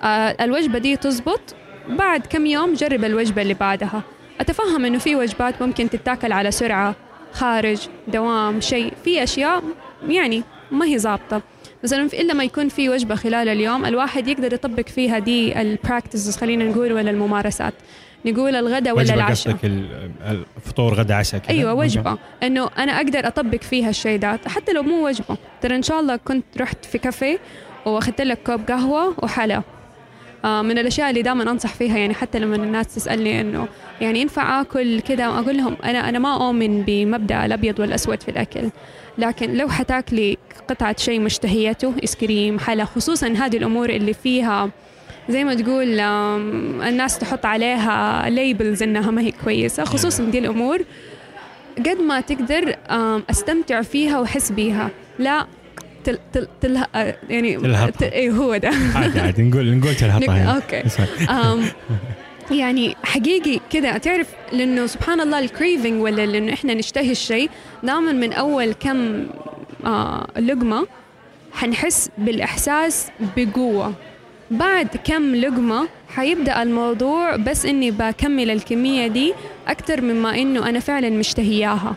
آه 0.03 0.37
الوجبة 0.45 0.79
دي 0.79 0.97
تزبط 0.97 1.55
بعد 1.89 2.27
كم 2.27 2.47
يوم 2.47 2.75
جرب 2.75 3.05
الوجبة 3.05 3.43
اللي 3.43 3.55
بعدها. 3.55 4.03
أتفهم 4.41 4.85
إنه 4.85 4.99
في 4.99 5.17
وجبات 5.17 5.63
ممكن 5.63 5.91
تتاكل 5.91 6.33
على 6.33 6.51
سرعة 6.51 6.95
خارج 7.33 7.79
دوام 8.09 8.61
شيء 8.61 8.93
في 9.05 9.23
أشياء 9.23 9.63
يعني 10.09 10.43
ما 10.71 10.87
هي 10.87 10.99
ظابطة. 10.99 11.43
مثلا 11.85 12.03
إلا 12.05 12.35
ما 12.35 12.45
يكون 12.45 12.69
في 12.69 12.89
وجبة 12.89 13.15
خلال 13.15 13.49
اليوم 13.49 13.85
الواحد 13.85 14.29
يقدر 14.29 14.53
يطبق 14.55 14.87
فيها 14.89 15.19
دي 15.19 15.61
البراكتسز 15.61 16.37
خلينا 16.37 16.65
نقول 16.65 16.93
ولا 16.93 17.11
الممارسات. 17.11 17.75
نقول 18.27 18.57
الغداء 18.57 18.97
ولا 18.97 19.15
العشاء. 19.15 19.53
قصدك 19.53 19.65
ال- 19.65 20.11
الفطور 20.57 20.95
غدا 20.95 21.15
عشاء 21.15 21.41
كذا؟ 21.41 21.51
أيوه. 21.59 21.75
وجبة. 21.75 22.19
إنه 22.43 22.71
أنا 22.79 22.97
أقدر 22.97 23.27
أطبق 23.27 23.61
فيها 23.63 23.91
الشيء 23.91 24.19
ده. 24.19 24.41
حتى 24.47 24.73
لو 24.73 24.83
مو 24.83 25.07
وجبة. 25.07 25.37
ترى 25.63 25.77
إن 25.77 25.83
شاء 25.83 26.01
الله 26.01 26.17
كنت 26.17 26.45
رحت 26.61 26.85
في 26.85 26.99
كافيه 26.99 27.39
وأخذت 27.87 28.21
لك 28.21 28.39
كوب 28.47 28.61
قهوة 28.69 29.15
وحلا. 29.23 29.63
من 30.45 30.79
الأشياء 30.79 31.11
اللي 31.11 31.23
دائما 31.23 31.51
أنصح 31.51 31.75
فيها 31.75 31.99
يعني 31.99 32.15
حتى 32.15 32.39
لما 32.39 32.57
الناس 32.57 32.95
تسألني 32.95 33.41
إنه 33.41 33.69
يعني 34.01 34.21
ينفع 34.21 34.61
آكل 34.61 35.01
كذا 35.01 35.27
أقول 35.27 35.57
لهم 35.57 35.77
أنا 35.85 36.09
أنا 36.09 36.19
ما 36.19 36.35
أؤمن 36.35 36.83
بمبدأ 36.83 37.47
الأبيض 37.47 37.81
والأسود 37.81 38.23
في 38.23 38.31
الأكل 38.31 38.71
لكن 39.19 39.55
لو 39.55 39.69
حتاكلي 39.69 40.39
قطعة 40.69 40.97
شيء 40.99 41.21
مشتهيته 41.21 41.95
ايس 42.03 42.17
كريم 42.17 42.59
حلا 42.59 42.85
خصوصا 42.85 43.29
هذه 43.29 43.57
الأمور 43.57 43.91
اللي 43.91 44.15
فيها 44.15 44.71
زي 45.29 45.45
ما 45.45 45.55
تقول 45.55 46.01
الناس 46.81 47.19
تحط 47.19 47.47
عليها 47.47 48.29
labels 48.31 48.83
إنها 48.83 49.11
ما 49.11 49.23
هي 49.23 49.33
كويسة 49.45 49.85
خصوصا 49.85 50.25
دي 50.25 50.39
الأمور 50.39 50.85
قد 51.79 51.99
ما 52.01 52.21
تقدر 52.21 52.77
أستمتع 53.31 53.83
فيها 53.83 54.19
وأحس 54.21 54.53
بيها. 54.53 54.91
لا 55.19 55.47
تل 56.05 56.19
تل 56.33 56.49
تل 56.61 56.77
آه، 56.95 57.17
يعني 57.31 57.57
تلهطها. 57.57 58.13
اي 58.13 58.31
هو 58.31 58.57
ده. 58.57 58.71
عادي 58.95 59.21
عادي 59.21 59.43
نقول 59.43 59.77
نقول 59.77 59.95
تلهطها 59.95 60.55
okay. 60.57 60.83
يعني 62.61 62.97
حقيقي 63.05 63.61
كذا 63.71 63.99
تعرف 63.99 64.27
لأنه 64.53 64.87
سبحان 64.87 65.21
الله 65.21 65.39
ال 65.39 65.47
craving 65.47 66.03
ولا 66.03 66.27
لأنه 66.27 66.53
إحنا 66.53 66.75
نشتهي 66.75 67.11
الشيء 67.11 67.51
دائما 67.83 68.13
من 68.13 68.33
أول 68.33 68.73
كم 68.73 69.27
آه 69.85 70.27
لقمة 70.39 70.87
حنحس 71.53 72.11
بالإحساس 72.19 73.07
بقوة. 73.37 73.93
بعد 74.51 74.89
كم 75.05 75.35
لقمة 75.35 75.89
حيبدأ 76.09 76.63
الموضوع 76.63 77.37
بس 77.37 77.67
إني 77.67 77.91
بكمل 77.91 78.51
الكمية 78.51 79.07
دي 79.07 79.35
أكثر 79.69 80.01
مما 80.01 80.35
إنه 80.35 80.69
أنا 80.69 80.81
فعلا 80.81 81.11
مشتهياها 81.11 81.97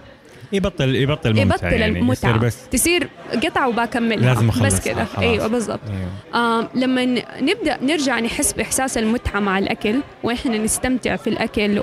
يبطل 0.55 0.95
يبطل 0.95 1.29
ممتع 1.29 1.41
يبطل 1.41 1.65
يعني 1.81 1.99
المتعة. 1.99 2.29
يصير 2.29 2.37
بس 2.37 2.57
تصير 2.71 3.07
قطعه 3.43 3.67
وبكملها 3.67 4.33
لازم 4.33 4.49
أخلصها، 4.49 4.67
بس 4.67 4.87
كذا. 4.87 5.07
أيوه 5.17 5.47
بالضبط. 5.47 5.79
أيوه. 5.89 6.59
آم 6.59 6.67
لما 6.75 7.05
نبدأ 7.41 7.77
نرجع 7.81 8.19
نحس 8.19 8.53
بإحساس 8.53 8.97
المتعة 8.97 9.39
مع 9.39 9.59
الأكل 9.59 9.95
وإحنا 10.23 10.57
نستمتع 10.57 11.15
في 11.15 11.27
الأكل 11.29 11.79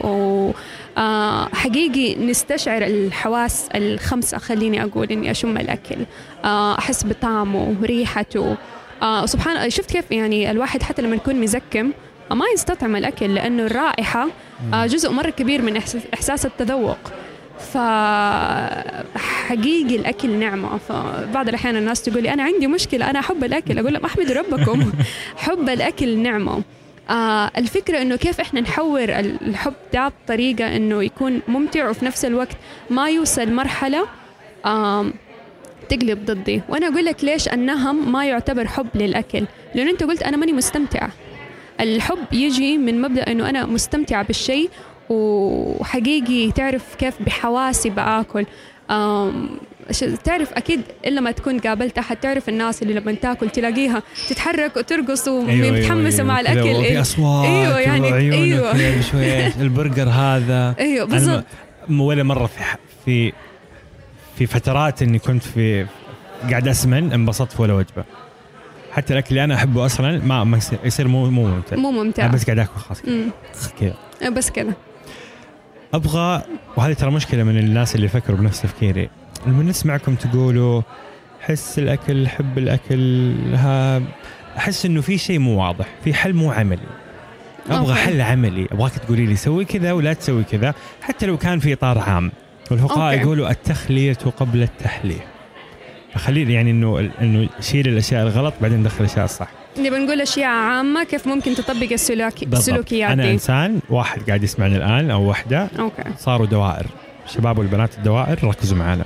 وحقيقي 0.96 2.14
نستشعر 2.14 2.82
الحواس 2.82 3.68
الخمسة 3.74 4.38
خليني 4.38 4.84
أقول 4.84 5.06
إني 5.12 5.30
أشم 5.30 5.56
الأكل 5.56 5.96
آه، 6.44 6.78
أحس 6.78 7.06
بطعمه 7.06 7.76
ريحته 7.82 8.56
آه 9.02 9.26
سبحان 9.26 9.70
شفت 9.70 9.90
كيف 9.92 10.10
يعني 10.10 10.50
الواحد 10.50 10.82
حتى 10.82 11.02
لما 11.02 11.16
يكون 11.16 11.40
مزكم 11.40 11.92
ما 12.30 12.44
يستطعم 12.54 12.96
الأكل 12.96 13.34
لأنه 13.34 13.66
الرائحة 13.66 14.28
آه 14.74 14.86
جزء 14.86 15.10
مرة 15.12 15.30
كبير 15.30 15.62
من 15.62 15.76
إحساس 16.14 16.46
التذوق. 16.46 16.98
فحقيقي 19.14 19.96
الأكل 19.96 20.30
نعمة. 20.30 20.78
فبعض 20.78 21.48
الأحيان 21.48 21.76
الناس 21.76 22.02
تقول 22.02 22.22
لي 22.22 22.32
أنا 22.32 22.42
عندي 22.42 22.66
مشكلة 22.66 23.10
أنا 23.10 23.18
أحب 23.18 23.44
الأكل. 23.44 23.78
أقول 23.78 23.92
لهم 23.92 24.04
أحمدوا 24.04 24.34
ربكم. 24.34 24.92
حب 25.44 25.68
الأكل 25.68 26.18
نعمة. 26.18 26.62
آه 27.10 27.50
الفكرة 27.56 28.02
إنه 28.02 28.16
كيف 28.16 28.40
إحنا 28.40 28.60
نحور 28.60 29.04
الحب 29.18 29.74
ده 29.94 30.08
بطريقة 30.08 30.76
إنه 30.76 31.02
يكون 31.02 31.40
ممتع 31.48 31.90
وفي 31.90 32.04
نفس 32.04 32.24
الوقت 32.24 32.56
ما 32.90 33.10
يوصل 33.10 33.52
مرحلة 33.52 34.06
آم 34.66 35.12
تقلب 35.88 36.24
ضدي. 36.24 36.62
وأنا 36.68 36.88
أقول 36.88 37.04
لك 37.04 37.24
ليش 37.24 37.48
النهم 37.48 38.12
ما 38.12 38.24
يعتبر 38.24 38.68
حب 38.68 38.86
للأكل؟ 38.94 39.44
لأنه 39.74 39.90
أنت 39.90 40.02
قلت 40.02 40.22
أنا 40.22 40.36
ماني 40.36 40.52
مستمتع 40.52 41.08
الحب 41.80 42.18
يجي 42.32 42.78
من 42.78 43.00
مبدأ 43.02 43.32
إنه 43.32 43.50
أنا 43.50 43.66
مستمتعة 43.66 44.22
بالشيء 44.22 44.70
وحقيقي 45.08 46.52
تعرف 46.52 46.94
كيف 46.98 47.14
بحواسي 47.22 47.90
بآكل. 47.90 48.46
تعرف 50.24 50.52
أكيد 50.52 50.80
إلا 51.06 51.20
ما 51.20 51.30
تكون 51.30 51.58
قابلت 51.58 51.98
أحد 51.98 52.16
تعرف 52.16 52.48
الناس 52.48 52.82
اللي 52.82 52.94
لما 52.94 53.12
تاكل 53.12 53.50
تلاقيها 53.50 54.02
تتحرك 54.28 54.76
وترقص 54.76 55.28
ومتحمسه 55.28 56.22
مع 56.24 56.40
الأكل. 56.40 56.62
كذا 56.62 56.78
وفي 56.78 56.84
إيه. 56.86 57.00
أصوات 57.00 57.46
أيوة، 57.48 57.80
يعني- 57.80 58.00
وعيونه 58.12 58.36
أيوة. 58.36 58.72
كذا 58.72 58.98
بشوية 58.98 59.46
البرجر 59.64 60.08
هذا. 60.08 60.74
إيوه 60.78 61.06
بالضبط. 61.06 61.44
ولا 61.90 62.22
مرة 62.22 62.46
في 62.46 62.62
في 63.04 63.32
في 64.38 64.46
فترات 64.46 65.02
إني 65.02 65.18
كنت 65.18 65.42
في 65.42 65.86
قاعد 66.50 66.68
أسمن 66.68 67.12
انبسطت 67.12 67.60
ولا 67.60 67.72
وجبه 67.74 68.04
حتى 68.92 69.12
الأكل 69.12 69.28
اللي 69.30 69.44
أنا 69.44 69.54
أحبه 69.54 69.86
أصلا 69.86 70.18
ما, 70.24 70.44
ما 70.44 70.60
يصير, 70.84 71.08
مو 71.08 71.30
مو 71.30 71.46
ممتع. 71.46 71.76
مو 71.76 71.90
ممتع. 71.90 72.26
بس 72.26 72.44
قاعد 72.44 72.58
آكل 72.58 72.70
خلاص. 72.80 73.02
كذا. 73.80 74.30
بس 74.30 74.50
كذا. 74.50 74.72
أبغى 75.94 76.42
وهذه 76.76 76.92
ترى 76.92 77.10
مشكلة 77.10 77.42
من 77.42 77.58
الناس 77.58 77.94
اللي 77.94 78.06
يفكروا 78.06 78.38
بنفس 78.38 78.62
تفكيري. 78.62 79.08
لما 79.46 79.62
نسمعكم 79.62 80.14
تقولوا 80.14 80.82
حس 81.40 81.78
الأكل 81.78 82.28
حب 82.28 82.58
الأكل 82.58 83.32
ها 83.54 84.02
أحس 84.56 84.86
إنه 84.86 85.00
في 85.00 85.18
شيء 85.18 85.38
مو 85.38 85.62
واضح 85.62 85.86
في 86.04 86.14
حل 86.14 86.32
مو 86.32 86.52
عملي. 86.52 86.82
أبغى. 87.70 87.94
حل 87.94 88.20
عملي. 88.20 88.68
أبغاك 88.72 88.92
تقولي 88.92 89.26
لي 89.26 89.36
سوي 89.36 89.64
كذا 89.64 89.92
ولا 89.92 90.12
تسوي 90.12 90.44
كذا 90.44 90.74
حتى 91.02 91.26
لو 91.26 91.36
كان 91.36 91.58
في 91.58 91.72
إطار 91.72 91.98
عام. 91.98 92.32
والفقهاء. 92.70 93.18
يقولوا 93.20 93.50
التخليه 93.50 94.18
قبل 94.36 94.62
التحليه 94.62 95.26
فخليني 96.14 96.52
يعني 96.52 96.70
انه 96.70 97.10
إنه 97.20 97.48
شيل 97.60 97.88
الأشياء 97.88 98.22
الغلط 98.22 98.54
بعدين 98.62 98.80
ندخل 98.80 99.04
الأشياء 99.04 99.24
الصح. 99.24 99.48
نبي 99.78 99.90
نقول 99.90 100.20
أشياء 100.20 100.50
عامة 100.50 101.04
كيف 101.04 101.26
ممكن 101.26 101.54
تطبق 101.54 101.92
السلوك 101.92 102.42
السلوكيات 102.42 103.10
أنا 103.10 103.22
دي؟ 103.22 103.32
إنسان 103.32 103.80
واحد 103.90 104.22
قاعد 104.26 104.42
يسمعني 104.42 104.76
الآن 104.76 105.10
أو 105.10 105.28
واحدة 105.28 105.68
أوكي. 105.78 106.02
صاروا 106.18 106.46
دوائر. 106.46 106.86
الشباب 107.26 107.58
والبنات 107.58 107.98
الدوائر 107.98 108.44
ركزوا 108.44 108.78
معنا 108.78 109.04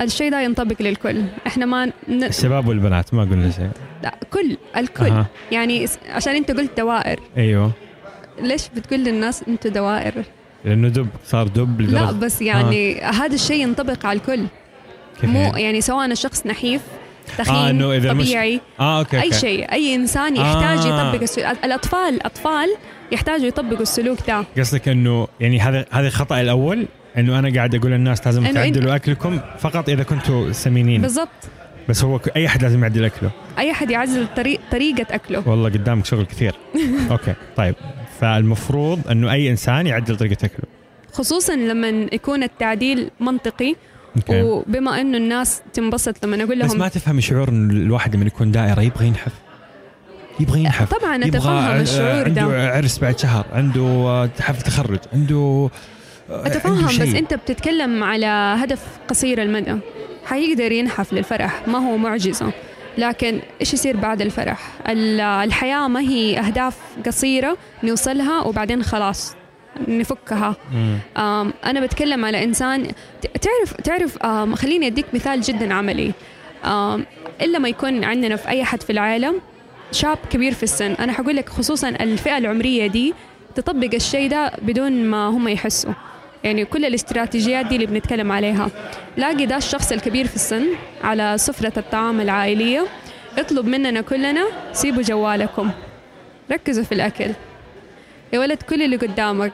الشيء 0.00 0.30
ده 0.30 0.40
ينطبق 0.40 0.82
للكل. 0.82 1.24
إحنا 1.46 1.66
ما 1.66 1.86
ن... 2.08 2.24
الشباب 2.24 2.68
والبنات 2.68 3.14
ما 3.14 3.22
قلنا 3.22 3.50
شيء. 3.50 3.70
لا 4.02 4.14
كل 4.32 4.56
الكل. 4.76 5.06
أها. 5.06 5.26
يعني 5.52 5.86
عشان 6.10 6.34
أنت 6.34 6.50
قلت 6.50 6.76
دوائر. 6.76 7.20
أيوه. 7.36 7.72
ليش 8.42 8.68
بتقول 8.76 9.00
للناس 9.00 9.44
أنتوا 9.48 9.70
دوائر؟ 9.70 10.24
لأنه 10.64 10.88
دب 10.88 11.08
صار 11.24 11.48
دب 11.48 11.80
لا 11.80 11.86
لدرجه 11.86 12.12
بس 12.12 12.42
يعني 12.42 13.00
هذا 13.00 13.34
الشيء 13.34 13.62
ينطبق 13.62 14.06
على 14.06 14.18
الكل. 14.18 14.44
كيف 15.20 15.30
مو 15.30 15.40
يعني؟ 15.40 15.62
يعني 15.62 15.80
سواء 15.80 16.06
الشخص 16.06 16.46
نحيف 16.46 16.82
آه، 17.32 17.42
تخين 17.42 17.54
إنه 17.56 17.92
إذا 17.96 18.12
مش- 18.12 18.26
طبيعي. 18.26 18.60
آه 18.80 18.98
okay 18.98 19.16
أي 19.16 19.24
okay. 19.24 19.36
شيء 19.38 19.72
أي 19.72 19.94
إنسان 19.94 20.36
يحتاج 20.36 20.78
آه. 20.78 20.86
يطبق 21.08 21.22
السلوك 21.22 21.46
الأطفال 21.64 22.14
الأطفال 22.14 22.68
يحتاجوا 23.12 23.46
يطبقوا 23.46 23.82
السلوك 23.82 24.18
ده. 24.28 24.44
قصدك 24.58 24.88
إنه 24.88 25.28
يعني 25.40 25.60
هذا 25.60 25.86
هذا 25.90 26.06
الخطأ 26.06 26.40
الأول 26.40 26.86
إنه 27.18 27.38
أنا 27.38 27.54
قاعد 27.54 27.74
أقول 27.74 27.90
للناس 27.90 28.26
لازم 28.26 28.44
إنه 28.44 28.54
تعدلوا 28.54 28.96
أكلكم 28.96 29.40
فقط 29.58 29.88
إذا 29.88 30.02
كنتوا 30.02 30.52
سمينين. 30.52 31.02
بالضبط. 31.02 31.28
بس 31.88 32.04
هو 32.04 32.20
أي 32.36 32.46
أحد 32.46 32.62
لازم 32.62 32.82
يعدل 32.82 33.04
أكله. 33.04 33.30
أي 33.58 33.70
أحد 33.70 33.90
يعزل 33.90 34.26
طريق 34.36 34.60
طريقة 34.72 35.06
أكله. 35.14 35.42
والله 35.48 35.68
قدامك 35.68 36.04
شغل 36.04 36.24
كثير. 36.26 36.54
okay 37.10 37.34
طيب. 37.56 37.74
فالمفروض 38.20 39.00
إنه 39.10 39.32
أي 39.32 39.50
إنسان 39.50 39.86
يعدل 39.86 40.16
طريقة 40.16 40.44
أكله. 40.44 40.64
خصوصا 41.12 41.56
لما 41.56 41.88
يكون 41.88 42.42
التعديل 42.42 43.10
منطقي 43.20 43.74
okay. 44.16 44.42
وبما 44.42 45.00
إنه 45.00 45.16
الناس 45.16 45.62
تنبسط 45.72 46.24
لما 46.24 46.36
أقول 46.44 46.62
بس 46.62 46.70
لهم 46.70 46.78
ما 46.78 46.88
تفهم 46.88 47.20
شعور 47.20 47.48
الواحد 47.48 48.16
لما 48.16 48.24
يكون 48.26 48.50
دائرة 48.52 48.80
يبغى 48.82 49.06
ينحف. 49.06 49.32
يبغى 50.40 50.60
ينحف. 50.60 50.94
طبعا 50.94 51.24
أتفهم 51.24 51.80
الشعور 51.80 52.24
عنده 52.24 52.32
ده 52.48 52.70
عرس 52.72 52.98
بعد 52.98 53.18
شهر 53.18 53.46
عنده 53.52 54.30
حفل 54.40 54.62
تخرج 54.62 54.98
عنده 55.12 55.70
عنده 56.30 56.46
أتفهم 56.46 56.86
بس. 56.86 57.00
أنت 57.00 57.34
بتتكلم 57.34 58.04
على 58.04 58.26
هدف 58.64 58.82
قصير 59.08 59.42
المدى. 59.42 59.76
حيقدر 60.26 60.72
ينحف 60.72 61.12
للفرح 61.12 61.68
ما 61.68 61.78
هو 61.78 61.96
معجزة. 61.96 62.52
لكن 62.98 63.40
إيش 63.60 63.74
يصير 63.74 63.96
بعد 63.96 64.20
الفرح؟ 64.20 64.70
ال- 64.88 65.20
الحياة 65.20 65.88
ما 65.88 66.00
هي 66.00 66.38
أهداف 66.38 66.76
قصيرة 67.06 67.56
نوصلها 67.84 68.42
وبعدين 68.42 68.82
خلاص 68.82 69.34
نفكها. 69.88 70.56
أنا 71.64 71.80
بتكلم 71.80 72.24
على 72.24 72.44
إنسان 72.44 72.88
تعرف 73.40 73.80
تعرف 73.84 74.26
خليني 74.56 74.86
أديك 74.86 75.06
مثال 75.14 75.40
جدا 75.40 75.74
عملي. 75.74 76.12
إلا 77.40 77.58
ما 77.58 77.68
يكون 77.68 78.04
عندنا 78.04 78.36
في 78.36 78.48
أي 78.48 78.64
حد 78.64 78.82
في 78.82 78.90
العالم 78.90 79.40
شاب 79.92 80.18
كبير 80.30 80.54
في 80.54 80.62
السن. 80.62 80.92
أنا 80.92 81.12
حقول 81.12 81.36
لك 81.36 81.48
خصوصا 81.48 81.88
الفئة 81.88 82.38
العمرية 82.38 82.86
دي 82.86 83.14
تطبق 83.54 83.94
الشيء 83.94 84.30
ده 84.30 84.52
بدون 84.62 85.04
ما 85.04 85.26
هم 85.26 85.48
يحسوا. 85.48 85.92
يعني 86.44 86.64
كل 86.64 86.84
الاستراتيجيات 86.84 87.66
دي 87.66 87.74
اللي 87.74 87.86
بنتكلم 87.86 88.32
عليها. 88.32 88.70
لاقي 89.16 89.46
ده 89.46 89.56
الشخص 89.56 89.92
الكبير 89.92 90.26
في 90.26 90.34
السن 90.34 90.66
على 91.04 91.38
سفرة 91.38 91.72
الطعام 91.76 92.20
العائلية. 92.20 92.86
اطلب 93.38 93.66
مننا 93.66 94.00
كلنا 94.00 94.46
سيبوا 94.72 95.02
جوالكم. 95.02 95.70
ركزوا 96.52 96.84
في 96.84 96.92
الأكل. 96.92 97.30
يا 98.32 98.38
ولد 98.38 98.62
كل 98.62 98.82
اللي 98.82 98.96
قدامك. 98.96 99.52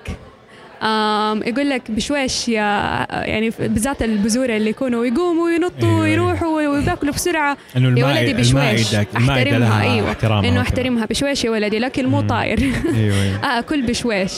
يقول 1.47 1.71
لك 1.71 1.91
بشويش 1.91 2.49
يا 2.49 2.63
يعني 3.11 3.51
بالذات 3.59 4.03
البذورة 4.03 4.57
اللي 4.57 4.71
يكونوا 4.71 5.05
يقوموا 5.05 5.45
وينطوا 5.45 5.89
أيوة. 5.89 6.01
ويروحوا 6.01 6.69
وياكلوا 6.69 7.15
بسرعة. 7.15 7.57
إنه 7.77 8.01
يا 8.01 8.07
ولدي 8.07 8.35
بشويش 8.35 8.95
أحترمها. 8.95 9.83
أيوه. 9.83 10.17
إنه 10.23 10.51
وكذا. 10.51 10.61
أحترمها 10.61 11.07
بشويش 11.07 11.45
يا 11.45 11.51
ولدي 11.51 11.79
لكن 11.79 12.07
مو. 12.07 12.21
طاير. 12.21 12.59
أيوه 12.97 13.23
أيوه. 13.23 13.45
آه 13.45 13.61
كل 13.61 13.83
بشويش 13.83 14.33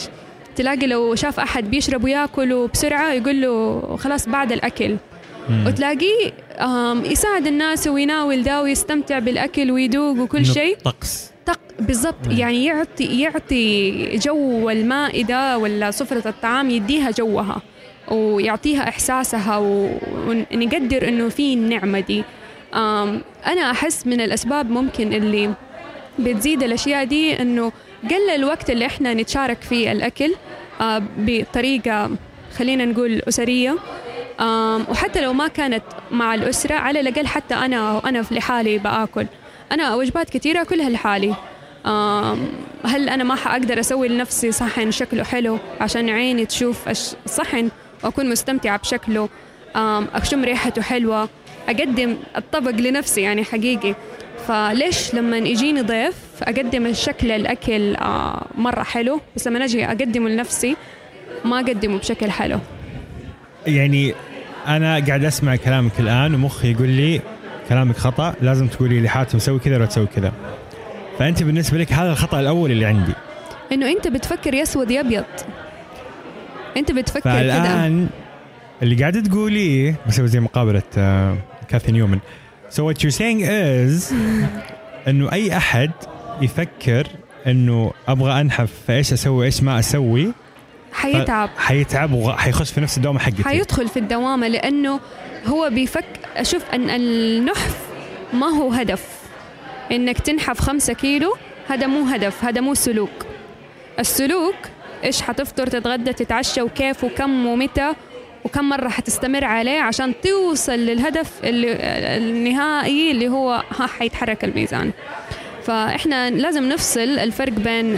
تلاقي 0.55 0.87
لو 0.87 1.15
شاف 1.15 1.39
أحد 1.39 1.69
بيشرب 1.71 2.03
وياكل 2.03 2.67
بسرعة 2.67 3.13
يقول 3.13 3.41
له 3.41 3.81
خلاص 3.97 4.29
بعد 4.29 4.51
الأكل. 4.51 4.97
وتلاقيه 5.65 6.31
يساعد 7.11 7.47
الناس 7.47 7.87
ويناول 7.87 8.43
ده 8.43 8.61
ويستمتع 8.61 9.19
بالأكل 9.19 9.71
ويذوق 9.71 10.17
وكل 10.19 10.45
شيء. 10.45 10.77
طقس. 10.83 11.25
طق 11.25 11.28
بالضبط. 11.79 12.27
يعني 12.29 12.65
يعطي 12.65 13.21
يعطي 13.21 14.17
جو 14.17 14.69
المائدة 14.69 15.57
ولا 15.57 15.91
سفرة 15.91 16.27
الطعام 16.27 16.69
يديها 16.69 17.11
جوها 17.11 17.61
ويعطيها 18.11 18.89
إحساسها 18.89 19.57
ونقدر 19.57 21.07
إنه 21.07 21.29
في 21.29 21.53
النعمة 21.53 21.99
دي. 21.99 22.23
أنا 23.45 23.71
أحس 23.71 24.07
من 24.07 24.21
الأسباب 24.21 24.71
ممكن 24.71 25.13
اللي 25.13 25.53
بتزيد 26.19 26.63
الأشياء 26.63 27.03
دي 27.03 27.41
إنه 27.41 27.71
قل 28.09 28.29
الوقت 28.35 28.69
اللي 28.69 28.85
إحنا 28.85 29.13
نتشارك 29.13 29.61
فيه 29.61 29.91
الأكل 29.91 30.35
بطريقة 31.17 32.09
خلينا 32.57 32.85
نقول 32.85 33.21
أسرية. 33.27 33.77
وحتى 34.89 35.21
لو 35.21 35.33
ما 35.33 35.47
كانت 35.47 35.83
مع 36.11 36.35
الأسرة 36.35 36.75
على 36.75 36.99
الأقل 36.99 37.27
حتى 37.27 37.55
أنا 37.55 38.01
أنا 38.09 38.21
في 38.21 38.35
لحالي 38.35 38.77
بآكل. 38.77 39.25
أنا 39.71 39.95
وجبات 39.95 40.29
كثيره 40.29 40.61
اكلها 40.61 40.89
لحالي 40.89 41.35
هل 42.85 43.09
أنا 43.09 43.23
ما 43.23 43.35
حأقدر 43.35 43.79
أسوي 43.79 44.07
لنفسي 44.07 44.51
صحن 44.51 44.91
شكله 44.91 45.23
حلو 45.23 45.59
عشان 45.81 46.09
عيني 46.09 46.45
تشوف 46.45 46.89
الصحن 47.25 47.69
وأكون 48.03 48.29
مستمتعة 48.29 48.79
بشكله؟ 48.79 49.29
أشم 49.75 50.43
ريحته 50.43 50.81
حلوة. 50.81 51.29
أقدم 51.69 52.17
الطبق 52.37 52.71
لنفسي 52.71 53.21
يعني 53.21 53.43
حقيقي. 53.43 53.95
فليش 54.47 55.13
لما 55.13 55.37
يجيني 55.37 55.81
ضيف 55.81 56.15
أقدم 56.41 56.85
الشكل 56.85 57.31
الأكل 57.31 57.95
آه، 57.95 58.45
مرة 58.57 58.83
حلو 58.83 59.21
بس 59.35 59.47
لما 59.47 59.65
أجي 59.65 59.85
أقدمه 59.85 60.29
لنفسي 60.29 60.75
ما 61.45 61.59
أقدمه 61.59 61.97
بشكل 61.97 62.31
حلو. 62.31 62.59
يعني 63.67 64.13
أنا 64.67 65.05
قاعد 65.07 65.25
أسمع 65.25 65.55
كلامك 65.55 65.99
الآن 65.99 66.35
ومخي 66.35 66.71
يقول 66.71 66.89
لي 66.89 67.21
كلامك 67.69 67.97
خطأ 67.97 68.33
لازم 68.41 68.67
تقولي 68.67 68.99
لي 68.99 69.09
حاتم 69.09 69.39
سوي 69.39 69.59
كذا 69.59 69.75
ولا 69.75 69.85
تسوي 69.85 70.07
كذا. 70.15 70.33
فأنت 71.19 71.43
بالنسبة 71.43 71.77
لك 71.77 71.93
هذا 71.93 72.11
الخطأ 72.11 72.39
الأول 72.39 72.71
اللي 72.71 72.85
عندي. 72.85 73.13
إنه 73.71 73.91
أنت 73.91 74.07
بتفكر 74.07 74.53
يسود 74.53 74.91
يبيض 74.91 75.25
أنت 76.77 76.91
بتفكر 76.91 77.19
كده 77.19 77.33
فالآن 77.33 78.07
اللي 78.81 78.95
قاعد 78.95 79.23
تقوليه 79.23 79.95
بسوي 80.07 80.27
زي 80.27 80.39
مقابلة 80.39 80.81
كاثي 81.67 81.91
نيومن 81.91 82.19
So 82.69 82.83
what 82.83 83.03
you're 83.03 83.17
saying 83.17 83.41
is 83.41 84.13
إنه 85.09 85.31
أي 85.31 85.57
أحد 85.57 85.91
يفكر 86.41 87.07
إنه 87.47 87.91
أبغى 88.07 88.41
أنحف 88.41 88.71
فإيش 88.87 89.13
أسوي 89.13 89.45
إيش 89.45 89.63
ما 89.63 89.79
أسوي؟ 89.79 90.31
حيتعب. 90.93 91.49
حيتعب 91.57 92.13
وحيخش 92.13 92.71
في 92.71 92.81
نفس 92.81 92.97
الدوامة 92.97 93.19
حقتي. 93.19 93.43
حيدخل 93.43 93.87
في 93.87 93.99
الدوامة 93.99 94.47
لأنه 94.47 94.99
هو 95.47 95.69
بيفك 95.69 96.05
أشوف 96.37 96.63
أن 96.73 96.89
النحف 96.89 97.77
ما 98.33 98.47
هو 98.47 98.69
هدف. 98.69 99.19
إنك 99.91 100.19
تنحف 100.19 100.59
خمسة 100.61 100.93
كيلو 100.93 101.35
هذا 101.67 101.87
مو 101.87 102.03
هدف 102.03 102.43
هذا 102.43 102.61
مو 102.61 102.73
سلوك. 102.73 103.25
السلوك 103.99 104.55
إيش 105.03 105.21
حتفطر 105.21 105.67
تتغدى 105.67 106.13
تتعشى 106.13 106.61
وكيف 106.61 107.03
وكم 107.03 107.45
ومتى 107.45 107.93
وكم 108.45 108.69
مرة 108.69 108.89
حتستمر 108.89 109.45
عليه 109.45 109.81
عشان 109.81 110.13
توصل 110.23 110.71
للهدف 110.79 111.31
اللي 111.43 111.73
النهائي 112.17 113.11
اللي 113.11 113.27
هو 113.27 113.63
ها 113.79 113.87
حيتحرك 113.87 114.43
الميزان. 114.43 114.91
فإحنا 115.69 116.29
لازم 116.29 116.69
نفصل 116.69 116.99
الفرق 116.99 117.53
بين 117.53 117.97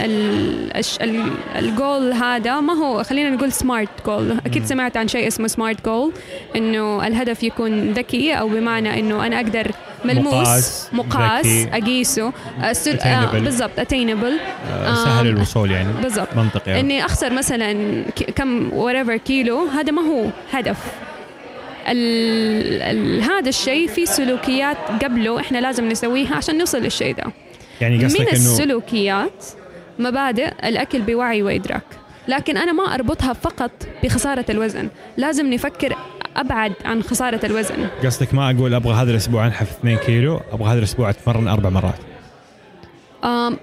الجول 1.56 2.12
هذا. 2.12 2.60
ما 2.60 2.72
هو 2.72 3.02
خلينا 3.02 3.30
نقول 3.30 3.52
سمارت 3.52 3.88
جول 4.06 4.38
أكيد 4.46 4.64
سمعت 4.64 4.96
عن 4.96 5.08
شيء 5.08 5.26
اسمه 5.26 5.48
سمارت 5.48 5.84
جول 5.84 6.12
إنه 6.56 7.06
الهدف 7.06 7.42
يكون 7.42 7.92
ذكي 7.92 8.34
أو 8.34 8.48
بمعنى 8.48 9.00
إنه 9.00 9.26
أنا 9.26 9.36
أقدر 9.36 9.70
ملموس 10.04 10.34
مقاس، 10.34 10.88
مقاس. 10.92 11.46
أقيسه 11.72 12.32
آه. 12.62 13.38
بالضبط 13.38 13.78
اتينبل 13.78 14.38
آه، 14.72 14.94
سهل 14.94 15.26
الوصول 15.26 15.70
يعني. 15.70 15.92
بالضبط. 16.02 16.36
منطقي 16.36 16.70
يعني. 16.70 16.80
إني 16.80 17.04
أخسر 17.04 17.32
مثلا 17.32 18.02
كم 18.36 18.70
whatever 18.70 19.16
كيلو 19.16 19.66
هذا 19.66 19.92
ما 19.92 20.02
هو 20.02 20.26
هدف. 20.52 20.78
ال 21.88 22.82
ال 22.82 23.22
هذا 23.22 23.48
الشيء 23.48 23.88
في 23.88 24.06
سلوكيات 24.06 24.76
قبله 25.04 25.40
إحنا 25.40 25.58
لازم 25.58 25.88
نسويها 25.88 26.36
عشان 26.36 26.58
نوصل 26.58 26.78
للشيء 26.78 27.14
ده. 27.14 27.24
يعني 27.80 27.98
من 27.98 28.04
قصدك 28.04 28.20
إنه 28.20 28.30
السلوكيات 28.30 29.44
مبادئ 29.98 30.52
الأكل 30.68 31.02
بوعي 31.02 31.42
وإدراك. 31.42 31.82
لكن 32.28 32.56
أنا 32.56 32.72
ما 32.72 32.94
أربطها 32.94 33.32
فقط 33.32 33.70
بخسارة 34.04 34.44
الوزن. 34.50 34.88
لازم 35.16 35.52
نفكر 35.52 35.96
أبعد 36.36 36.72
عن 36.84 37.02
خسارة 37.02 37.46
الوزن. 37.46 37.86
قصدك 38.04 38.34
ما 38.34 38.50
أقول 38.50 38.74
أبغى 38.74 38.94
هذا 38.94 39.10
الأسبوع 39.10 39.46
أنحف 39.46 39.70
2 39.70 39.96
كيلو 39.96 40.40
أبغى 40.52 40.72
هذا 40.72 40.78
الأسبوع 40.78 41.10
أتمرن 41.10 41.48
أربع 41.48 41.70
مرات. 41.70 41.94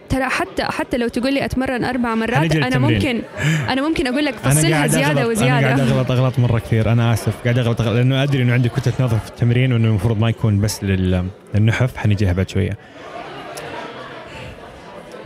ترى 0.10 0.24
حتى 0.24 0.64
حتى 0.64 0.98
لو 0.98 1.08
تقول 1.08 1.34
لي 1.34 1.46
أتمرن 1.46 1.84
أربع 1.84 2.16
مرات 2.16 2.56
أنا. 2.56 2.78
ممكن 2.78 3.22
أنا 3.70 3.88
ممكن 3.88 4.08
أقول 4.08 4.26
لك 4.26 4.34
فصلها 4.36 4.88
زياده 4.88 5.22
أغلط 5.22 5.42
أنا 5.42 5.50
قاعد 5.50 5.74
وزياده 5.74 5.84
اغلط 5.84 6.12
أغلط 6.12 6.40
مرة 6.40 6.60
كثير. 6.60 6.92
أنا 6.92 7.14
آسف. 7.14 7.34
قاعد 7.44 7.58
اغلط, 7.58 7.82
أغلط. 7.82 7.96
لأنه 7.96 8.24
أدري 8.24 8.44
إنه 8.44 8.54
عندي 8.54 8.70
كتلة 8.70 8.94
نظر 9.00 9.18
في 9.18 9.30
التمرين 9.30 9.74
وإنه 9.74 9.88
المفروض 9.88 10.20
ما 10.20 10.30
يكون 10.30 10.62
بس 10.62 10.84
لل- 10.84 11.26
للنحف. 11.56 11.98
حنجيها 11.98 12.34
بعد 12.34 12.50
شوية. 12.50 12.78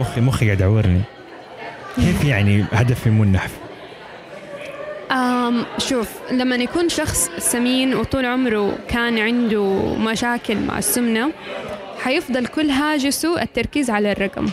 مخي 0.04 0.22
مخي 0.22 0.46
قاعد 0.46 0.60
يعورني. 0.60 1.02
كيف 1.96 2.26
يعني 2.26 2.66
هدفي 2.72 3.10
مو 3.10 3.24
النحف؟ 3.24 3.52
آم 5.12 5.66
شوف 5.78 6.10
لما 6.32 6.56
يكون 6.56 6.90
شخص 6.90 7.30
سمين 7.38 7.96
وطول 7.96 8.26
عمره 8.26 8.78
كان 8.88 9.20
عنده 9.20 9.96
مشاكل 9.96 10.56
مع 10.56 10.78
السمنة 10.78 11.32
حيفضل 12.00 12.48
كل 12.48 12.70
هاجسه 12.70 13.42
التركيز 13.42 13.90
على 13.90 14.12
الرقم. 14.12 14.48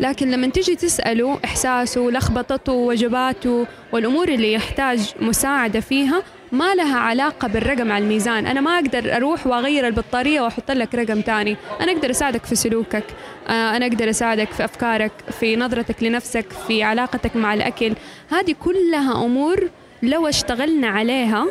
لكن 0.00 0.30
لما 0.30 0.46
تيجي 0.48 0.76
تسأله 0.76 1.38
إحساسه 1.44 2.00
لخبطته 2.00 2.72
وجباته 2.72 3.66
والأمور 3.92 4.28
اللي 4.28 4.52
يحتاج 4.52 5.14
مساعدة 5.20 5.80
فيها 5.80 6.22
ما 6.52 6.74
لها 6.74 6.98
علاقة 6.98 7.48
بالرقم 7.48 7.92
على 7.92 8.04
الميزان. 8.04 8.46
أنا 8.46 8.60
ما 8.60 8.74
أقدر 8.74 9.16
أروح 9.16 9.46
وأغير 9.46 9.86
البطارية 9.86 10.40
وأحط 10.40 10.70
لك 10.70 10.94
رقم 10.94 11.20
تاني. 11.20 11.56
أنا 11.80 11.92
أقدر 11.92 12.10
أساعدك 12.10 12.44
في 12.44 12.54
سلوكك. 12.54 13.04
آه، 13.48 13.76
أنا 13.76 13.86
أقدر 13.86 14.10
أساعدك 14.10 14.50
في 14.52 14.64
أفكارك 14.64 15.12
في 15.40 15.56
نظرتك 15.56 16.02
لنفسك 16.02 16.46
في 16.66 16.82
علاقتك 16.82 17.36
مع 17.36 17.54
الأكل. 17.54 17.92
هذه 18.30 18.54
كلها 18.64 19.24
أمور 19.24 19.68
لو 20.02 20.26
اشتغلنا 20.28 20.88
عليها 20.88 21.46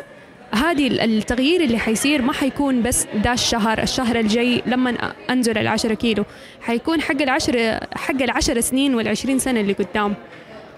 هذه 0.52 0.86
ال- 0.86 1.00
التغيير 1.00 1.60
اللي 1.60 1.78
حيصير 1.78 2.22
ما 2.22 2.32
حيكون 2.32 2.82
بس 2.82 3.06
ده 3.24 3.32
الشهر 3.32 3.82
الشهر 3.82 4.16
الجاي 4.20 4.62
لما 4.66 4.92
أ- 4.92 5.30
أنزل 5.30 5.58
العشرة 5.58 5.94
كيلو. 5.94 6.24
حيكون 6.60 7.00
حق 7.00 7.22
العشر 7.22 7.78
حق 7.96 8.22
العشر 8.22 8.60
سنين 8.60 8.94
والعشرين 8.94 9.38
سنة 9.38 9.60
اللي 9.60 9.72
قدام. 9.72 10.14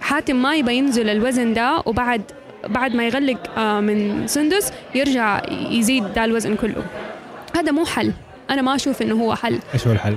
حاتم 0.01 0.43
ما 0.43 0.55
يبى 0.55 0.75
ينزل 0.75 1.09
الوزن 1.09 1.53
ده 1.55 1.83
وبعد 1.87 2.23
بعد 2.69 2.95
ما 2.95 3.07
يغلق 3.07 3.39
آه، 3.59 3.81
من 3.81 4.27
سندس 4.27 4.73
يرجع 4.95 5.43
يزيد 5.71 6.15
ده 6.15 6.25
الوزن 6.25 6.57
كله. 6.57 6.83
هذا 7.57 7.73
مو 7.73 7.85
حل. 7.85 8.13
أنا 8.51 8.63
ما 8.63 8.75
أشوف 8.75 9.03
إنه 9.03 9.15
هو 9.23 9.35
حل. 9.35 9.59
إيش 9.75 9.87
هو 9.87 9.93
الحل؟ 9.93 10.17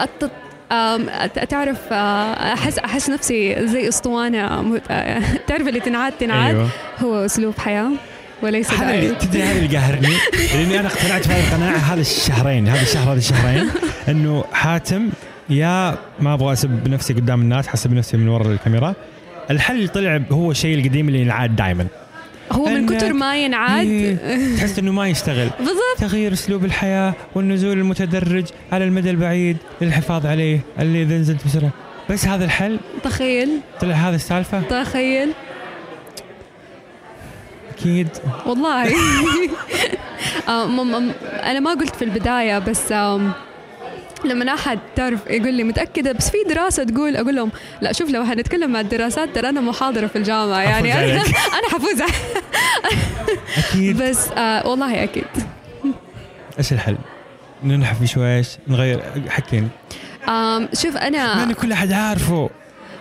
التط... 0.00 0.30
آم، 0.72 1.06
أت- 1.10 1.46
تعرف 1.46 1.78
آه، 1.92 2.32
احس 2.52 2.78
أحس 2.78 3.10
نفسي 3.10 3.66
زي 3.66 3.88
أسطوانة. 3.88 4.62
م- 4.62 4.80
آه، 4.90 5.22
تعرف 5.46 5.68
اللي 5.68 5.80
تنعاد 5.80 6.12
تنعاد؟ 6.12 6.54
أيوه. 6.54 6.68
هو 7.02 7.24
أسلوب 7.24 7.58
حياة 7.58 7.90
وليس 8.42 8.70
هذا 8.72 9.12
تدري 9.14 9.42
هذا 9.42 9.58
اللي 9.58 9.76
قاهرني 9.76 10.08
لأني 10.54 10.80
أنا 10.80 10.88
اقتنعت 10.88 11.22
في 11.26 11.32
هذه 11.32 11.48
القناعة. 11.48 11.76
هذا 11.76 12.00
الشهرين 12.00 12.68
هذا 12.68 12.82
الشهر 12.82 13.12
هذا 13.12 13.18
الشهرين. 13.18 13.70
إنه 14.08 14.44
حاتم 14.52 15.10
يا 15.50 15.98
ما 16.20 16.34
أبغى 16.34 16.52
أسب 16.52 16.88
نفسي 16.88 17.12
قدام 17.14 17.40
الناس 17.40 17.68
حسب 17.68 17.92
نفسي 17.92 18.16
من 18.16 18.28
وراء 18.28 18.46
الكاميرا. 18.48 18.94
الحل 19.50 19.88
طلع 19.88 20.20
هو 20.30 20.50
الشيء 20.50 20.78
القديم 20.78 21.08
اللي 21.08 21.20
ينعاد 21.20 21.56
دائما 21.56 21.86
هو 22.52 22.64
من 22.64 22.86
كتر 22.86 23.12
ما 23.12 23.44
ينعاد؟ 23.44 23.86
إيه، 23.86 24.56
تحس 24.56 24.78
إنه 24.78 24.92
ما 24.92 25.08
يشتغل. 25.08 25.50
بالضبط. 25.58 25.98
تغيير 25.98 26.32
أسلوب 26.32 26.64
الحياة 26.64 27.14
والنزول 27.34 27.78
المتدرج 27.78 28.44
على 28.72 28.84
المدى 28.84 29.10
البعيد 29.10 29.56
للحفاظ 29.80 30.26
عليه 30.26 30.60
اللي 30.78 31.02
إذا 31.02 31.18
نزلت 31.18 31.46
بسرعة. 31.46 31.70
بس 32.10 32.26
هذا 32.26 32.44
الحل. 32.44 32.78
تخيل. 33.02 33.60
طلع 33.80 33.94
هذا 33.94 34.16
السالفة. 34.16 34.60
تخيل. 34.60 35.32
أكيد. 37.78 38.08
والله. 38.46 38.84
آه، 40.48 40.66
أنا 41.24 41.60
ما 41.60 41.70
قلت 41.70 41.96
في 41.96 42.04
البداية 42.04 42.58
بس 42.58 42.92
لما 44.24 44.54
احد 44.54 44.78
تعرف 44.96 45.20
يقول 45.26 45.54
لي 45.54 45.64
متأكدة 45.64 46.12
بس 46.12 46.30
في 46.30 46.36
دراسة 46.48 46.84
تقول 46.84 47.16
أقول 47.16 47.36
لهم 47.36 47.50
لا 47.80 47.92
شوف 47.92 48.10
لو 48.10 48.22
هنتكلم 48.22 48.76
عن 48.76 48.84
الدراسات 48.84 49.28
ترى 49.34 49.48
أنا 49.48 49.60
محاضرة 49.60 50.06
في 50.06 50.16
الجامعة 50.18 50.58
يعني 50.60 50.94
أنا. 50.94 51.22
أنا 51.58 51.68
حفوز 51.70 52.02
أكيد 53.58 54.02
بس 54.02 54.28
آه 54.28 54.66
والله 54.68 55.02
أكيد 55.04 55.24
إيش 56.58 56.72
الحل؟ 56.72 56.96
ننحف 57.64 58.04
شويش 58.04 58.48
نغير 58.68 59.02
حكيني 59.28 59.68
شوف 60.74 60.96
أنا 60.96 61.34
لأنه 61.38 61.54
كل 61.54 61.72
أحد 61.72 61.92
عارفه 61.92 62.50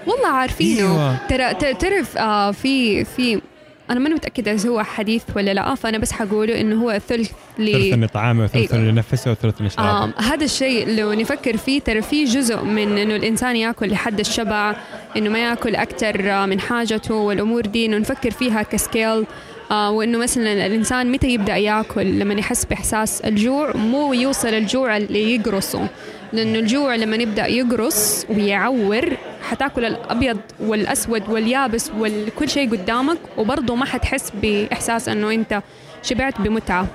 والله 0.08 0.28
عارفينه. 0.28 1.18
ترى 1.30 1.54
ترى- 1.54 1.78
تعرف 1.78 2.18
آه 2.18 2.52
في 2.52 3.06
في 3.06 3.42
أنا 3.90 4.00
ماني 4.00 4.16
متأكدة 4.16 4.52
إذا 4.52 4.70
هو 4.70 4.84
حديث 4.84 5.24
ولا 5.36 5.54
لا 5.54 5.76
فأنا 5.76 5.98
بس 5.98 6.12
حقوله 6.12 6.62
إنه 6.62 6.84
هو 6.84 7.00
ثلث 7.08 7.32
ل 7.60 7.72
ثلث 7.72 8.04
لطعامه 8.04 8.44
وثلث 8.44 8.74
أيوة. 8.74 8.86
لنفسه 8.86 9.32
وثلث 9.32 9.62
لشرابه 9.62 10.04
آم 10.04 10.14
هذا 10.18 10.46
الشيء 10.46 10.90
لو 10.96 11.14
نفكر 11.14 11.58
فيه 11.58 11.80
ترى 11.80 12.02
في 12.02 12.24
جزء 12.24 12.64
من 12.64 12.98
إنه 12.98 13.16
الإنسان 13.16 13.56
يأكل 13.56 13.90
لحد 13.90 14.20
الشبع 14.20 14.76
إنه 15.18 15.30
ما 15.30 15.40
يأكل 15.40 15.76
أكثر 15.76 16.48
من 16.48 16.60
حاجته 16.60 17.16
والأمور 17.16 17.62
دي 17.62 17.86
إنه 17.86 17.98
نفكر 17.98 18.32
فيها 18.32 18.64
كسكيل 18.64 19.26
آه 19.72 19.92
وإنه 19.92 20.18
مثلا 20.18 20.66
الإنسان 20.66 21.12
متى 21.12 21.28
يبدأ 21.28 21.56
يأكل 21.56 22.20
لما 22.20 22.34
يحس 22.34 22.66
بإحساس 22.66 23.22
الجوع 23.22 23.76
مو 23.76 24.14
يوصل 24.14 24.48
الجوع 24.48 24.98
اللي 24.98 25.36
يقرصه 25.36 25.88
لأنه 26.34 26.60
الجوع 26.60 26.96
لما 26.96 27.16
يبدأ 27.16 27.48
يقرص 27.48 28.26
ويعور 28.30 29.10
حتأكل 29.50 29.86
الأبيض 29.86 30.38
والأسود 30.60 31.30
واليابس 31.30 31.92
وكل 32.00 32.50
شيء 32.50 32.72
قدامك 32.72 33.18
وبرضه 33.38 33.76
ما 33.76 33.86
حتحس 33.86 34.32
بإحساس 34.42 35.10
إنه 35.10 35.32
أنت 35.32 35.62
شبعت 36.04 36.42
بمتعة 36.42 36.88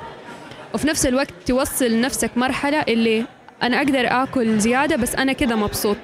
وفي 0.74 0.86
نفس 0.86 1.06
الوقت 1.06 1.30
توصل 1.46 2.00
نفسك 2.00 2.30
مرحلة 2.36 2.80
اللي 2.80 3.24
أنا 3.62 3.76
أقدر 3.76 4.06
آكل 4.22 4.58
زيادة 4.58 4.96
بس 4.96 5.14
أنا 5.14 5.32
كذا 5.32 5.54
مبسوط. 5.54 5.96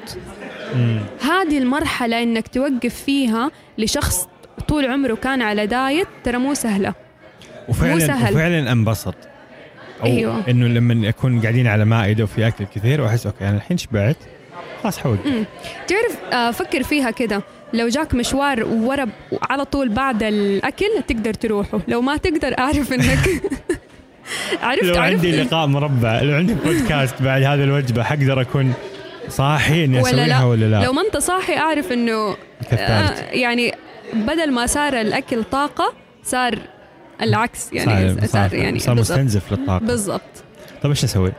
هذه 1.22 1.58
المرحلة 1.58 2.22
إنك 2.22 2.48
توقف 2.48 2.94
فيها 3.06 3.50
لشخص 3.78 4.28
طول 4.68 4.86
عمره 4.86 5.14
كان 5.14 5.42
على 5.42 5.66
diet 5.66 6.06
ترى 6.24 6.38
مو 6.38 6.54
سهلة 6.54 6.94
وفعلا 7.68 7.98
سهل. 7.98 8.34
وفعلا 8.34 8.72
انبسط 8.72 9.14
أو 10.00 10.06
أيوة. 10.06 10.42
إنه 10.48 10.66
لما 10.66 11.08
أكون 11.08 11.40
قاعدين 11.40 11.66
على 11.66 11.84
مائده 11.84 12.24
وفي 12.24 12.46
أكل 12.46 12.64
كثير 12.74 13.00
وأحس 13.00 13.26
okay 13.26 13.48
أنا 13.48 13.56
الحين 13.56 13.78
شبعت 13.78 14.16
خلاص 14.82 14.98
حوقف. 14.98 15.44
تعرف 15.88 16.32
آه 16.32 16.50
فكر 16.50 16.82
فيها 16.82 17.10
كده. 17.10 17.42
لو 17.72 17.88
جاك 17.88 18.14
مشوار 18.14 18.64
ورا 18.64 19.06
على 19.50 19.64
طول 19.64 19.88
بعد 19.88 20.22
الأكل 20.22 21.02
تقدر 21.08 21.34
تروحه. 21.34 21.80
لو 21.88 22.00
ما 22.02 22.16
تقدر 22.16 22.58
أعرف 22.58 22.92
إنك 22.92 23.18
عرفت 24.62 24.84
لو 24.84 25.02
عرفت 25.02 25.14
عندي 25.14 25.42
لقاء 25.42 25.66
مربع 25.66 26.20
لو 26.22 26.36
عندي 26.36 26.54
بودكاست 26.54 27.22
بعد 27.22 27.42
هذه 27.42 27.64
الوجبة 27.64 28.02
حقدر 28.02 28.40
أكون 28.40 28.72
صاحي 29.28 29.84
إني 29.84 29.98
ولا 29.98 30.08
أسويها 30.10 30.26
لا؟ 30.26 30.44
ولا 30.44 30.64
لا؟ 30.64 30.84
لو 30.84 30.92
ما 30.92 31.02
أنت 31.02 31.16
صاحي 31.16 31.56
أعرف 31.56 31.92
إنه 31.92 32.36
كثرت 32.60 32.80
آه، 32.80 33.30
يعني 33.30 33.74
بدل 34.12 34.52
ما 34.52 34.66
صار 34.66 35.00
الأكل 35.00 35.44
طاقة 35.44 35.92
صار 36.24 36.58
العكس 37.22 37.72
يعني 37.72 38.26
صار, 38.26 38.54
يعني 38.54 38.78
صار. 38.78 38.94
مستنزف 38.94 39.52
للطاقة. 39.52 39.86
بالضبط. 39.86 40.20
طيب 40.82 40.90
إيش 40.90 41.04
أسوي؟ 41.04 41.32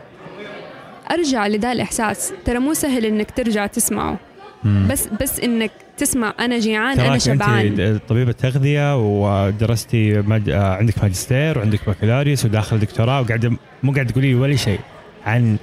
أرجع 1.12 1.48
لذا 1.48 1.72
الإحساس. 1.72 2.34
ترى 2.46 2.60
مو 2.60 2.74
سهل 2.74 3.06
إنك 3.06 3.32
ترجع 3.32 3.68
تسمعه. 3.68 4.20
مم. 4.64 4.88
بس 4.90 5.08
بس 5.22 5.40
إنك 5.40 5.72
تسمع 5.98 6.34
أنا 6.40 6.60
جيعان 6.60 7.00
أنا 7.00 7.18
شبعان. 7.18 7.80
انت 7.80 8.02
طبيبة 8.10 8.32
تغذية 8.32 8.98
ودرستي 8.98 10.14
مج... 10.22 10.50
آه، 10.50 10.76
عندك 10.76 11.04
ماجستير 11.04 11.58
وعندك 11.58 11.90
بكالوريوس 11.90 12.46
وداخل 12.46 12.80
دكتوراه 12.80 13.22
وقاعده 13.22 13.52
مو 13.84 13.92
قاعد 13.92 14.08
تقولي 14.08 14.28
لي 14.28 14.36
ولا 14.36 14.56
شيء 14.56 14.80
عن 15.26 15.58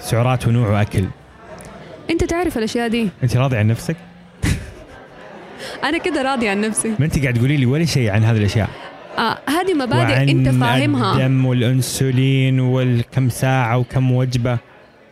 سعرات 0.00 0.48
ونوع 0.48 0.68
واكل 0.68 1.04
أنت 2.10 2.24
تعرف 2.24 2.58
الأشياء 2.58 2.88
دي؟ 2.88 3.08
أنت 3.22 3.36
راضي 3.36 3.56
عن 3.56 3.66
نفسك؟ 3.66 3.96
أنا 5.88 5.98
كده 5.98 6.22
راضي 6.22 6.48
عن 6.48 6.60
نفسي. 6.60 6.94
ما 6.98 7.04
أنت 7.04 7.22
قاعد 7.22 7.34
تقولي 7.34 7.56
لي 7.56 7.66
ولا 7.66 7.84
شيء 7.84 8.10
عن 8.10 8.24
هذه 8.24 8.36
الأشياء. 8.36 8.68
هذه 9.48 9.74
مبادئ 9.74 10.30
أنت 10.30 10.48
فاهمها. 10.48 11.12
الدم 11.12 11.46
والانسولين 11.46 12.60
والكم 12.60 13.28
ساعة 13.28 13.78
وكم 13.78 14.12
وجبة. 14.12 14.58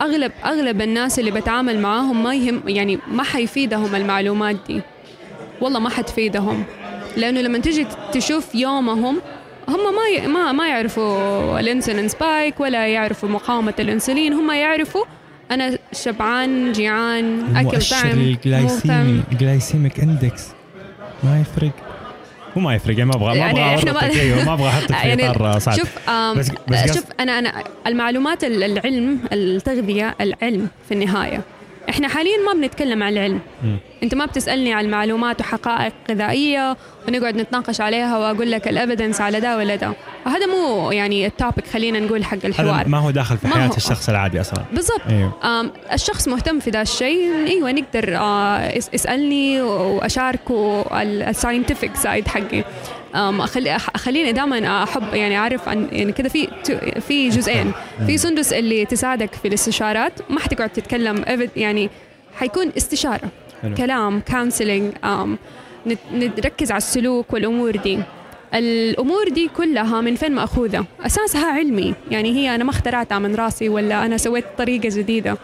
اغلب 0.02 0.32
أغلب 0.44 0.82
الناس 0.82 1.18
اللي 1.18 1.30
بتعامل 1.30 1.78
معاهم 1.78 2.22
ما 2.22 2.34
يهم 2.34 2.62
يعني 2.66 2.98
ما 3.12 3.22
حيفيدهم 3.22 3.94
المعلومات 3.94 4.56
دي. 4.66 4.80
والله 5.60 5.80
ما 5.80 5.90
حتفيدهم. 5.90 6.64
لأنه 7.16 7.40
لما 7.40 7.58
تيجي 7.58 7.86
تشوف 8.12 8.54
يومهم 8.54 9.20
هم 9.68 9.80
ما 9.94 10.08
ي... 10.16 10.26
ما 10.26 10.52
ما 10.52 10.68
يعرفوا 10.68 11.60
ال 11.60 11.66
insulin 11.66 12.08
spike 12.08 12.60
ولا 12.60 12.86
يعرفوا 12.86 13.28
مقاومة 13.28 13.74
الإنسولين. 13.78 14.32
هم 14.32 14.50
يعرفوا 14.50 15.04
أنا 15.50 15.78
شبعان 15.92 16.72
جيعان 16.72 17.56
أكل 17.56 17.82
طعم 17.82 18.18
مو 18.18 18.22
ال 18.22 18.35
glycemi 18.35 19.22
ال 19.32 19.40
glycemic 19.40 20.00
index. 20.00 20.46
ما 21.24 21.40
يفرق. 21.40 21.72
مو 22.56 22.62
ما 22.62 22.74
يفرق 22.74 22.98
يعني 22.98 23.04
ما 23.10 23.14
أبغى 23.16 23.28
ما 23.28 23.36
يعني 23.36 23.50
أبغى 23.74 23.92
ما- 23.92 24.00
أورطك، 24.00 24.18
أيوه، 24.18 24.44
ما 24.44 24.52
أبغى 24.54 24.68
احطك 24.68 24.86
في 25.02 25.08
يعني 25.08 25.30
اطار 25.30 25.58
صعب 25.58 25.76
شوف 25.76 25.88
بس- 26.36 26.50
بس 26.68 26.82
قصد- 26.82 26.94
شوف 26.94 27.04
أنا 27.20 27.38
أنا 27.38 27.52
المعلومات 27.86 28.44
ال- 28.44 28.62
العلم 28.64 29.18
التغذية 29.32 30.14
العلم 30.20 30.68
في 30.88 30.94
النهاية. 30.94 31.40
إحنا 31.90 32.08
حاليا 32.08 32.36
ما 32.46 32.52
بنتكلم 32.60 33.02
عن 33.02 33.12
العلم. 33.12 33.40
مم. 33.64 33.76
أنت 34.02 34.14
ما 34.14 34.26
بتسألني 34.26 34.74
عن 34.74 34.90
معلومات 34.90 35.40
وحقائق 35.40 35.92
غذائية 36.10 36.76
ونقعد 37.08 37.36
نتناقش 37.36 37.80
عليها 37.80 38.18
وأقول 38.18 38.50
لك 38.50 38.68
ال 38.68 38.74
evidence 38.74 39.20
على 39.20 39.40
ده 39.40 39.56
ولا 39.56 39.76
ده. 39.76 39.92
هذا 40.26 40.46
مو 40.46 40.90
يعني 40.90 41.26
ال 41.26 41.33
topic 41.33 41.66
خلينا 41.66 42.00
نقول 42.00 42.24
حق 42.24 42.36
هذا 42.36 42.46
الحوار. 42.46 42.88
ما 42.88 42.98
هو 42.98 43.10
داخل 43.10 43.38
في 43.38 43.48
حياة 43.48 43.66
هو. 43.66 43.76
الشخص 43.76 44.08
العادي 44.08 44.40
أصلا. 44.40 44.64
بالضبط. 44.72 45.00
آم، 45.44 45.70
الشخص 45.92 46.28
مهتم 46.28 46.60
في 46.60 46.70
ذا 46.70 46.82
الشيء. 46.82 47.46
أيوه 47.46 47.72
نقدر 47.72 48.16
آه، 48.16 48.56
اس- 48.78 48.90
اسالني 48.94 49.62
وأشاركه 49.62 50.84
ال 51.02 51.11
scientific 51.11 51.96
side 51.96 52.28
حقي. 52.28 52.64
آم، 53.14 53.40
أخلي 53.40 53.78
أخ- 53.78 53.96
خليني 53.96 54.32
دائما 54.32 54.82
أحب 54.82 55.14
يعني 55.14 55.38
أعرف 55.38 55.68
عن 55.68 55.88
يعني 55.92 56.12
كذا 56.12 56.28
في 56.28 56.48
في 57.08 57.28
جزئين. 57.28 57.72
في 58.06 58.18
سندس 58.18 58.52
اللي 58.52 58.84
تساعدك 58.84 59.34
في 59.34 59.48
الاستشارات 59.48 60.12
ما 60.30 60.40
حتقعد 60.40 60.70
تتكلم 60.70 61.24
يعني 61.56 61.90
حيكون 62.38 62.72
استشارة 62.76 63.28
حلو. 63.62 63.74
كلام 63.74 64.20
counseling 64.20 64.92
نركز 66.12 66.70
على 66.70 66.78
السلوك 66.78 67.32
والأمور 67.32 67.76
دي. 67.76 67.98
الأمور 68.54 69.28
دي 69.28 69.48
كلها 69.56 70.00
من 70.00 70.14
فين 70.14 70.32
مأخوذة؟ 70.34 70.84
أساسها 71.06 71.46
علمي 71.52 71.94
يعني 72.10 72.32
هي 72.34 72.54
أنا 72.54 72.64
ما 72.64 72.70
اخترعتها 72.70 73.18
من 73.18 73.34
راسي 73.34 73.68
ولا 73.68 74.06
أنا 74.06 74.16
سويت 74.16 74.44
طريقة 74.58 74.88
جديدة. 74.88 75.36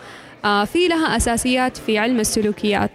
آه 0.45 0.65
في 0.65 0.89
لها 0.89 1.17
أساسيات 1.17 1.77
في 1.77 1.99
علم 1.99 2.21
السلوكيات 2.21 2.91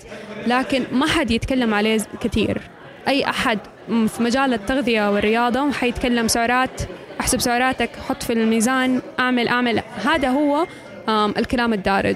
لكن 0.47 0.84
ما 0.91 1.07
حد 1.07 1.32
يتكلم 1.32 1.74
عليه 1.74 1.97
كثير. 2.22 2.61
أي 3.07 3.26
أحد 3.30 3.59
في 3.88 4.24
مجال 4.24 4.54
التغذية 4.54 5.12
والرياضة 5.12 5.72
حيتكلم 5.72 6.28
سعرات 6.28 6.82
أحسب 7.20 7.40
سعراتك 7.40 7.90
حط 8.10 8.24
في 8.24 8.34
الميزان 8.34 9.02
أعمل 9.20 9.48
أعمل. 9.48 9.82
هذا 10.06 10.30
هو 10.30 10.68
الكلام 11.10 11.74
الدارج. 11.74 12.16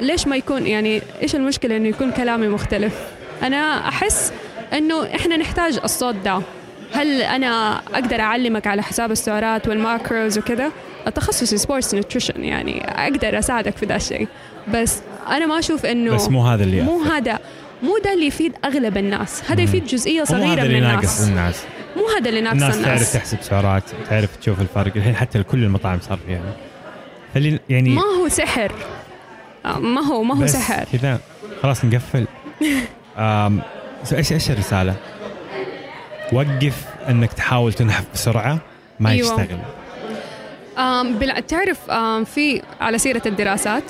ليش 0.00 0.26
ما 0.26 0.36
يكون 0.36 0.66
يعني 0.66 1.02
إيش 1.22 1.36
المشكلة 1.36 1.76
إنه 1.76 1.88
يكون 1.88 2.10
كلامي 2.10 2.48
مختلف؟ 2.48 2.94
أنا 3.42 3.88
أحس 3.88 4.32
إنه 4.72 5.14
إحنا 5.14 5.36
نحتاج 5.36 5.78
الصوت 5.84 6.14
ده. 6.14 6.40
هل 6.92 7.22
أنا 7.22 7.80
أقدر 7.94 8.20
أعلمك 8.20 8.66
على 8.66 8.82
حساب 8.82 9.10
السعرات 9.10 9.68
وال 9.68 9.85
macros 9.85 10.38
وكذا؟ 10.38 10.72
تخصصي 11.14 11.56
sports 11.56 11.94
nutrition 11.94 12.44
يعني 12.44 12.84
أقدر 12.84 13.38
أساعدك 13.38 13.76
في 13.76 13.86
ذا 13.86 13.96
الشيء. 13.96 14.28
بس 14.74 15.00
أنا 15.28 15.46
ما 15.46 15.58
أشوف 15.58 15.86
إنه 15.86 16.14
بس 16.14 16.28
مو 16.28 16.46
هذا 16.46 16.64
اللي 16.64 16.82
مو 16.82 17.02
هذا. 17.02 17.38
مو 17.82 17.98
ده 18.04 18.12
اللي 18.12 18.26
يفيد 18.26 18.52
أغلب 18.64 18.96
الناس. 18.96 19.50
هذا 19.50 19.60
يفيد 19.62 19.86
جزئية 19.86 20.24
صغيرة 20.24 20.62
من 20.62 20.76
الناس. 20.76 21.28
الناس. 21.28 21.62
مو 21.96 22.02
هذا 22.18 22.28
اللي 22.28 22.40
ناقص 22.40 22.54
الناس 22.54 22.76
الناس, 22.76 22.86
تعرف 22.88 23.12
تحسب 23.12 23.38
سعرات 23.42 23.82
تعرف 24.10 24.36
تشوف 24.36 24.60
الفرق. 24.60 24.92
الحين 24.96 25.16
حتى 25.16 25.42
كل 25.42 25.64
المطاعم 25.64 26.00
صار 26.00 26.18
فيها. 26.26 26.56
خلينا 27.34 27.58
يعني 27.68 27.90
ما 27.90 28.02
هو 28.02 28.28
سحر. 28.28 28.72
آه، 29.64 29.78
ما 29.78 30.00
هو 30.00 30.22
ما 30.22 30.42
هو 30.42 30.46
سحر. 30.46 30.84
كذا. 30.92 31.20
خلاص 31.62 31.84
نقفل. 31.84 32.26
إيش 34.12 34.32
إيش 34.32 34.50
الرسالة؟ 34.50 34.94
وقف 36.32 36.84
إنك 37.08 37.32
تحاول 37.32 37.72
تنحف 37.72 38.04
بسرعة 38.14 38.58
ما 39.00 39.10
أيوة. 39.10 39.40
يشتغل. 39.40 39.58
آم 40.78 41.18
بلا 41.18 41.40
تعرف 41.40 41.90
آم 41.90 42.24
في 42.24 42.62
على 42.80 42.98
سيرة 42.98 43.22
الدراسات 43.26 43.82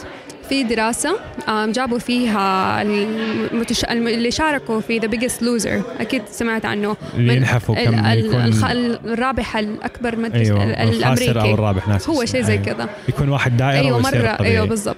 في 0.48 0.62
دراسة 0.62 1.16
جابوا 1.48 1.98
فيها 1.98 2.82
المتش... 2.82 3.84
الم- 3.84 4.08
اللي 4.08 4.30
شاركوا 4.30 4.80
في 4.80 4.98
ذا 4.98 5.06
بيجست 5.06 5.42
لوزر 5.42 5.82
أكيد 6.00 6.22
سمعت 6.30 6.64
عنه. 6.64 6.96
اللي 7.14 7.36
ينحفوا 7.36 7.74
كم 7.74 7.94
ال- 8.06 8.24
يكون. 8.26 8.40
الخ... 8.44 8.64
الرابح 9.04 9.56
الأكبر 9.56 10.16
ما 10.16 10.26
أدري 10.26 10.40
أيوه 10.46 10.64
ال- 10.64 10.70
الخاسر 10.94 11.06
أو 11.06 11.30
الأمريكي. 11.30 11.54
الرابح 11.54 11.88
ناس 11.88 12.08
هو. 12.08 12.24
شيء 12.24 12.42
زي 12.42 12.52
أيوة. 12.52 12.64
كذا. 12.64 12.88
يكون 13.08 13.28
واحد 13.28 13.56
دائره 13.56 13.80
أيوة 13.86 13.98
مرة. 13.98 14.08
الطبيعي. 14.16 14.52
أيوة 14.52 14.66
بالضبط. 14.66 14.96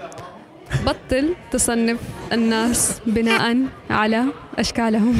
بطل 0.87 1.35
تصنف 1.53 1.99
الناس 2.33 3.01
بناء 3.07 3.57
على 3.91 4.25
أشكالهم. 4.59 5.15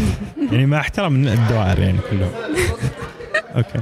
يعني 0.53 0.67
مع 0.67 0.81
احترام 0.81 1.27
الدوائر 1.27 1.79
يعني 1.79 1.99
كلهم. 2.11 2.31
أوكي. 3.57 3.81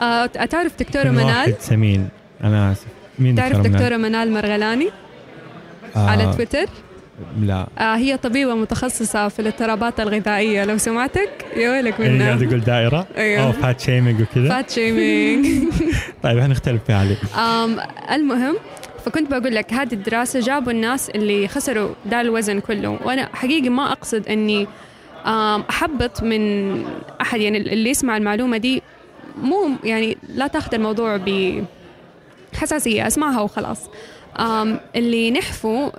آه 0.00 0.26
تعرف 0.26 0.72
دكتورة 0.78 1.08
منال؟ 1.08 1.54
سمين. 1.60 2.08
أنا 2.44 2.72
آسف. 2.72 2.84
مين 3.18 3.34
تعرف؟ 3.34 3.56
دكتورة 3.60 3.96
منال 3.96 4.32
مرغلاني؟ 4.32 4.90
آه 5.96 6.10
على 6.10 6.32
تويتر؟ 6.36 6.66
لا. 7.40 7.66
آه 7.78 7.96
هي 7.96 8.16
طبيبة 8.16 8.54
متخصصة 8.54 9.28
في 9.28 9.38
الاضطرابات 9.38 10.00
الغذائية 10.00 10.64
لو 10.64 10.78
سمعتك 10.78 11.30
يا 11.56 11.70
ويلك 11.70 11.94
قاعد 11.94 12.10
منها. 12.10 12.34
أقول 12.34 12.60
دائرة؟ 12.60 13.06
أيوة. 13.16 13.46
أو 13.46 13.52
فات 13.52 13.80
شيمينج 13.80 14.20
وكذا؟ 14.20 14.48
فات 14.48 14.70
شيمينج 14.70 15.46
طيب 16.22 16.38
إحنا 16.38 16.46
نختلف 16.46 16.84
في 16.84 16.92
آم 17.38 17.76
المهم 18.12 18.56
فكنت 19.04 19.30
بقول 19.30 19.54
لك 19.54 19.72
هذه 19.72 19.92
الدراسة 19.92 20.40
جابوا 20.40 20.72
الناس 20.72 21.10
اللي 21.10 21.48
خسروا 21.48 21.88
ده 22.06 22.20
الوزن 22.20 22.60
كله. 22.60 22.98
وأنا 23.04 23.28
حقيقي 23.32 23.68
ما 23.68 23.92
أقصد 23.92 24.28
أني 24.28 24.66
أحبط 25.70 26.22
من 26.22 26.84
أحد 27.20 27.40
يعني 27.40 27.58
اللي 27.58 27.90
يسمع 27.90 28.16
المعلومة 28.16 28.56
دي 28.56 28.82
مو 29.42 29.70
يعني 29.84 30.16
لا 30.28 30.46
تاخذ 30.46 30.74
الموضوع 30.74 31.20
بحساسية 32.52 33.06
أسمعها 33.06 33.40
وخلاص. 33.40 33.80
اللي 34.96 35.30
نحفوا 35.30 35.90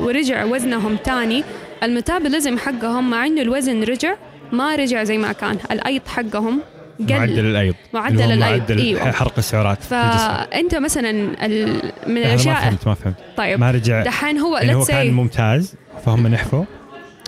ورجع 0.00 0.44
وزنهم 0.44 0.96
تاني 0.96 1.44
الميتابوليزم 1.82 2.58
حقهم 2.58 3.10
مع 3.10 3.26
إنه 3.26 3.42
الوزن 3.42 3.82
رجع 3.82 4.14
ما 4.52 4.76
رجع 4.76 5.04
زي 5.04 5.18
ما 5.18 5.32
كان. 5.32 5.58
الايض 5.70 6.02
حقهم 6.06 6.60
قل. 7.00 7.14
معدل 7.14 7.46
الايض 7.46 7.74
معدل 7.94 8.22
اللي 8.22 8.34
الأيض، 8.34 8.60
معدل 8.60 8.78
أيوة. 8.78 9.10
حرق 9.12 9.32
السعرات. 9.38 9.82
فانت 9.82 10.74
مثلا 10.74 11.10
ال... 11.46 11.66
من 12.06 12.16
أنا 12.16 12.26
ما 12.26 12.34
الاشياء 12.34 12.60
فهمت 12.60 12.86
ما 12.86 12.94
فهمت. 12.94 13.16
طيب. 13.36 13.60
ما 13.60 13.70
رجع. 13.70 14.02
دحين 14.02 14.38
هو 14.38 14.56
يعني 14.56 14.74
هو 14.74 14.84
كان 14.84 15.12
ممتاز 15.12 15.74
فهم 16.04 16.26
نحفوا. 16.26 16.64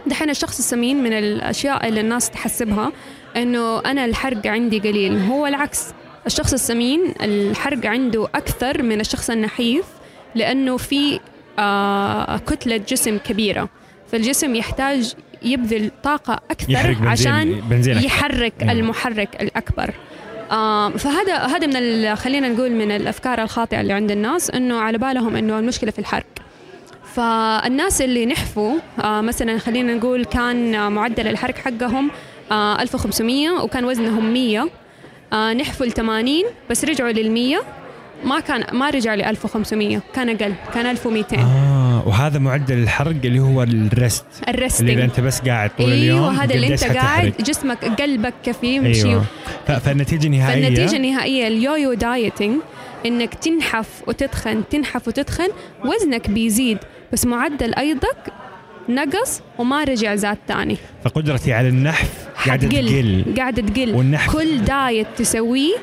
دحين 0.07 0.31
الشخص 0.31 0.59
السمين 0.59 1.03
من 1.03 1.13
الأشياء 1.13 1.89
اللي 1.89 2.01
الناس 2.01 2.31
تحسبها 2.31 2.93
إنه 3.37 3.79
أنا 3.79 4.05
الحرق 4.05 4.47
عندي 4.47 4.79
قليل. 4.79 5.19
هو 5.19 5.47
العكس. 5.47 5.87
الشخص 6.27 6.53
السمين 6.53 7.15
الحرق 7.21 7.87
عنده 7.87 8.29
أكثر 8.35 8.83
من 8.83 9.01
الشخص 9.01 9.31
النحيف 9.31 9.85
لأنه 10.35 10.77
في 10.77 11.21
آه 11.59 12.37
كتلة 12.39 12.77
جسم 12.77 13.19
كبيرة 13.19 13.69
فالجسم 14.13 14.55
يحتاج 14.55 15.15
يبذل 15.43 15.91
طاقة 16.03 16.41
أكثر 16.51 16.71
يحرق 16.73 16.97
بنزين 16.97 17.09
عشان 17.09 17.61
بنزين 17.61 17.95
أكثر. 17.95 18.07
يحرك 18.07 18.53
أيوة. 18.61 18.73
المحرك 18.73 19.43
الأكبر 19.43 19.95
آه 20.51 20.89
فهذا 20.91 21.37
هذا 21.37 21.67
من 21.67 22.17
خلينا 22.17 22.49
نقول 22.49 22.71
من 22.71 22.91
الأفكار 22.91 23.43
الخاطئة 23.43 23.81
اللي 23.81 23.93
عند 23.93 24.11
الناس 24.11 24.51
إنه 24.51 24.79
على 24.79 24.99
بالهم 24.99 25.37
إنه 25.37 25.59
المشكلة 25.59 25.91
في 25.91 25.99
الحرق 25.99 26.27
فالناس 27.15 28.03
اللي 28.03 28.27
نحفوا 28.27 28.79
آه 29.05 29.21
مثلا 29.21 29.59
خلينا 29.59 29.95
نقول 29.95 30.25
كان 30.25 30.93
معدل 30.93 31.29
الحرق 31.29 31.59
حقهم 31.59 32.11
آه 32.53 32.83
1500 32.83 33.51
وكان 33.51 33.85
وزنهم 33.85 34.33
100 34.33 34.69
آه 35.33 35.53
نحفوا 35.53 35.87
ل 35.87 35.93
80 35.93 36.43
بس 36.71 36.85
رجعوا 36.85 37.11
لل 37.13 37.31
100 37.31 37.57
ما 38.25 38.41
كان 38.41 38.65
ما 38.77 38.91
رجع 38.91 39.15
ل 39.15 39.23
1500 39.23 40.01
كان 40.15 40.29
أقل 40.29 40.55
كان 40.75 40.87
1200 40.87 41.37
آه 41.39 42.03
وهذا 42.09 42.39
معدل 42.39 42.79
الحرق 42.79 43.09
اللي 43.25 43.41
هو 43.41 43.63
ال 43.63 43.75
rest 43.75 44.25
اللي 44.81 45.05
أنت 45.05 45.21
بس 45.21 45.41
قاعد 45.41 45.71
طول 45.79 45.93
اليوم 45.93 46.19
أيوه 46.23 46.45
هذا 46.45 46.55
اللي 46.55 46.67
أنت 46.73 46.85
قاعد. 46.85 47.33
جسمك 47.41 47.85
قلبك 48.01 48.35
كيف 48.45 48.65
يمشي 48.65 49.09
أيوه. 49.09 49.25
ف- 49.67 49.73
فالنتيجة 49.73 50.27
النهائية؟ 50.27 50.65
فالنتيجة 50.65 50.97
النهائية 50.97 51.47
ال 51.49 51.95
yo-yo 51.95 52.20
dieting 52.20 52.57
إنك 53.07 53.35
تنحف 53.35 53.89
وتتخن 54.07 54.63
تنحف 54.71 55.09
وتتخن 55.09 55.49
وزنك 55.85 56.31
بيزيد 56.31 56.79
بس 57.13 57.27
معدل 57.27 57.75
ايضك 57.75 58.17
نقص 58.89 59.41
وما 59.59 59.85
رجع 59.85 60.15
زاد 60.15 60.39
تاني. 60.49 60.77
فقدرتي 61.05 61.53
على 61.53 61.69
النحف 61.69 62.11
قاعدة 62.47 62.69
حتقل 62.69 62.89
تقل. 62.89 63.37
قاعدة 63.37 63.63
تقل. 63.63 63.95
والنحف. 63.95 64.33
كل 64.37 64.65
دايت 64.65 65.07
تسويه 65.17 65.75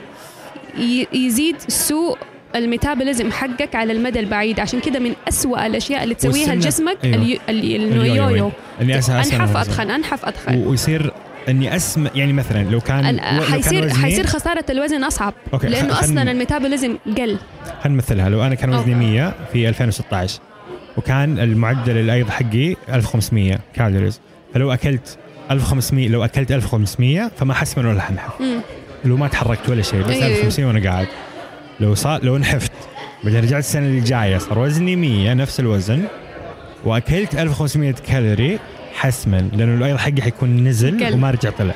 يزيد 1.14 1.56
سوء 1.68 2.18
الميتابوليزم 2.56 3.32
حقك 3.32 3.76
على 3.76 3.94
المدى 3.94 4.20
البعيد. 4.20 4.60
عشان 4.60 4.80
كده 4.80 5.00
من 5.00 5.14
أسوأ 5.28 5.66
الأشياء 5.66 6.04
اللي 6.04 6.16
تسويها 6.16 6.56
لجسمك 6.56 6.98
ال- 7.04 7.40
اليويو. 7.50 8.52
أنحف. 8.82 9.58
اتخن 9.58 9.92
أنحف 9.92 10.26
اتخن 10.26 10.56
ويصير 10.68 11.12
أني 11.50 11.76
اسمع 11.76 12.10
يعني 12.16 12.34
مثلا 12.34 12.64
لو 12.64 12.80
كان 12.80 13.06
ال- 13.06 13.16
لو 13.16 13.22
كان 13.22 13.42
حيصير 13.54 13.90
حيصير 13.90 14.26
خسارة 14.26 14.66
الوزن 14.70 15.04
أصعب. 15.04 15.34
okay، 15.54 15.68
خلنا- 15.70 16.00
أصلا 16.00 16.32
ال 16.32 16.38
metabolism 16.38 16.98
قل. 17.08 17.16
خلينا 17.16 17.38
نمثلها 17.86 18.30
لو 18.30 18.44
أنا 18.44 18.56
كان 18.56 18.74
وزني 18.74 18.96
100 18.96 19.34
في 19.54 19.70
2016 19.70 20.40
وكان 20.98 21.40
المعدل 21.40 21.98
الأيض 21.98 22.30
حقي 22.30 22.76
1500 22.94 23.60
calories. 23.76 24.20
فلو 24.54 24.72
أكلت 24.74 25.18
1500 25.52 26.10
لو 26.10 26.26
أكلت 26.26 26.52
1500 26.52 27.32
فما 27.38 27.54
حسمن 27.54 27.86
ولا 27.86 28.02
حنحف. 28.02 28.34
لو 29.06 29.18
ما 29.18 29.28
تحركت 29.28 29.70
ولا 29.70 29.82
شيء 29.82 30.02
بس 30.02 30.10
أيوة. 30.10 30.28
1500 30.28 30.68
وأنا 30.68 30.90
قاعد 30.90 31.08
لو 31.80 31.96
صار 31.96 32.24
لو 32.24 32.38
نحفت 32.38 32.72
بعدين 33.24 33.42
رجعت 33.44 33.60
السنة 33.64 33.86
اللي 33.86 34.02
جاية 34.02 34.38
صار 34.38 34.60
وزني 34.60 34.96
100 34.96 35.34
نفس 35.34 35.60
الوزن 35.60 36.04
وأكلت 36.86 37.36
1500 37.36 37.92
كالوري 38.08 38.60
حسما 38.94 39.50
لأنه 39.54 39.76
الأيض 39.76 39.98
حقي 39.98 40.22
حيكون 40.22 40.68
نزل. 40.68 41.14
وما 41.14 41.32
رجع 41.32 41.50
طلع. 41.50 41.74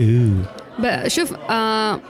أوه 0.00 1.08
شوف 1.08 1.34
آه 1.50 2.00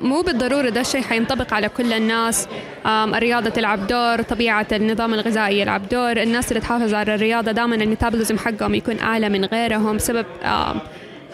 مو 0.00 0.20
بالضرورة 0.22 0.68
ده 0.68 0.80
الشيء 0.80 1.02
حينطبق 1.02 1.54
على 1.54 1.68
كل 1.68 1.92
الناس. 1.92 2.48
الرياضة 2.86 3.50
تلعب 3.50 3.86
دور 3.86 4.22
طبيعة 4.22 4.66
النظام 4.72 5.14
الغذائي 5.14 5.60
يلعب 5.60 5.88
دور. 5.88 6.22
الناس 6.22 6.48
اللي 6.48 6.60
تحافظ 6.60 6.94
على 6.94 7.14
الرياضة 7.14 7.52
دائما 7.52 7.74
الميتابوليزم 7.76 8.38
حقهم 8.38 8.74
يكون 8.74 8.98
أعلى 8.98 9.28
من 9.28 9.44
غيرهم 9.44 9.96
بسبب 9.96 10.26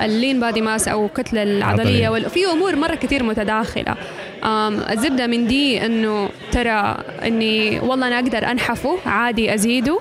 اللين 0.00 0.40
بادي 0.40 0.60
ماس 0.60 0.88
أو 0.88 1.06
الكتلة 1.06 1.40
عضلية. 1.40 1.58
العضلية 1.58 2.08
وال- 2.08 2.30
في 2.30 2.46
أمور 2.46 2.76
مرة 2.76 2.94
كتير 2.94 3.22
متداخلة. 3.22 3.94
آم، 4.44 4.80
الزبدة 4.90 5.26
من 5.26 5.46
دي 5.46 5.86
أنه 5.86 6.28
ترى 6.52 6.96
أني 7.24 7.80
والله 7.80 8.06
أنا 8.08 8.16
أقدر 8.18 8.50
أنحفه 8.50 8.98
عادي 9.06 9.54
أزيده. 9.54 9.98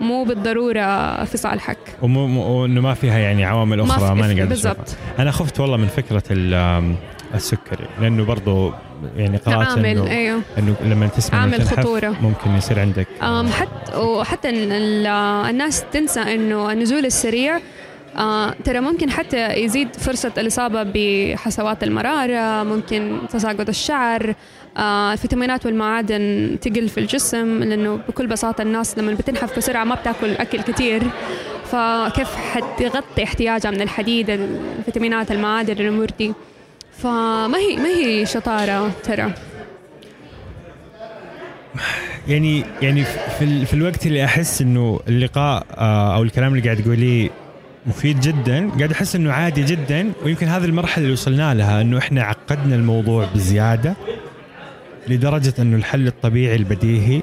مو 0.00 0.24
بالضرورة 0.24 1.24
في 1.24 1.36
صالحك 1.36 1.78
ومو 2.02 2.26
مو- 2.26 2.62
وانه 2.62 2.80
ما 2.80 2.94
فيها 2.94 3.18
يعني 3.18 3.44
عوامل 3.44 3.76
ما 3.76 3.84
أخرى 3.84 4.08
في- 4.08 4.14
ما 4.14 4.32
نقدر 4.32 4.44
بالضبط. 4.48 4.96
أنا 5.18 5.30
خفت 5.30 5.60
والله 5.60 5.76
من 5.76 5.86
فكرة 5.86 6.22
السكري 7.34 7.86
لأنه 8.00 8.24
برضو 8.24 8.72
يعني 9.16 9.36
قرات 9.36 9.68
عامل 9.68 9.86
إنه 9.86 10.10
أيوه. 10.10 10.40
إنه 10.58 10.74
لما 10.84 11.06
تسمع 11.06 11.40
عامل 11.40 11.62
خطورة. 11.62 12.16
ممكن 12.22 12.50
يصير 12.56 12.80
عندك. 12.80 13.06
أم 13.22 13.48
حتى 13.48 13.96
وحتى 13.96 14.48
ال- 14.48 14.72
ال- 14.72 15.06
الناس 15.50 15.84
تنسى 15.92 16.20
إنه 16.20 16.72
النزول 16.72 17.04
السريع 17.06 17.60
آه 18.16 18.54
ترى 18.64 18.80
ممكن 18.80 19.10
حتى 19.10 19.52
يزيد 19.54 19.96
فرصة 19.96 20.32
الإصابة 20.38 20.82
بحصوات 20.94 21.82
المرارة 21.84 22.62
ممكن 22.62 23.18
تساقط 23.30 23.68
الشعر 23.68 24.34
آه 24.76 25.12
الفيتامينات 25.12 25.66
والمعادن 25.66 26.56
تقل 26.60 26.88
في 26.88 26.98
الجسم 27.00 27.62
لأنه 27.62 27.96
بكل 28.08 28.26
بساطة 28.26 28.62
الناس 28.62 28.98
لما 28.98 29.14
بتنحف 29.14 29.56
بسرعة 29.56 29.84
ما 29.84 29.94
بتاكل 29.94 30.30
أكل 30.36 30.62
كتير. 30.62 31.02
فكيف 31.64 32.36
حتغطي 32.36 33.24
احتياجها 33.24 33.70
من 33.70 33.80
الحديد 33.80 34.30
الفيتامينات 34.30 35.30
المعادن 35.32 35.72
الأمور 35.72 36.06
دي؟ 36.18 36.32
فما 36.98 37.58
هي 37.58 37.76
ما 37.76 37.88
هي 37.88 38.26
شطارة 38.26 38.90
ترى. 39.04 39.32
يعني 42.28 42.64
يعني 42.82 43.04
في, 43.04 43.44
ال- 43.44 43.66
في 43.66 43.74
الوقت 43.74 44.06
اللي 44.06 44.24
أحس 44.24 44.62
إنه 44.62 45.00
اللقاء 45.08 45.66
آه، 45.70 46.14
أو 46.16 46.22
الكلام 46.22 46.52
اللي 46.54 46.64
قاعد 46.64 46.76
تقوليه 46.82 47.30
مفيد 47.86 48.20
جدا 48.20 48.70
قاعد 48.78 48.92
أحس 48.92 49.16
إنه 49.16 49.32
عادي 49.32 49.64
جدا 49.64 50.12
ويمكن 50.24 50.46
هذه 50.48 50.64
المرحلة 50.64 51.02
اللي 51.02 51.12
وصلنا 51.12 51.54
لها 51.54 51.80
إنه 51.80 51.98
إحنا 51.98 52.22
عقدنا 52.22 52.74
الموضوع 52.74 53.28
بزيادة 53.34 53.94
لدرجة 55.08 55.54
إنه 55.58 55.76
الحل 55.76 56.06
الطبيعي 56.06 56.56
البديهي 56.56 57.22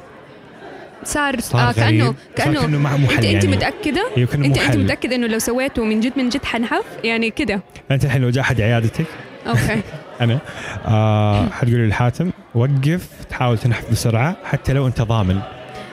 صار, 1.03 1.39
صار 1.39 1.69
آه 1.69 1.71
كأنه 1.71 2.03
غريب. 2.03 2.15
صار 2.37 2.53
كأنه 2.53 2.67
مو 2.77 2.87
انت 2.95 3.11
حل 3.11 3.25
انت 3.25 3.43
يعني. 3.43 3.47
متأكدة؟ 3.47 4.05
يمكن 4.17 4.43
انت 4.43 4.57
مو 4.57 4.63
أنت 4.63 4.71
حل. 4.73 4.83
متاكد 4.83 5.13
إنه 5.13 5.27
لو 5.27 5.39
سويته 5.39 5.83
من 5.83 5.99
جد 5.99 6.13
من 6.17 6.29
جد 6.29 6.45
حنحف؟ 6.45 6.85
يعني 7.03 7.29
كده. 7.31 7.61
أنت 7.91 8.05
الحين 8.05 8.21
لو 8.21 8.29
جاء 8.29 8.43
أحد 8.43 8.61
عيادتك 8.61 9.05
أوكي. 9.47 9.81
أنا. 10.21 10.39
آه 10.85 11.49
حتقول 11.49 11.75
للحاتم 11.75 12.31
وقف 12.55 13.07
تحاول 13.29 13.57
تنحف 13.57 13.91
بسرعة 13.91 14.35
حتى 14.43 14.73
لو 14.73 14.87
أنت 14.87 15.01
ضامن. 15.01 15.39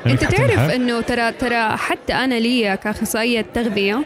أنت 0.06 0.24
تعرف. 0.24 0.58
إنه 0.58 1.00
ترى 1.00 1.32
ترى 1.32 1.76
حتى 1.76 2.12
أنا 2.12 2.34
لي 2.34 2.76
كأخصائية 2.76 3.46
تغذية 3.54 4.04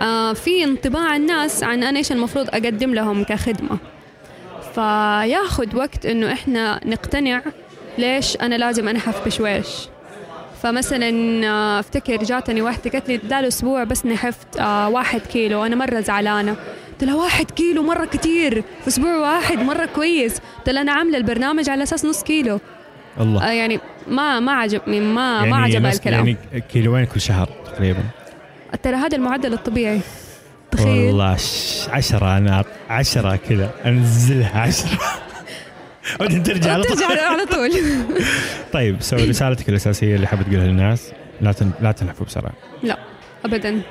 آه 0.00 0.32
في 0.32 0.64
انطباع 0.64 1.16
الناس 1.16 1.62
عن 1.62 1.82
أنا 1.82 1.98
إيش 1.98 2.12
المفروض 2.12 2.48
أقدم 2.48 2.94
لهم 2.94 3.24
كخدمة. 3.24 3.78
فياخذ 4.74 5.76
وقت 5.76 6.06
إنه 6.06 6.32
إحنا 6.32 6.80
نقتنع 6.86 7.42
ليش 7.98 8.36
أنا 8.36 8.54
لازم 8.54 8.88
أنحف 8.88 9.26
بشويش. 9.26 9.66
فمثلا 10.62 11.10
آه، 11.46 11.80
أفتكر 11.80 12.16
جاتني 12.16 12.62
واحدة 12.62 12.90
قالت 12.90 13.08
لي 13.08 13.16
ده 13.16 13.48
أسبوع 13.48 13.84
بس 13.84 14.06
نحفت 14.06 14.60
آه 14.60 14.88
واحد 14.88 15.20
كيلو. 15.20 15.64
أنا 15.66 15.76
مرة 15.76 16.00
زعلانة. 16.00 16.56
قلت 16.92 17.04
لها 17.04 17.14
واحد 17.14 17.50
كيلو 17.50 17.82
مرة 17.82 18.04
كتير 18.04 18.62
في 18.82 18.88
أسبوع 18.88 19.16
واحد 19.16 19.58
مرة 19.58 19.86
كويس. 19.86 20.38
قلت 20.58 20.68
لها 20.68 20.82
أنا 20.82 20.92
عاملة 20.92 21.18
البرنامج 21.18 21.70
على 21.70 21.82
أساس 21.82 22.04
نص 22.04 22.22
كيلو. 22.22 22.60
الله. 23.20 23.48
آه 23.48 23.52
يعني 23.52 23.80
ما 24.08 24.40
ما 24.40 24.52
عجبني 24.52 25.00
ما 25.00 25.44
ما 25.44 25.56
عجبها 25.56 25.90
نص- 25.90 25.96
الكلام. 25.96 26.26
يعني 26.26 26.36
كيلوين 26.72 27.04
كل 27.06 27.20
شهر 27.20 27.48
تقريبا. 27.66 28.02
ترى 28.82 28.96
هذا 28.96 29.16
المعدل 29.16 29.52
الطبيعي. 29.52 30.00
تخيل. 30.70 31.06
والله 31.06 31.36
عشرة 31.90 32.36
أنا 32.38 32.64
عشرة 32.90 33.36
كذا 33.48 33.70
أنزلها 33.86 34.60
عشرة. 34.60 34.98
بعدين 36.20 36.42
ترجع 36.42 36.72
على 36.72 36.82
طول. 36.82 36.96
ترجع 36.96 37.28
على 37.28 37.46
طول. 37.46 37.70
طيب 38.72 38.96
سو 39.00 39.16
رسالتك 39.16 39.68
الأساسية 39.68 40.16
اللي 40.16 40.26
حابب 40.26 40.42
تقولها 40.42 40.66
للناس. 40.66 41.12
لا 41.40 41.52
تن... 41.52 41.70
لا 41.80 41.92
تنحفوا 41.92 42.26
بسرعة. 42.26 42.52
ابدا. 43.44 43.82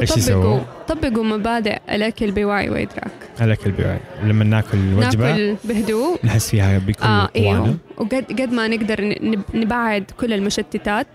إيش 0.00 0.08
طبقوا 0.08 0.22
يسووا؟ 0.22 0.60
طبقوا 0.88 1.24
مبادئ 1.24 1.78
الاكل 1.90 2.30
بوعي 2.30 2.70
وإدراك. 2.70 3.12
الأكل 3.40 3.70
البيوعي 3.70 3.98
لما 4.22 4.44
ناكل 4.44 4.78
وجبة 4.94 5.30
ناكل 5.30 5.56
بهدوء. 5.64 6.18
نحس 6.24 6.50
فيها 6.50 6.78
بكل 6.78 7.04
آه 7.04 7.28
قوانا 7.36 7.64
أيوه 7.64 7.76
وقد 7.96 8.40
قد 8.40 8.52
ما 8.52 8.68
نقدر 8.68 9.14
نبعد 9.54 10.04
كل 10.20 10.32
المشتتات 10.32 11.06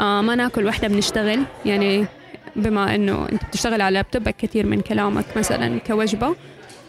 آه 0.00 0.20
ما 0.20 0.34
ناكل 0.34 0.66
وإحنا 0.66 0.88
بنشتغل. 0.88 1.40
يعني 1.64 2.06
بما 2.56 2.94
إنه 2.94 3.28
أنت 3.32 3.44
بتشتغل 3.44 3.80
على 3.80 3.94
لابتوبك 3.94 4.36
كثير 4.36 4.66
من 4.66 4.80
كلامك 4.80 5.24
مثلا 5.36 5.78
كوجبة 5.78 6.34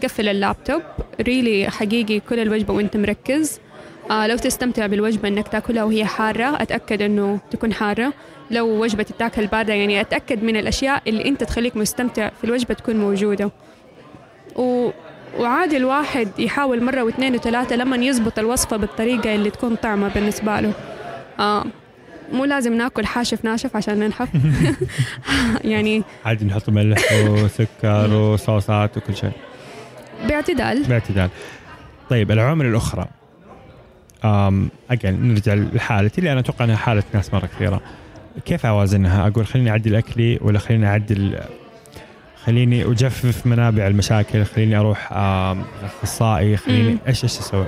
قفل 0.04 0.28
اللابتوب. 0.30 0.82
ريلي 1.22 1.70
حقيقي 1.70 2.20
كل 2.20 2.40
الوجبة 2.40 2.74
وأنت 2.74 2.98
مركز. 2.98 3.60
آه 4.12 4.28
لو 4.28 4.38
تستمتع 4.38 4.88
بالوجبة 4.88 5.28
إنك 5.28 5.48
تأكلها 5.48 5.84
وهي 5.84 6.06
حارة 6.06 6.62
أتأكد 6.62 7.02
إنه 7.02 7.40
تكون 7.52 7.74
حارة. 7.74 8.14
لو 8.52 8.68
وجبة 8.84 9.04
تتاكل 9.04 9.48
باردة 9.48 9.74
يعني 9.74 10.02
أتأكد 10.02 10.44
من 10.44 10.58
الأشياء 10.58 11.02
اللي 11.08 11.26
أنت 11.26 11.44
تخليك 11.44 11.78
مستمتع 11.78 12.30
في 12.30 12.44
الوجبة 12.44 12.74
تكون 12.74 12.96
موجودة. 12.96 13.52
و 14.56 14.90
وعادي 15.40 15.78
الواحد 15.78 16.40
يحاول 16.40 16.84
مرة 16.84 17.04
واثنين 17.04 17.36
وثلاثة 17.36 17.76
لما 17.76 18.06
يزبط 18.06 18.40
الوصفة 18.40 18.78
بالطريقة 18.78 19.36
اللي 19.36 19.50
تكون 19.50 19.76
طعمة 19.76 20.08
بالنسبة 20.08 20.60
له. 20.60 20.74
آه 21.40 21.66
مو 22.32 22.46
لازم 22.46 22.74
ناكل 22.74 23.06
حاشف 23.06 23.46
ناشف 23.46 23.76
عشان 23.76 24.00
ننحف. 24.00 24.30
يعني 25.64 26.04
عادي 26.26 26.46
نحط 26.46 26.70
ملح 26.70 27.02
وسكر 27.30 28.14
وصوصات 28.14 28.98
وكل 28.98 29.16
شيء. 29.16 29.32
باعتدال. 30.30 30.84
باعتدال. 30.84 31.30
طيب 32.10 32.32
العوامل 32.32 32.66
الأخرى. 32.66 33.06
أم 34.26 34.70
أجل 34.92 35.14
نرجع 35.14 35.54
لحالتي 35.54 36.18
اللي 36.20 36.32
أنا 36.32 36.40
أتوقع 36.40 36.66
أنها 36.66 36.76
حالة 36.76 37.04
ناس 37.14 37.34
مرة 37.34 37.46
كثيرة. 37.46 37.82
كيف 38.46 38.66
أوازنها؟ 38.66 39.28
أقول 39.28 39.46
خليني 39.48 39.70
أعدل 39.70 39.96
أكلي 39.96 40.40
ولا 40.42 40.60
خليني 40.60 40.88
أعدل 40.88 41.40
خليني 42.46 42.84
أجفف 42.84 43.46
منابع 43.48 43.88
المشاكل 43.88 44.44
خليني 44.46 44.78
أروح 44.78 45.14
أم، 45.14 45.64
أخصائي 45.84 46.58
خليني 46.58 46.98
إيش 47.08 47.26
أسوي؟ 47.26 47.66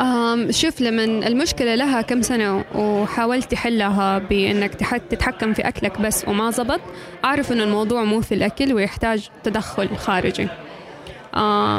آم 0.00 0.52
شوف 0.52 0.80
لما 0.80 1.04
المشكلة 1.04 1.74
لها 1.74 2.00
كم 2.02 2.22
سنة 2.22 2.64
وحاولت 2.74 3.50
تحلها 3.50 4.18
بأنك 4.18 4.74
تح- 4.74 4.96
تتحكم 4.96 5.52
في 5.52 5.62
أكلك 5.68 6.00
بس 6.00 6.24
وما 6.28 6.50
زبط 6.50 6.80
أعرف 7.24 7.52
أنه 7.52 7.64
الموضوع 7.64 8.04
مو 8.04 8.20
في 8.20 8.34
الأكل 8.34 8.72
ويحتاج 8.72 9.28
تدخل 9.44 9.96
خارجي. 9.96 10.48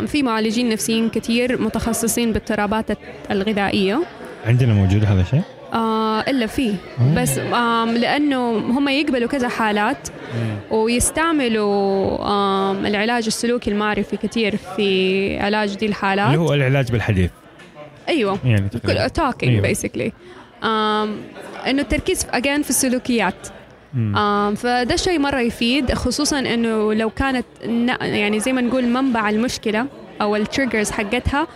في 0.07 0.23
معالجين 0.23 0.69
نفسيين 0.69 1.09
كتير 1.09 1.61
متخصصين 1.61 2.33
باضطرابات 2.33 2.85
الغذائية. 3.31 4.03
عندنا 4.45 4.73
موجود 4.73 5.05
هذا 5.05 5.21
الشيء؟ 5.21 5.41
آه 5.73 6.19
إلا 6.21 6.45
فيه 6.45 6.75
مم. 6.99 7.15
بس 7.15 7.37
آم 7.37 7.89
لأنه 7.89 8.57
هم 8.57 8.89
يقبلوا 8.89 9.27
كذا 9.27 9.47
حالات 9.49 10.07
ويستعملوا 10.71 12.17
آم 12.71 12.85
العلاج 12.85 13.25
السلوكي 13.25 13.71
المعرفي 13.71 14.17
كتير 14.17 14.57
في 14.57 15.39
علاج 15.39 15.69
دي 15.69 15.75
اللي 15.75 15.89
الحالات 15.89 16.37
هو 16.37 16.53
العلاج 16.53 16.91
بالحديث. 16.91 17.31
أيوة. 18.09 18.37
يعني 18.45 18.69
talking 19.09 19.51
أيوة. 19.51 19.61
basically 19.61 20.11
إنه 21.67 21.81
التركيز 21.81 22.27
اجين 22.31 22.61
في 22.61 22.69
السلوكيات. 22.69 23.47
فده 24.55 24.95
شيء 24.95 25.19
مرة 25.19 25.39
يفيد 25.39 25.93
خصوصا 25.93 26.39
إنه 26.39 26.93
لو 26.93 27.09
كانت 27.09 27.45
يعني 28.01 28.39
زي 28.39 28.53
ما 28.53 28.61
نقول 28.61 28.87
منبع 28.87 29.29
المشكلة 29.29 29.85
أو 30.21 30.35
التريجرز 30.35 30.91
حقتها 30.91 31.47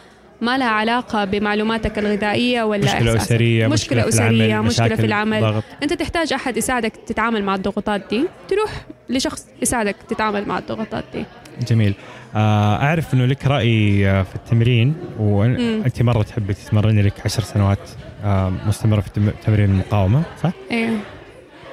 ما 0.42 0.58
لها 0.58 0.68
علاقة 0.68 1.26
بمعلوماتك 1.26 2.00
الغذائية 2.00 2.64
ولا 2.64 2.84
مشكلة 2.84 3.12
إحساسك. 3.12 3.32
أسرية 3.32 3.68
مشكلة 3.68 4.02
في 4.02 4.10
أسرية 4.10 4.46
العمل، 4.46 4.68
مشكلة 4.68 4.96
في 4.96 5.06
العمل 5.06 5.42
ضغط 5.42 5.64
أنت 5.84 5.94
تحتاج 5.94 6.34
أحد 6.34 6.58
يساعدك 6.58 6.94
تتعامل 7.08 7.44
مع 7.44 7.56
الضغوطات 7.56 8.02
دي 8.10 8.28
تروح 8.48 8.72
لشخص 9.10 9.46
يساعدك 9.62 9.96
تتعامل 10.10 10.48
مع 10.48 10.58
الضغوطات 10.58 11.04
دي 11.14 11.26
جميل 11.68 11.94
آه، 12.36 12.76
أعرف 12.76 13.14
أنه 13.14 13.26
لك 13.26 13.48
رأي 13.48 14.10
آه، 14.10 14.24
في 14.24 14.36
التمرين. 14.36 14.94
وأنت 15.20 16.02
مرة 16.02 16.24
تحبي 16.24 16.54
تتمرني 16.54 17.02
لك 17.02 17.14
عشر 17.26 17.44
سنوات 17.44 17.80
آه، 18.24 18.54
مستمرة 18.68 19.02
في 19.02 19.32
تمرين 19.46 19.70
المقاومة 19.70 20.24
صح؟ 20.44 20.52
إيه 20.72 20.90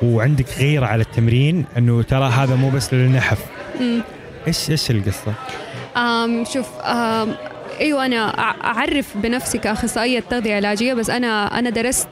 وعندك 0.03 0.47
غيرة 0.59 0.86
على 0.86 1.03
التمرين 1.03 1.64
أنه 1.78 2.03
ترى 2.03 2.28
هذا 2.28 2.55
مو 2.55 2.70
بس 2.70 2.95
للنحف. 2.95 3.38
مم. 3.80 4.01
إيش 4.47 4.70
إيش 4.70 4.90
القصة؟ 4.90 5.34
أم 5.97 6.45
شوف 6.45 6.80
أم 6.80 7.34
أيوه 7.80 8.07
أنا 8.07 8.28
أعرف 8.64 9.16
بنفسي 9.16 9.59
كاخصائيه 9.59 10.20
تغذية 10.20 10.55
علاجية 10.55 10.95
بس 10.95 11.11
أنا 11.11 11.59
أنا 11.59 11.70
درست 11.70 12.09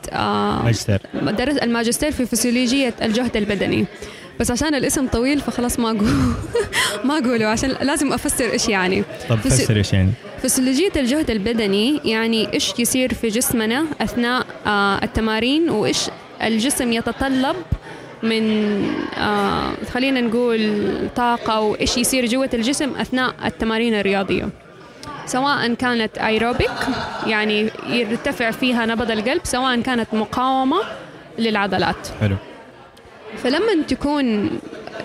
ماجستير. 0.64 1.01
درست 1.14 1.62
الماجستير 1.62 2.12
في 2.12 2.26
فسيولوجية 2.26 2.95
الجهد 3.03 3.37
البدني. 3.37 3.87
بس 4.41 4.51
عشان 4.51 4.74
الاسم 4.74 5.07
طويل 5.07 5.41
فخلاص 5.41 5.78
ما 5.78 5.91
أقول 5.91 6.11
ما 7.05 7.18
أقوله 7.18 7.47
عشان 7.47 7.70
لازم 7.70 8.12
أفسر 8.12 8.53
إيش 8.53 8.68
يعني. 8.68 9.05
طب 9.28 9.37
فسر 9.37 9.76
إيش 9.76 9.93
يعني؟ 9.93 10.11
فسيولوجية 10.43 10.93
الجهد 10.97 11.30
البدني 11.30 12.01
يعني 12.05 12.53
إيش 12.53 12.72
يصير 12.78 13.14
في 13.14 13.28
جسمنا 13.28 13.85
أثناء 14.01 14.47
آه 14.66 15.05
التمارين 15.05 15.70
وإيش 15.70 15.99
الجسم 16.43 16.93
يتطلب 16.93 17.57
من 18.22 18.45
آه 19.18 19.72
خلينا 19.93 20.20
نقول 20.20 20.78
طاقة 21.16 21.61
وإيش 21.61 21.97
يصير 21.97 22.26
جوة 22.26 22.51
الجسم 22.55 22.95
أثناء 22.97 23.34
التمارين 23.45 23.95
الرياضية. 23.95 24.49
سواء 25.26 25.74
كانت 25.74 26.18
ايروبيك 26.18 26.70
يعني 27.26 27.70
يرتفع 27.86 28.51
فيها 28.51 28.86
نبض 28.86 29.11
القلب 29.11 29.40
سواء 29.45 29.80
كانت 29.80 30.14
مقاومة 30.14 30.78
للعضلات. 31.38 32.09
حلو. 32.20 32.36
فلما 33.36 33.82
تكون 33.88 34.51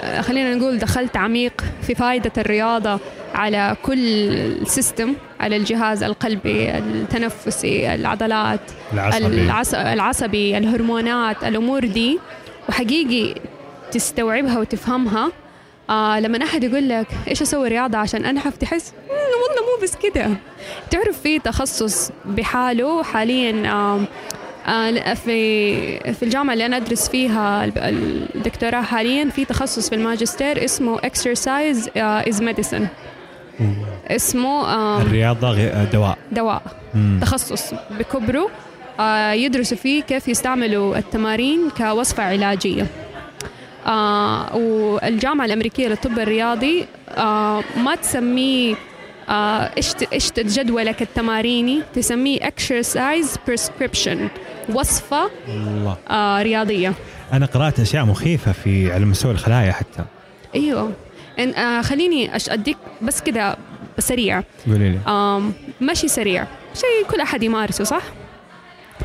آه، 0.01 0.21
خلينا 0.21 0.55
نقول 0.55 0.77
دخلت 0.77 1.17
عميق 1.17 1.63
في 1.81 1.95
فائدة 1.95 2.31
الرياضة 2.37 2.99
على 3.37 3.75
كل 3.83 4.67
سيستم 4.67 5.13
على 5.39 5.55
الجهاز 5.55 6.03
القلبي 6.03 6.77
التنفسي 6.77 7.95
العضلات 7.95 8.59
العصبي. 8.93 9.25
العص... 9.25 9.73
العصبي 9.73 10.57
الهرمونات 10.57 11.43
الأمور 11.43 11.85
دي. 11.85 12.19
وحقيقي 12.69 13.41
تستوعبها 13.91 14.59
وتفهمها. 14.59 15.31
آه 15.89 16.19
لما 16.19 16.43
أحد 16.43 16.63
يقول 16.63 16.89
لك 16.89 17.07
إيش 17.27 17.41
أسوي 17.41 17.67
رياضة 17.67 17.97
عشان 17.97 18.25
أنحف 18.25 18.57
تحس 18.57 18.93
والله 19.09 19.61
مو 19.61 19.83
بس 19.83 19.95
كده. 19.95 20.29
تعرف 20.91 21.21
في 21.21 21.39
تخصص 21.39 22.11
بحاله 22.25 23.03
حاليا 23.03 23.71
آه 23.71 25.13
في 25.13 26.13
في 26.13 26.23
الجامعة 26.23 26.53
اللي 26.53 26.65
أنا 26.65 26.77
أدرس 26.77 27.09
فيها 27.09 27.65
الدكتوراه 28.35 28.81
حاليا 28.81 29.29
في 29.29 29.45
تخصص 29.45 29.89
في 29.89 29.95
الماجستير 29.95 30.65
اسمه 30.65 30.97
exercise 30.97 31.83
uh, 31.85 32.29
is 32.29 32.39
medicine. 32.41 32.87
اسمه 34.07 34.65
آه 34.65 35.01
الرياضة 35.01 35.83
دواء. 35.83 36.17
دواء. 36.31 36.61
مم. 36.93 37.19
تخصص 37.21 37.73
بكبره 37.99 38.49
آه 38.99 39.31
يدرسوا 39.31 39.77
فيه 39.77 40.03
كيف 40.03 40.27
يستعملوا 40.27 40.97
التمارين 40.97 41.69
كوصفة 41.77 42.23
علاجية. 42.23 42.87
آه 43.87 44.55
والجامعة 44.55 45.45
الأمريكية 45.45 45.87
للطب 45.87 46.19
الرياضي 46.19 46.85
آه 47.17 47.63
ما 47.77 47.95
تسميه 47.95 48.75
آه 49.29 49.71
إيش 49.77 49.91
إيش 50.13 50.31
جدولك 50.33 51.01
التماريني 51.01 51.81
تسميه 51.93 52.39
exercise 52.39 53.27
prescription 53.49 54.17
وصفة 54.73 55.29
الله. 55.47 55.97
آه 56.09 56.41
رياضية. 56.41 56.93
أنا 57.33 57.45
قرأت 57.45 57.79
أشياء 57.79 58.05
مخيفة 58.05 58.51
في 58.51 58.93
على 58.93 59.05
مستوى 59.05 59.31
الخلايا 59.31 59.71
حتى. 59.71 60.03
أيوه. 60.55 60.91
إن 61.39 61.53
آه 61.53 61.81
خليني 61.81 62.31
أديك 62.49 62.77
بس 63.01 63.21
كذا 63.21 63.57
سريع. 63.99 64.43
قولي 64.67 64.89
لي. 64.89 64.99
مشي 65.81 66.07
سريع. 66.07 66.47
شيء 66.73 67.11
كل 67.11 67.21
أحد 67.21 67.43
يمارسه 67.43 67.83
صح؟ 67.83 68.01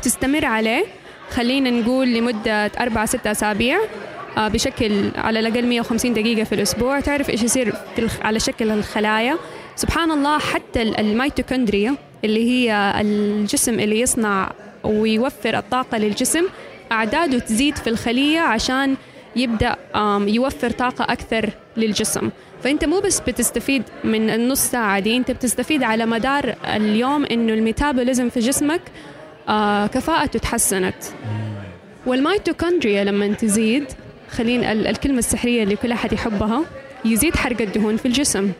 تستمر 0.01 0.45
عليه. 0.45 0.85
خلينا 1.31 1.69
نقول 1.69 2.13
لمدة 2.13 2.65
أربعة 2.65 3.05
ستة 3.05 3.31
أسابيع 3.31 3.79
آه 4.37 4.47
بشكل 4.47 5.11
على 5.15 5.39
الأقل 5.39 5.65
150 5.67 6.13
دقيقة 6.13 6.43
في 6.43 6.55
الأسبوع. 6.55 6.99
تعرف 6.99 7.29
إيش 7.29 7.43
يصير 7.43 7.73
على 8.21 8.39
شكل 8.39 8.71
الخلايا؟ 8.71 9.37
سبحان 9.75 10.11
الله 10.11 10.39
حتى 10.39 10.81
الميتوكوندريا 10.81 11.95
اللي 12.23 12.49
هي 12.49 12.93
الجسم 13.01 13.79
اللي 13.79 13.99
يصنع 13.99 14.51
ويوفر 14.83 15.57
الطاقة 15.57 15.97
للجسم 15.97 16.43
أعداده 16.91 17.39
تزيد 17.39 17.75
في 17.77 17.89
الخلية 17.89 18.39
عشان 18.39 18.95
يبدأ 19.35 19.75
يوفر 20.27 20.69
طاقة 20.69 21.03
أكثر 21.03 21.49
للجسم. 21.77 22.29
فأنت 22.63 22.85
مو 22.85 22.99
بس 22.99 23.19
بتستفيد 23.19 23.83
من 24.03 24.29
النص 24.29 24.59
ساعة 24.59 24.99
دي 24.99 25.17
أنت 25.17 25.31
بتستفيد 25.31 25.83
على 25.83 26.05
مدار 26.05 26.55
اليوم 26.65 27.25
إنه 27.25 27.53
الميتابوليزم 27.53 28.29
في 28.29 28.39
جسمك 28.39 28.81
آه، 29.49 29.87
كفاءته 29.87 30.39
تحسنت. 30.39 30.95
والميتوكوندريا 32.05 33.03
لما 33.03 33.27
تزيد 33.27 33.85
خلينا 34.31 34.71
الكلمة 34.71 35.17
السحرية 35.19 35.63
اللي 35.63 35.75
كل 35.75 35.91
أحد 35.91 36.13
يحبها 36.13 36.61
يزيد 37.05 37.35
حرق 37.35 37.61
الدهون 37.61 37.97
في 37.97 38.05
الجسم 38.05 38.51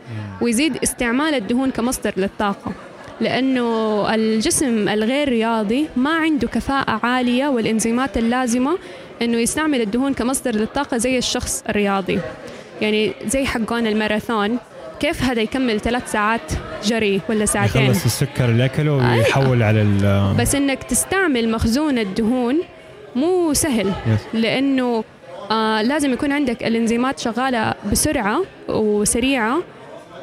ويزيد 0.42 0.78
استعمال 0.84 1.34
الدهون 1.34 1.72
كمصدر 1.72 2.14
للطاقة. 2.18 2.72
لأنه 3.22 3.66
الجسم 4.16 4.90
الغير 4.90 5.30
رياضي 5.30 5.88
ما 5.96 6.10
عنده 6.16 6.48
كفاءة 6.48 7.00
عالية 7.06 7.48
والإنزيمات 7.48 8.18
اللازمة 8.18 8.78
إنه 9.22 9.38
يستعمل 9.38 9.82
الدهون 9.82 10.14
كمصدر 10.14 10.56
للطاقة 10.56 10.98
زي 10.98 11.18
الشخص 11.18 11.64
الرياضي. 11.70 12.20
يعني 12.82 13.14
زي 13.26 13.46
حقون 13.46 13.88
الماراثون 13.88 14.58
كيف 15.00 15.24
هذا 15.24 15.42
يكمل 15.42 15.80
ثلاث 15.80 16.12
ساعات 16.12 16.52
جري 16.84 17.22
ولا 17.30 17.46
ساعتين؟ 17.46 17.82
يخلص 17.82 18.06
السكر 18.06 18.46
اللي 18.46 18.66
اكله 18.66 18.92
ويحول 18.94 19.64
على 19.64 19.82
ال 19.82 20.34
بس 20.40 20.56
إنك 20.56 20.84
تستعمل 20.84 21.52
مخزون 21.52 22.00
الدهون 22.00 22.60
مو 23.16 23.54
سهل 23.54 23.92
لأنه 24.34 25.04
آه 25.52 25.82
لازم 25.82 26.14
يكون 26.14 26.32
عندك 26.32 26.64
الإنزيمات 26.64 27.20
شغالة 27.20 27.74
بسرعة 27.92 28.44
وسريعة 28.70 29.58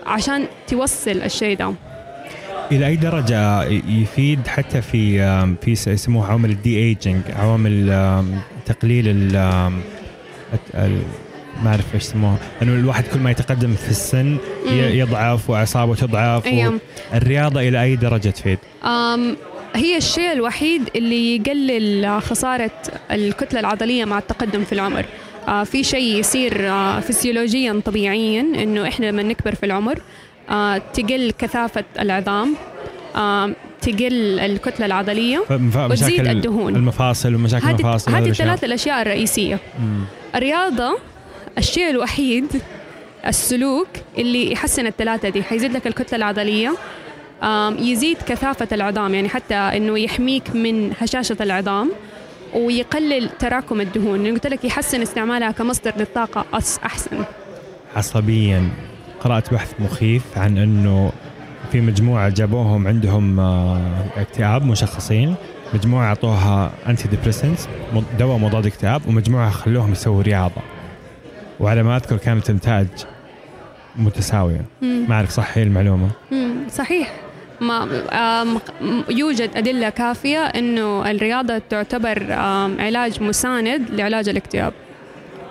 عشان 0.06 0.46
توصل 0.66 1.10
الشيء 1.10 1.56
ده. 1.56 1.74
إلى 2.72 2.86
أي 2.86 2.96
درجة 2.96 3.62
يفيد 3.88 4.46
حتى 4.46 4.82
في 4.82 5.18
في 5.62 5.70
يسموها 5.90 6.28
عوامل 6.28 6.50
ال 6.50 6.78
de-aging 6.78 7.22
عوامل 7.36 7.90
تقليل 8.72 9.04
ال 9.08 9.32
ما 11.62 11.70
أعرف 11.70 11.94
إيش 11.94 12.02
يسموها 12.02 12.36
إنه 12.62 12.72
الواحد 12.72 13.04
كل 13.14 13.18
ما 13.18 13.30
يتقدم 13.30 13.74
في 13.74 13.90
السن 13.90 14.36
يضعف 14.70 15.50
واعصابه 15.50 15.94
تضعف 15.94 16.46
أيوه. 16.46 16.78
الرياضة 17.14 17.60
إلى 17.60 17.82
أي 17.82 17.96
درجة 17.96 18.28
تفيد؟ 18.28 18.58
هي 19.74 19.96
الشيء 19.96 20.32
الوحيد 20.32 20.82
اللي 20.96 21.36
يقلل 21.36 22.22
خسارة 22.22 22.70
الكتلة 23.10 23.60
العضلية 23.60 24.04
مع 24.04 24.18
التقدم 24.18 24.64
في 24.64 24.72
العمر 24.72 25.04
آه 25.48 25.64
في 25.64 25.84
شيء 25.84 26.16
يصير 26.16 26.70
آه 26.70 27.00
فسيولوجيا 27.00 27.80
طبيعيا 27.84 28.40
إنه 28.40 28.88
إحنا 28.88 29.06
لما 29.06 29.22
نكبر 29.22 29.54
في 29.54 29.66
العمر 29.66 30.02
آه 30.50 30.78
تقل 30.78 31.32
كثافة 31.38 31.84
العظام 31.98 32.54
آه 33.16 33.50
تقل 33.80 34.40
الكتلة 34.40 34.86
العضلية 34.86 35.44
وتزيد 35.76 36.26
الدهون. 36.26 36.76
المفاصل 36.76 37.34
ومشاكل 37.34 37.68
المفاصل 37.68 38.14
هذه 38.14 38.28
الثلاث 38.28 38.64
الأشياء 38.64 39.02
الرئيسية. 39.02 39.58
مم. 39.80 40.04
الرياضة 40.34 40.98
الشيء 41.58 41.90
الوحيد 41.90 42.46
السلوك 43.26 43.88
اللي 44.18 44.52
يحسن 44.52 44.86
الثلاثة 44.86 45.28
دي 45.28 45.42
حيزيد 45.42 45.72
لك 45.72 45.86
الكتلة 45.86 46.16
العضلية 46.16 46.74
يزيد 47.78 48.16
كثافة 48.26 48.68
العظام 48.72 49.14
يعني 49.14 49.28
حتى 49.28 49.54
إنه 49.54 49.98
يحميك 49.98 50.50
من 50.56 50.92
هشاشة 51.00 51.36
العظام 51.40 51.90
ويقلل 52.54 53.28
تراكم 53.38 53.80
الدهون. 53.80 54.26
قلت 54.26 54.46
لك 54.46 54.64
يحسن 54.64 55.02
استعمالها 55.02 55.50
كمصدر 55.50 55.92
للطاقة 55.96 56.44
أحسن. 56.84 57.24
عصبيا. 57.96 58.68
قرأت 59.20 59.54
بحث 59.54 59.72
مخيف 59.78 60.22
عن 60.36 60.58
أنه 60.58 61.12
في 61.72 61.80
مجموعة 61.80 62.28
جابوهم 62.28 62.86
عندهم 62.86 63.40
آه، 63.40 64.04
اكتئاب 64.16 64.66
مشخصين 64.66 65.34
مجموعة 65.74 66.06
أعطوها 66.06 66.72
أنتي 66.88 67.08
ديبريسنس 67.08 67.68
دواء 68.18 68.38
مضاد 68.38 68.66
اكتئاب 68.66 69.08
ومجموعة 69.08 69.50
خلوهم 69.50 69.92
يسووا 69.92 70.22
رياضة. 70.22 70.62
وعلى 71.60 71.82
ما 71.82 71.96
أذكر 71.96 72.16
كانت 72.16 72.50
النتائج 72.50 72.88
متساوية. 73.96 74.64
ما 74.82 75.14
أعرف 75.14 75.30
صح 75.30 75.58
هي 75.58 75.62
المعلومة 75.62 76.08
صحيح. 76.70 77.12
ما 77.60 77.88
يوجد 79.10 79.50
أدلة 79.56 79.88
كافية 79.88 80.38
أنه 80.38 81.10
الرياضة 81.10 81.58
تعتبر 81.70 82.32
علاج 82.78 83.22
مساند 83.22 83.90
لعلاج 83.90 84.28
الاكتئاب. 84.28 84.72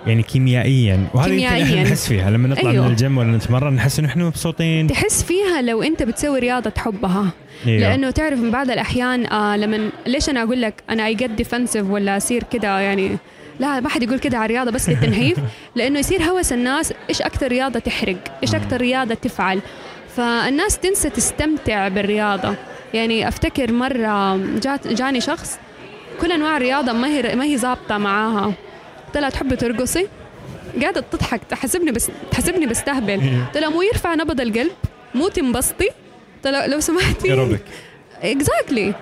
يعني 0.06 0.22
كيميائيا. 0.22 1.06
وهذه 1.14 1.28
كيميائيا. 1.28 1.82
نحس 1.82 2.08
فيها. 2.08 2.30
لما 2.30 2.48
نطلع 2.48 2.70
أيوه. 2.70 2.84
من 2.84 2.90
الجيم 2.90 3.18
ولا 3.18 3.36
نتمرن 3.36 3.72
نحس 3.72 3.98
إنه 3.98 4.08
إحنا 4.08 4.24
مبسوطين. 4.24 4.86
تحس 4.86 5.22
فيها 5.22 5.62
لو 5.62 5.82
أنت 5.82 6.02
بتسوي 6.02 6.38
رياضة 6.38 6.70
تحبها 6.70 7.26
أيوه. 7.66 7.80
لأنه 7.80 8.10
تعرف 8.10 8.38
من 8.38 8.50
بعض 8.50 8.70
الأحيان 8.70 9.26
آه 9.26 9.56
لما 9.56 9.90
ليش 10.06 10.28
أنا 10.28 10.42
أقول 10.42 10.62
لك 10.62 10.74
أنا 10.90 11.06
I 11.06 11.14
get 11.14 11.30
defensive 11.30 11.90
ولا 11.90 12.16
أصير 12.16 12.42
كده 12.52 12.80
يعني 12.80 13.16
لا 13.60 13.80
ما 13.80 13.88
حد 13.88 14.02
يقول 14.02 14.18
كده 14.18 14.38
على 14.38 14.44
الرياضة 14.44 14.70
بس 14.70 14.88
للتنحيف. 14.88 15.38
لأنه 15.76 15.98
يصير 15.98 16.22
هوس 16.22 16.52
الناس 16.52 16.94
إيش 17.08 17.22
أكثر 17.22 17.48
رياضة 17.48 17.78
تحرق؟ 17.78 18.16
إيش 18.42 18.54
أكثر 18.54 18.80
رياضة 18.80 19.14
تفعل؟ 19.14 19.60
فالناس 20.16 20.78
تنسى 20.78 21.10
تستمتع 21.10 21.88
بالرياضة. 21.88 22.54
يعني 22.94 23.28
أفتكر 23.28 23.72
مرة 23.72 24.36
جات 24.36 24.88
جاني 24.88 25.20
شخص 25.20 25.58
كل 26.20 26.32
أنواع 26.32 26.56
الرياضة 26.56 26.92
ما 26.92 27.08
هي 27.08 27.34
ما 27.36 27.44
هي 27.44 27.58
ظابطة 27.58 27.98
معاها. 27.98 28.52
قلت 29.10 29.18
لها 29.18 29.30
تحبي 29.30 29.56
ترقصي؟ 29.56 30.08
قاعدة 30.80 31.04
تضحك 31.12 31.40
تحسبني 31.50 31.90
بس 31.90 32.10
تحسبني 32.30 32.66
بستهبل. 32.66 33.20
إيه. 33.20 33.44
قلت 33.46 33.56
لها 33.56 33.68
مو 33.68 33.82
يرفع 33.82 34.14
نبض 34.14 34.40
القلب 34.40 34.72
مو 35.14 35.28
تنبسطي. 35.28 35.88
قلت 36.36 36.46
لها 36.46 36.66
لو 36.66 36.80
سمحتي. 36.80 37.58
اكزاكتلي 38.22 38.94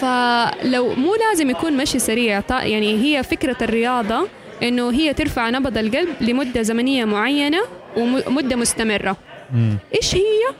فلو 0.00 0.94
مو 0.94 1.14
لازم 1.14 1.50
يكون 1.50 1.76
مشي 1.76 1.98
سريع. 1.98 2.42
يعني 2.50 3.02
هي 3.02 3.22
فكرة 3.22 3.56
الرياضة 3.62 4.28
إنه 4.62 4.92
هي 4.92 5.14
ترفع 5.14 5.50
نبض 5.50 5.78
القلب 5.78 6.08
لمدة 6.20 6.62
زمنية 6.62 7.04
معينة 7.04 7.60
ومده 7.96 8.56
مستمرة. 8.56 9.16
مم. 9.54 9.76
إيش 9.96 10.14
هي؟ 10.14 10.54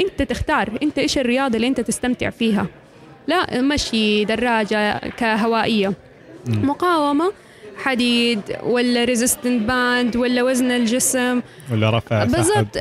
أنت 0.00 0.22
تختار. 0.22 0.70
أنت 0.82 0.98
إيش 0.98 1.18
الرياضة 1.18 1.56
اللي 1.56 1.66
أنت 1.66 1.80
تستمتع 1.80 2.30
فيها؟ 2.30 2.66
لا 3.26 3.60
مشي 3.60 4.24
دراجة 4.24 4.98
هوائية. 4.98 5.92
مم. 6.46 6.68
مقاومة 6.68 7.32
حديد 7.78 8.40
ولا 8.62 9.04
resistance 9.04 9.62
band 9.62 10.16
ولا 10.16 10.42
وزن 10.42 10.70
الجسم. 10.70 11.42
ولا 11.72 11.90
رفع 11.98 12.24
بالضبط 12.24 12.78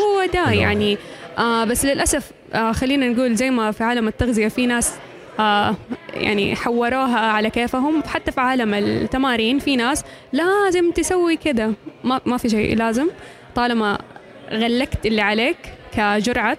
هو 0.00 0.26
ده. 0.34 0.50
يعني. 0.50 0.98
آه 1.38 1.64
بس 1.64 1.84
للأسف 1.84 2.30
آه 2.54 2.72
خلينا 2.72 3.08
نقول 3.08 3.34
زي 3.34 3.50
ما 3.50 3.70
في 3.70 3.84
عالم 3.84 4.08
التغذية 4.08 4.48
في 4.48 4.66
ناس 4.66 4.92
آه 5.40 5.76
يعني 6.14 6.56
حوروها 6.56 7.18
على 7.20 7.50
كيفهم. 7.50 8.02
حتى 8.06 8.32
في 8.32 8.40
عالم 8.40 8.74
التمارين 8.74 9.58
في 9.58 9.76
ناس 9.76 10.04
لازم 10.32 10.90
تسوي 10.90 11.36
كده. 11.36 11.72
ما, 12.04 12.20
ما 12.26 12.36
في 12.36 12.48
شيء 12.48 12.76
لازم. 12.76 13.08
طالما 13.54 13.98
غلقت 14.50 15.06
اللي 15.06 15.22
عليك 15.22 15.56
كجرعة 15.96 16.58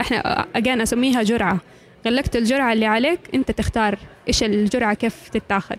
إحنا 0.00 0.46
اجان 0.56 0.80
أسميها 0.80 1.22
جرعة. 1.22 1.58
غلقت 2.06 2.36
الجرعة 2.36 2.72
اللي 2.72 2.86
عليك 2.86 3.20
أنت 3.34 3.50
تختار 3.50 3.98
إيش 4.28 4.42
الجرعة 4.42 4.94
كيف 4.94 5.28
تتاخذ. 5.28 5.76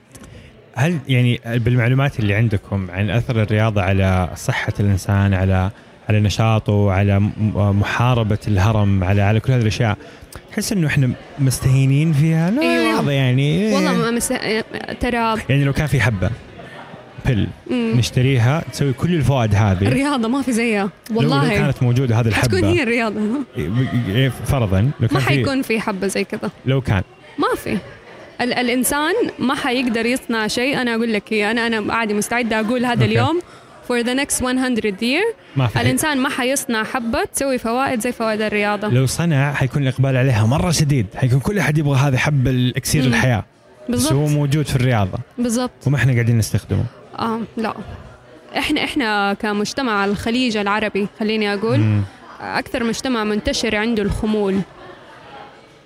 هل 0.78 0.98
يعني 1.08 1.40
بالمعلومات 1.46 2.20
اللي 2.20 2.34
عندكم 2.34 2.88
عن 2.92 3.10
أثر 3.10 3.42
الرياضة 3.42 3.82
على 3.82 4.30
صحة 4.36 4.74
الإنسان 4.80 5.34
على 5.34 5.72
على 6.10 6.20
نشاطه 6.20 6.92
على 6.92 7.20
محاربة 7.56 8.38
الهرم 8.48 9.04
على 9.04 9.22
على 9.22 9.40
كل 9.40 9.54
هذه 9.54 9.62
الأشياء 9.62 9.98
تحس 10.52 10.72
إنه 10.72 10.88
إحنا 10.88 11.10
مستهينين 11.40 12.14
فيها؟ 12.14 12.52
لا 12.52 12.62
أيوة. 12.62 12.92
رياضة 12.94 13.12
يعني 13.12 13.74
والله 13.74 13.94
ما 13.98 14.12
مس... 14.12 14.28
ترى 15.00 15.36
يعني 15.50 15.64
لو 15.64 15.74
كان 15.74 15.88
في 15.88 16.02
حبة 16.02 16.30
بل 17.26 17.48
مم. 17.72 17.92
نشتريها 17.96 18.64
تسوي 18.72 18.94
كل 18.94 19.16
الفوائد 19.16 19.56
هذه. 19.56 19.88
الرياضة 19.88 20.28
ما 20.28 20.42
في 20.42 20.52
زيها. 20.52 20.84
لو- 21.12 21.22
لو 21.22 21.30
والله. 21.30 21.50
كانت 21.50 21.84
موجودة 21.84 22.20
هذه 22.20 22.28
الحبة. 22.28 22.68
هي 22.70 22.84
الرياضة. 22.84 23.20
إيه، 24.10 24.30
فرضا 24.30 24.82
لو 24.82 24.88
ما 25.00 25.08
كان 25.08 25.20
في 25.20 25.26
حيكون 25.26 25.62
في 25.62 25.80
حبة 25.80 26.08
زي 26.08 26.24
كذا. 26.24 26.52
لو 26.66 26.82
كان. 26.82 27.04
ما 27.40 27.48
في. 27.64 27.78
ال- 28.42 28.54
الإنسان 28.54 29.14
ما 29.40 29.56
حيقدر 29.56 30.06
يصنع 30.06 30.48
شيء. 30.48 30.82
أنا 30.82 30.96
أقول 30.96 31.14
لك 31.14 31.24
هي 31.34 31.52
أنا 31.52 31.68
أنا 31.68 31.94
عادي 31.94 32.14
مستعدة 32.14 32.60
أقول 32.60 32.86
هذا 32.86 32.94
أوكي. 32.94 33.06
اليوم 33.06 33.40
for 33.90 34.04
the 34.04 34.20
next 34.20 34.42
100 34.42 34.98
year. 35.02 35.36
ما 35.56 35.68
في 35.68 35.82
الإنسان 35.82 36.18
ما 36.18 36.30
حيصنع 36.30 36.84
حبة 36.84 37.24
تسوي 37.24 37.58
فوائد 37.58 38.00
زي 38.00 38.12
فوائد 38.12 38.42
الرياضة. 38.42 38.88
لو 38.88 39.06
صنع 39.06 39.54
حيكون 39.54 39.84
الإقبال 39.84 40.18
عليها 40.18 40.46
مرة 40.46 40.72
شديد. 40.72 41.06
حيكون 41.16 41.40
كل 41.40 41.60
أحد 41.60 41.78
يبغى 41.78 41.98
هذا 41.98 42.18
حب 42.18 42.48
الإكسير 42.48 43.02
مم. 43.02 43.08
الحياة. 43.08 43.46
بس 43.90 44.12
هو 44.12 44.20
بالضبط 44.20 44.38
موجود 44.38 44.66
في 44.66 44.76
الرياضة. 44.76 45.18
بالضبط. 45.38 45.72
وما 45.88 45.98
إحنا 45.98 46.14
قاعدين 46.14 46.38
نستخدمه. 46.38 46.86
آه 47.20 47.40
لا. 47.58 47.74
إحنا 48.58 48.84
إحنا 48.84 49.34
كمجتمع 49.34 50.06
الخليج 50.06 50.58
العربي 50.58 51.08
خليني 51.20 51.54
أقول 51.54 51.78
مم. 51.80 52.02
أكثر 52.42 52.84
مجتمع 52.84 53.24
منتشر 53.24 53.76
عنده 53.76 54.04
الخمول. 54.04 54.60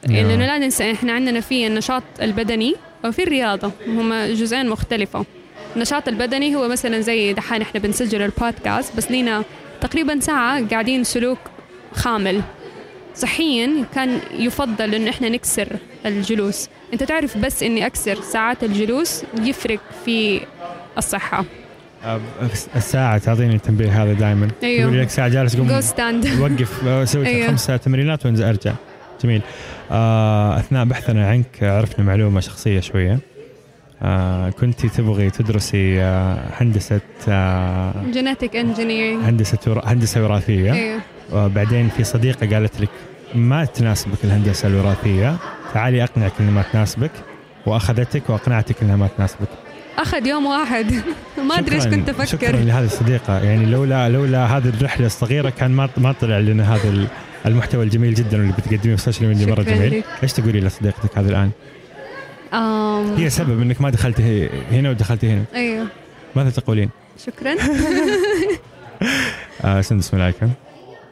لأنه 0.07 0.45
لا 0.45 0.57
ننسى 0.57 0.91
إحنا 0.91 1.13
عندنا 1.13 1.39
في 1.39 1.67
النشاط 1.67 2.03
البدني 2.21 2.75
وفي 3.05 3.23
الرياضة 3.23 3.71
هما 3.87 4.33
جزئين 4.33 4.69
مختلفة. 4.69 5.25
النشاط 5.75 6.07
البدني 6.07 6.55
هو 6.55 6.67
مثلا 6.67 6.99
زي 6.99 7.33
دحين 7.33 7.61
إحنا 7.61 7.79
بنسجل 7.79 8.21
البودكاست 8.21 8.97
بس 8.97 9.11
لينا 9.11 9.43
تقريبا 9.81 10.19
ساعة 10.19 10.67
قاعدين 10.67 11.03
سلوك 11.03 11.37
خامل. 11.93 12.41
صحيا 13.15 13.85
كان 13.95 14.19
يفضل 14.39 14.95
إنه 14.95 15.09
إحنا 15.09 15.29
نكسر 15.29 15.67
الجلوس. 16.05 16.69
أنت 16.93 17.03
تعرف 17.03 17.37
بس 17.37 17.63
إني 17.63 17.85
أكسر 17.85 18.21
ساعات 18.21 18.63
الجلوس 18.63 19.23
يفرق 19.41 19.79
في 20.05 20.41
الصحة. 20.97 21.45
الساعة 22.75 23.17
تعطيني 23.17 23.55
التنبيه 23.55 24.03
هذا 24.03 24.13
دائما 24.13 24.47
أيوه. 24.63 24.91
لك 24.91 25.09
ساعة 25.09 25.27
جالس 25.27 25.55
جو 25.55 25.63
قوم 25.63 25.81
stand 25.81 26.25
وقف 26.39 26.87
أسوي 26.87 27.27
أيوه. 27.27 27.47
خمس 27.47 27.65
تمرينات 27.65 28.25
وأنزل 28.25 28.43
أرجع. 28.43 28.73
جميل 29.23 29.41
آه 29.91 30.59
أثناء 30.59 30.85
بحثنا 30.85 31.29
عنك 31.29 31.63
عرفنا 31.63 32.05
معلومة 32.05 32.39
شخصية 32.39 32.79
شوية. 32.79 33.19
آه 34.03 34.49
كنت 34.49 34.85
تبغي 34.85 35.29
تدرسي 35.29 36.01
آه 36.01 36.37
هندسة 36.57 37.01
آه 37.29 37.93
جينيتك 38.13 38.55
انجينيرنج 38.55 39.23
هندسة 39.23 39.57
ورا- 39.67 39.85
هندسة 39.85 40.23
وراثية. 40.23 40.73
أيوه 40.73 40.99
وبعدين 41.33 41.89
في 41.89 42.03
صديقة 42.03 42.53
قالت 42.53 42.81
لك 42.81 42.89
ما 43.35 43.65
تناسبك 43.65 44.17
الهندسة 44.23 44.67
الوراثية. 44.67 45.35
تعالي 45.73 46.03
أقنعك 46.03 46.31
إن 46.39 46.51
ما 46.51 46.61
تناسبك. 46.73 47.11
وأخذتك 47.65 48.29
وأقنعتك 48.29 48.75
إنها 48.81 48.95
ما 48.95 49.07
تناسبك. 49.17 49.47
أخذ 49.97 50.27
يوم 50.27 50.45
واحد. 50.45 50.85
ما 51.49 51.59
أدري 51.59 51.75
إيش 51.75 51.83
شكراً- 51.83 51.87
كنت 51.87 52.09
شكرا 52.09 52.49
أفكر. 52.49 52.57
لهذه 52.59 52.85
الصديقة. 52.85 53.39
يعني 53.43 53.65
لولا 53.65 54.09
لولا 54.09 54.57
هذه 54.57 54.69
الرحلة 54.69 55.05
الصغيرة 55.05 55.49
كان 55.49 55.71
ما 55.71 55.89
ما 55.97 56.11
طلع 56.11 56.37
لنا 56.39 56.75
هذا 56.75 57.07
المحتوى 57.45 57.83
الجميل 57.83 58.13
جدا 58.13 58.37
اللي 58.37 58.53
بتقدميه 58.53 58.95
في 58.95 59.07
السوشيال 59.07 59.29
ميديا 59.29 59.45
شكراً 59.55 59.63
جميل. 59.63 59.97
لك. 59.99 60.03
إيش 60.23 60.33
تقولي 60.33 60.59
لصديقتك 60.59 61.17
هذه 61.17 61.29
الآن؟ 61.29 61.51
آم، 62.53 63.13
هي 63.17 63.29
سبب 63.29 63.61
إنك 63.61 63.81
ما 63.81 63.89
دخلتي 63.89 64.49
هنا 64.71 64.89
ودخلتي 64.89 65.29
هنا. 65.29 65.43
أيوه. 65.55 65.87
ماذا 66.35 66.49
تقولين؟ 66.49 66.89
شكرا. 67.25 67.55
آه 69.65 69.81
سندس 69.81 70.13
ملايكة 70.13 70.49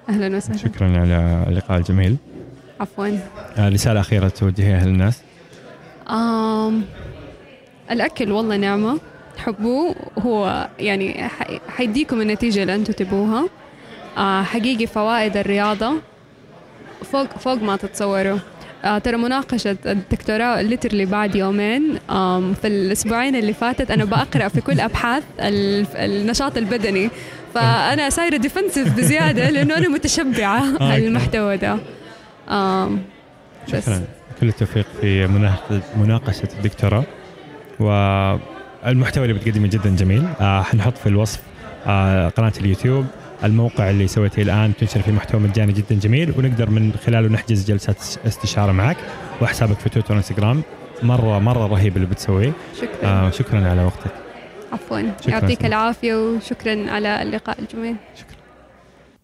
أهلا 0.09 0.37
وسهلا. 0.37 0.57
شكرا 0.57 0.99
على 0.99 1.45
اللقاء 1.47 1.77
الجميل. 1.77 2.15
عفوا. 2.79 3.07
آه 3.57 3.69
رسالة 3.69 3.99
أخيرة 3.99 4.27
توجهيها 4.29 4.85
للناس. 4.85 5.21
آم. 6.09 6.83
الأكل 7.91 8.31
والله 8.31 8.57
نعمة. 8.57 8.99
حبوه. 9.37 9.95
هو 10.19 10.69
يعني 10.79 11.27
حيديكم 11.69 12.21
النتيجة 12.21 12.61
اللي 12.61 12.75
أنتم 12.75 12.93
تبوها. 12.93 13.49
آه 14.17 14.43
حقيقي 14.43 14.87
فوائد 14.87 15.37
الرياضة. 15.37 15.93
فوق 17.11 17.37
فوق 17.37 17.63
ما 17.63 17.75
تتصوروا. 17.75 18.37
آه 18.85 18.97
ترى 18.97 19.17
مناقشة 19.17 19.77
الدكتوراه 19.85 20.61
literally 20.61 21.05
بعد 21.05 21.35
يومين. 21.35 21.99
في 22.61 22.67
الأسبوعين 22.67 23.35
اللي 23.35 23.53
فاتت 23.53 23.91
أنا 23.91 24.05
بقرأ 24.05 24.47
في 24.47 24.61
كل 24.61 24.79
أبحاث 24.79 25.23
ال- 25.39 25.85
النشاط 25.95 26.57
البدني. 26.57 27.09
فأنا 27.53 28.09
صايرة 28.09 28.37
defensive 28.37 28.97
بزيادة 28.97 29.49
لأنه 29.49 29.77
أنا 29.77 29.87
متشبعة 29.89 30.63
okay. 30.73 30.95
المحتوى 30.97 31.57
ده. 31.57 31.73
بس. 33.73 33.83
شكرا. 33.85 34.01
كل 34.41 34.47
التوفيق 34.47 34.85
في 35.01 35.27
مناقشة 35.95 36.47
الدكتوراه. 36.57 37.03
والمحتوى 37.79 39.25
اللي 39.25 39.33
بتقدمه 39.39 39.67
جدا 39.67 39.95
جميل. 39.95 40.23
آه 40.41 40.61
حنحط 40.61 40.97
في 40.97 41.09
الوصف 41.09 41.39
آه 41.87 42.29
قناة 42.29 42.53
اليوتيوب. 42.59 43.05
الموقع 43.43 43.89
اللي 43.89 44.07
سويته 44.07 44.41
الآن 44.41 44.75
تنشر 44.75 45.01
فيه 45.01 45.11
محتوى 45.11 45.41
مجاني 45.41 45.73
جدا 45.73 45.95
جميل 45.95 46.33
ونقدر 46.37 46.69
من 46.69 46.93
خلاله 47.05 47.27
نحجز 47.27 47.65
جلسات 47.71 47.97
استشارة 48.27 48.71
معك. 48.71 48.97
وحسابك 49.41 49.79
في 49.79 49.89
تويتر 49.89 50.13
وإنستغرام. 50.13 50.61
مرة 51.03 51.39
مرة 51.39 51.67
رهيب 51.67 51.95
اللي 51.95 52.07
بتسويه. 52.07 52.51
شكرا. 52.81 53.09
آه 53.09 53.29
شكرا 53.29 53.69
على 53.69 53.83
وقتك. 53.83 54.11
عفوا. 54.71 55.01
شكراً. 55.21 55.33
يعطيك 55.33 55.59
سمو. 55.59 55.67
العافية 55.67 56.15
وشكرا 56.15 56.91
على 56.91 57.21
اللقاء 57.21 57.59
الجميل. 57.59 57.95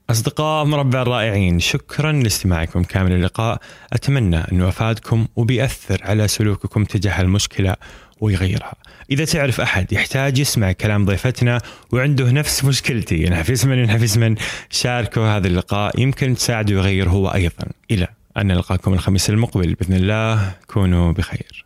أصدقاء 0.09 0.65
مربع 0.65 1.01
الرائعين 1.01 1.59
شكرا 1.59 2.11
لاستماعكم 2.11 2.83
كامل 2.83 3.11
اللقاء. 3.11 3.59
أتمنى 3.93 4.37
أنه 4.37 4.67
أفادكم 4.67 5.27
وبيأثر 5.35 6.01
على 6.03 6.27
سلوككم 6.27 6.83
تجاه 6.83 7.21
المشكلة 7.21 7.75
ويغيرها. 8.21 8.73
إذا 9.11 9.25
تعرف 9.25 9.61
أحد 9.61 9.93
يحتاج 9.93 10.39
يسمع 10.39 10.71
كلام 10.71 11.05
ضيفتنا 11.05 11.61
وعنده 11.91 12.31
نفس 12.31 12.63
مشكلتي 12.63 13.15
ينحفز 13.15 13.65
من 13.65 13.77
ينحفز 13.77 14.17
من 14.17 14.35
شاركوا 14.69 15.27
هذا 15.27 15.47
اللقاء 15.47 15.99
يمكن 15.99 16.35
تساعده 16.35 16.73
يغير 16.73 17.09
هو 17.09 17.27
أيضا. 17.27 17.67
إلى 17.91 18.07
أن 18.37 18.47
نلقاكم 18.47 18.93
الخميس 18.93 19.29
المقبل. 19.29 19.73
بإذن 19.73 19.93
الله 19.93 20.53
كونوا 20.67 21.11
بخير. 21.11 21.64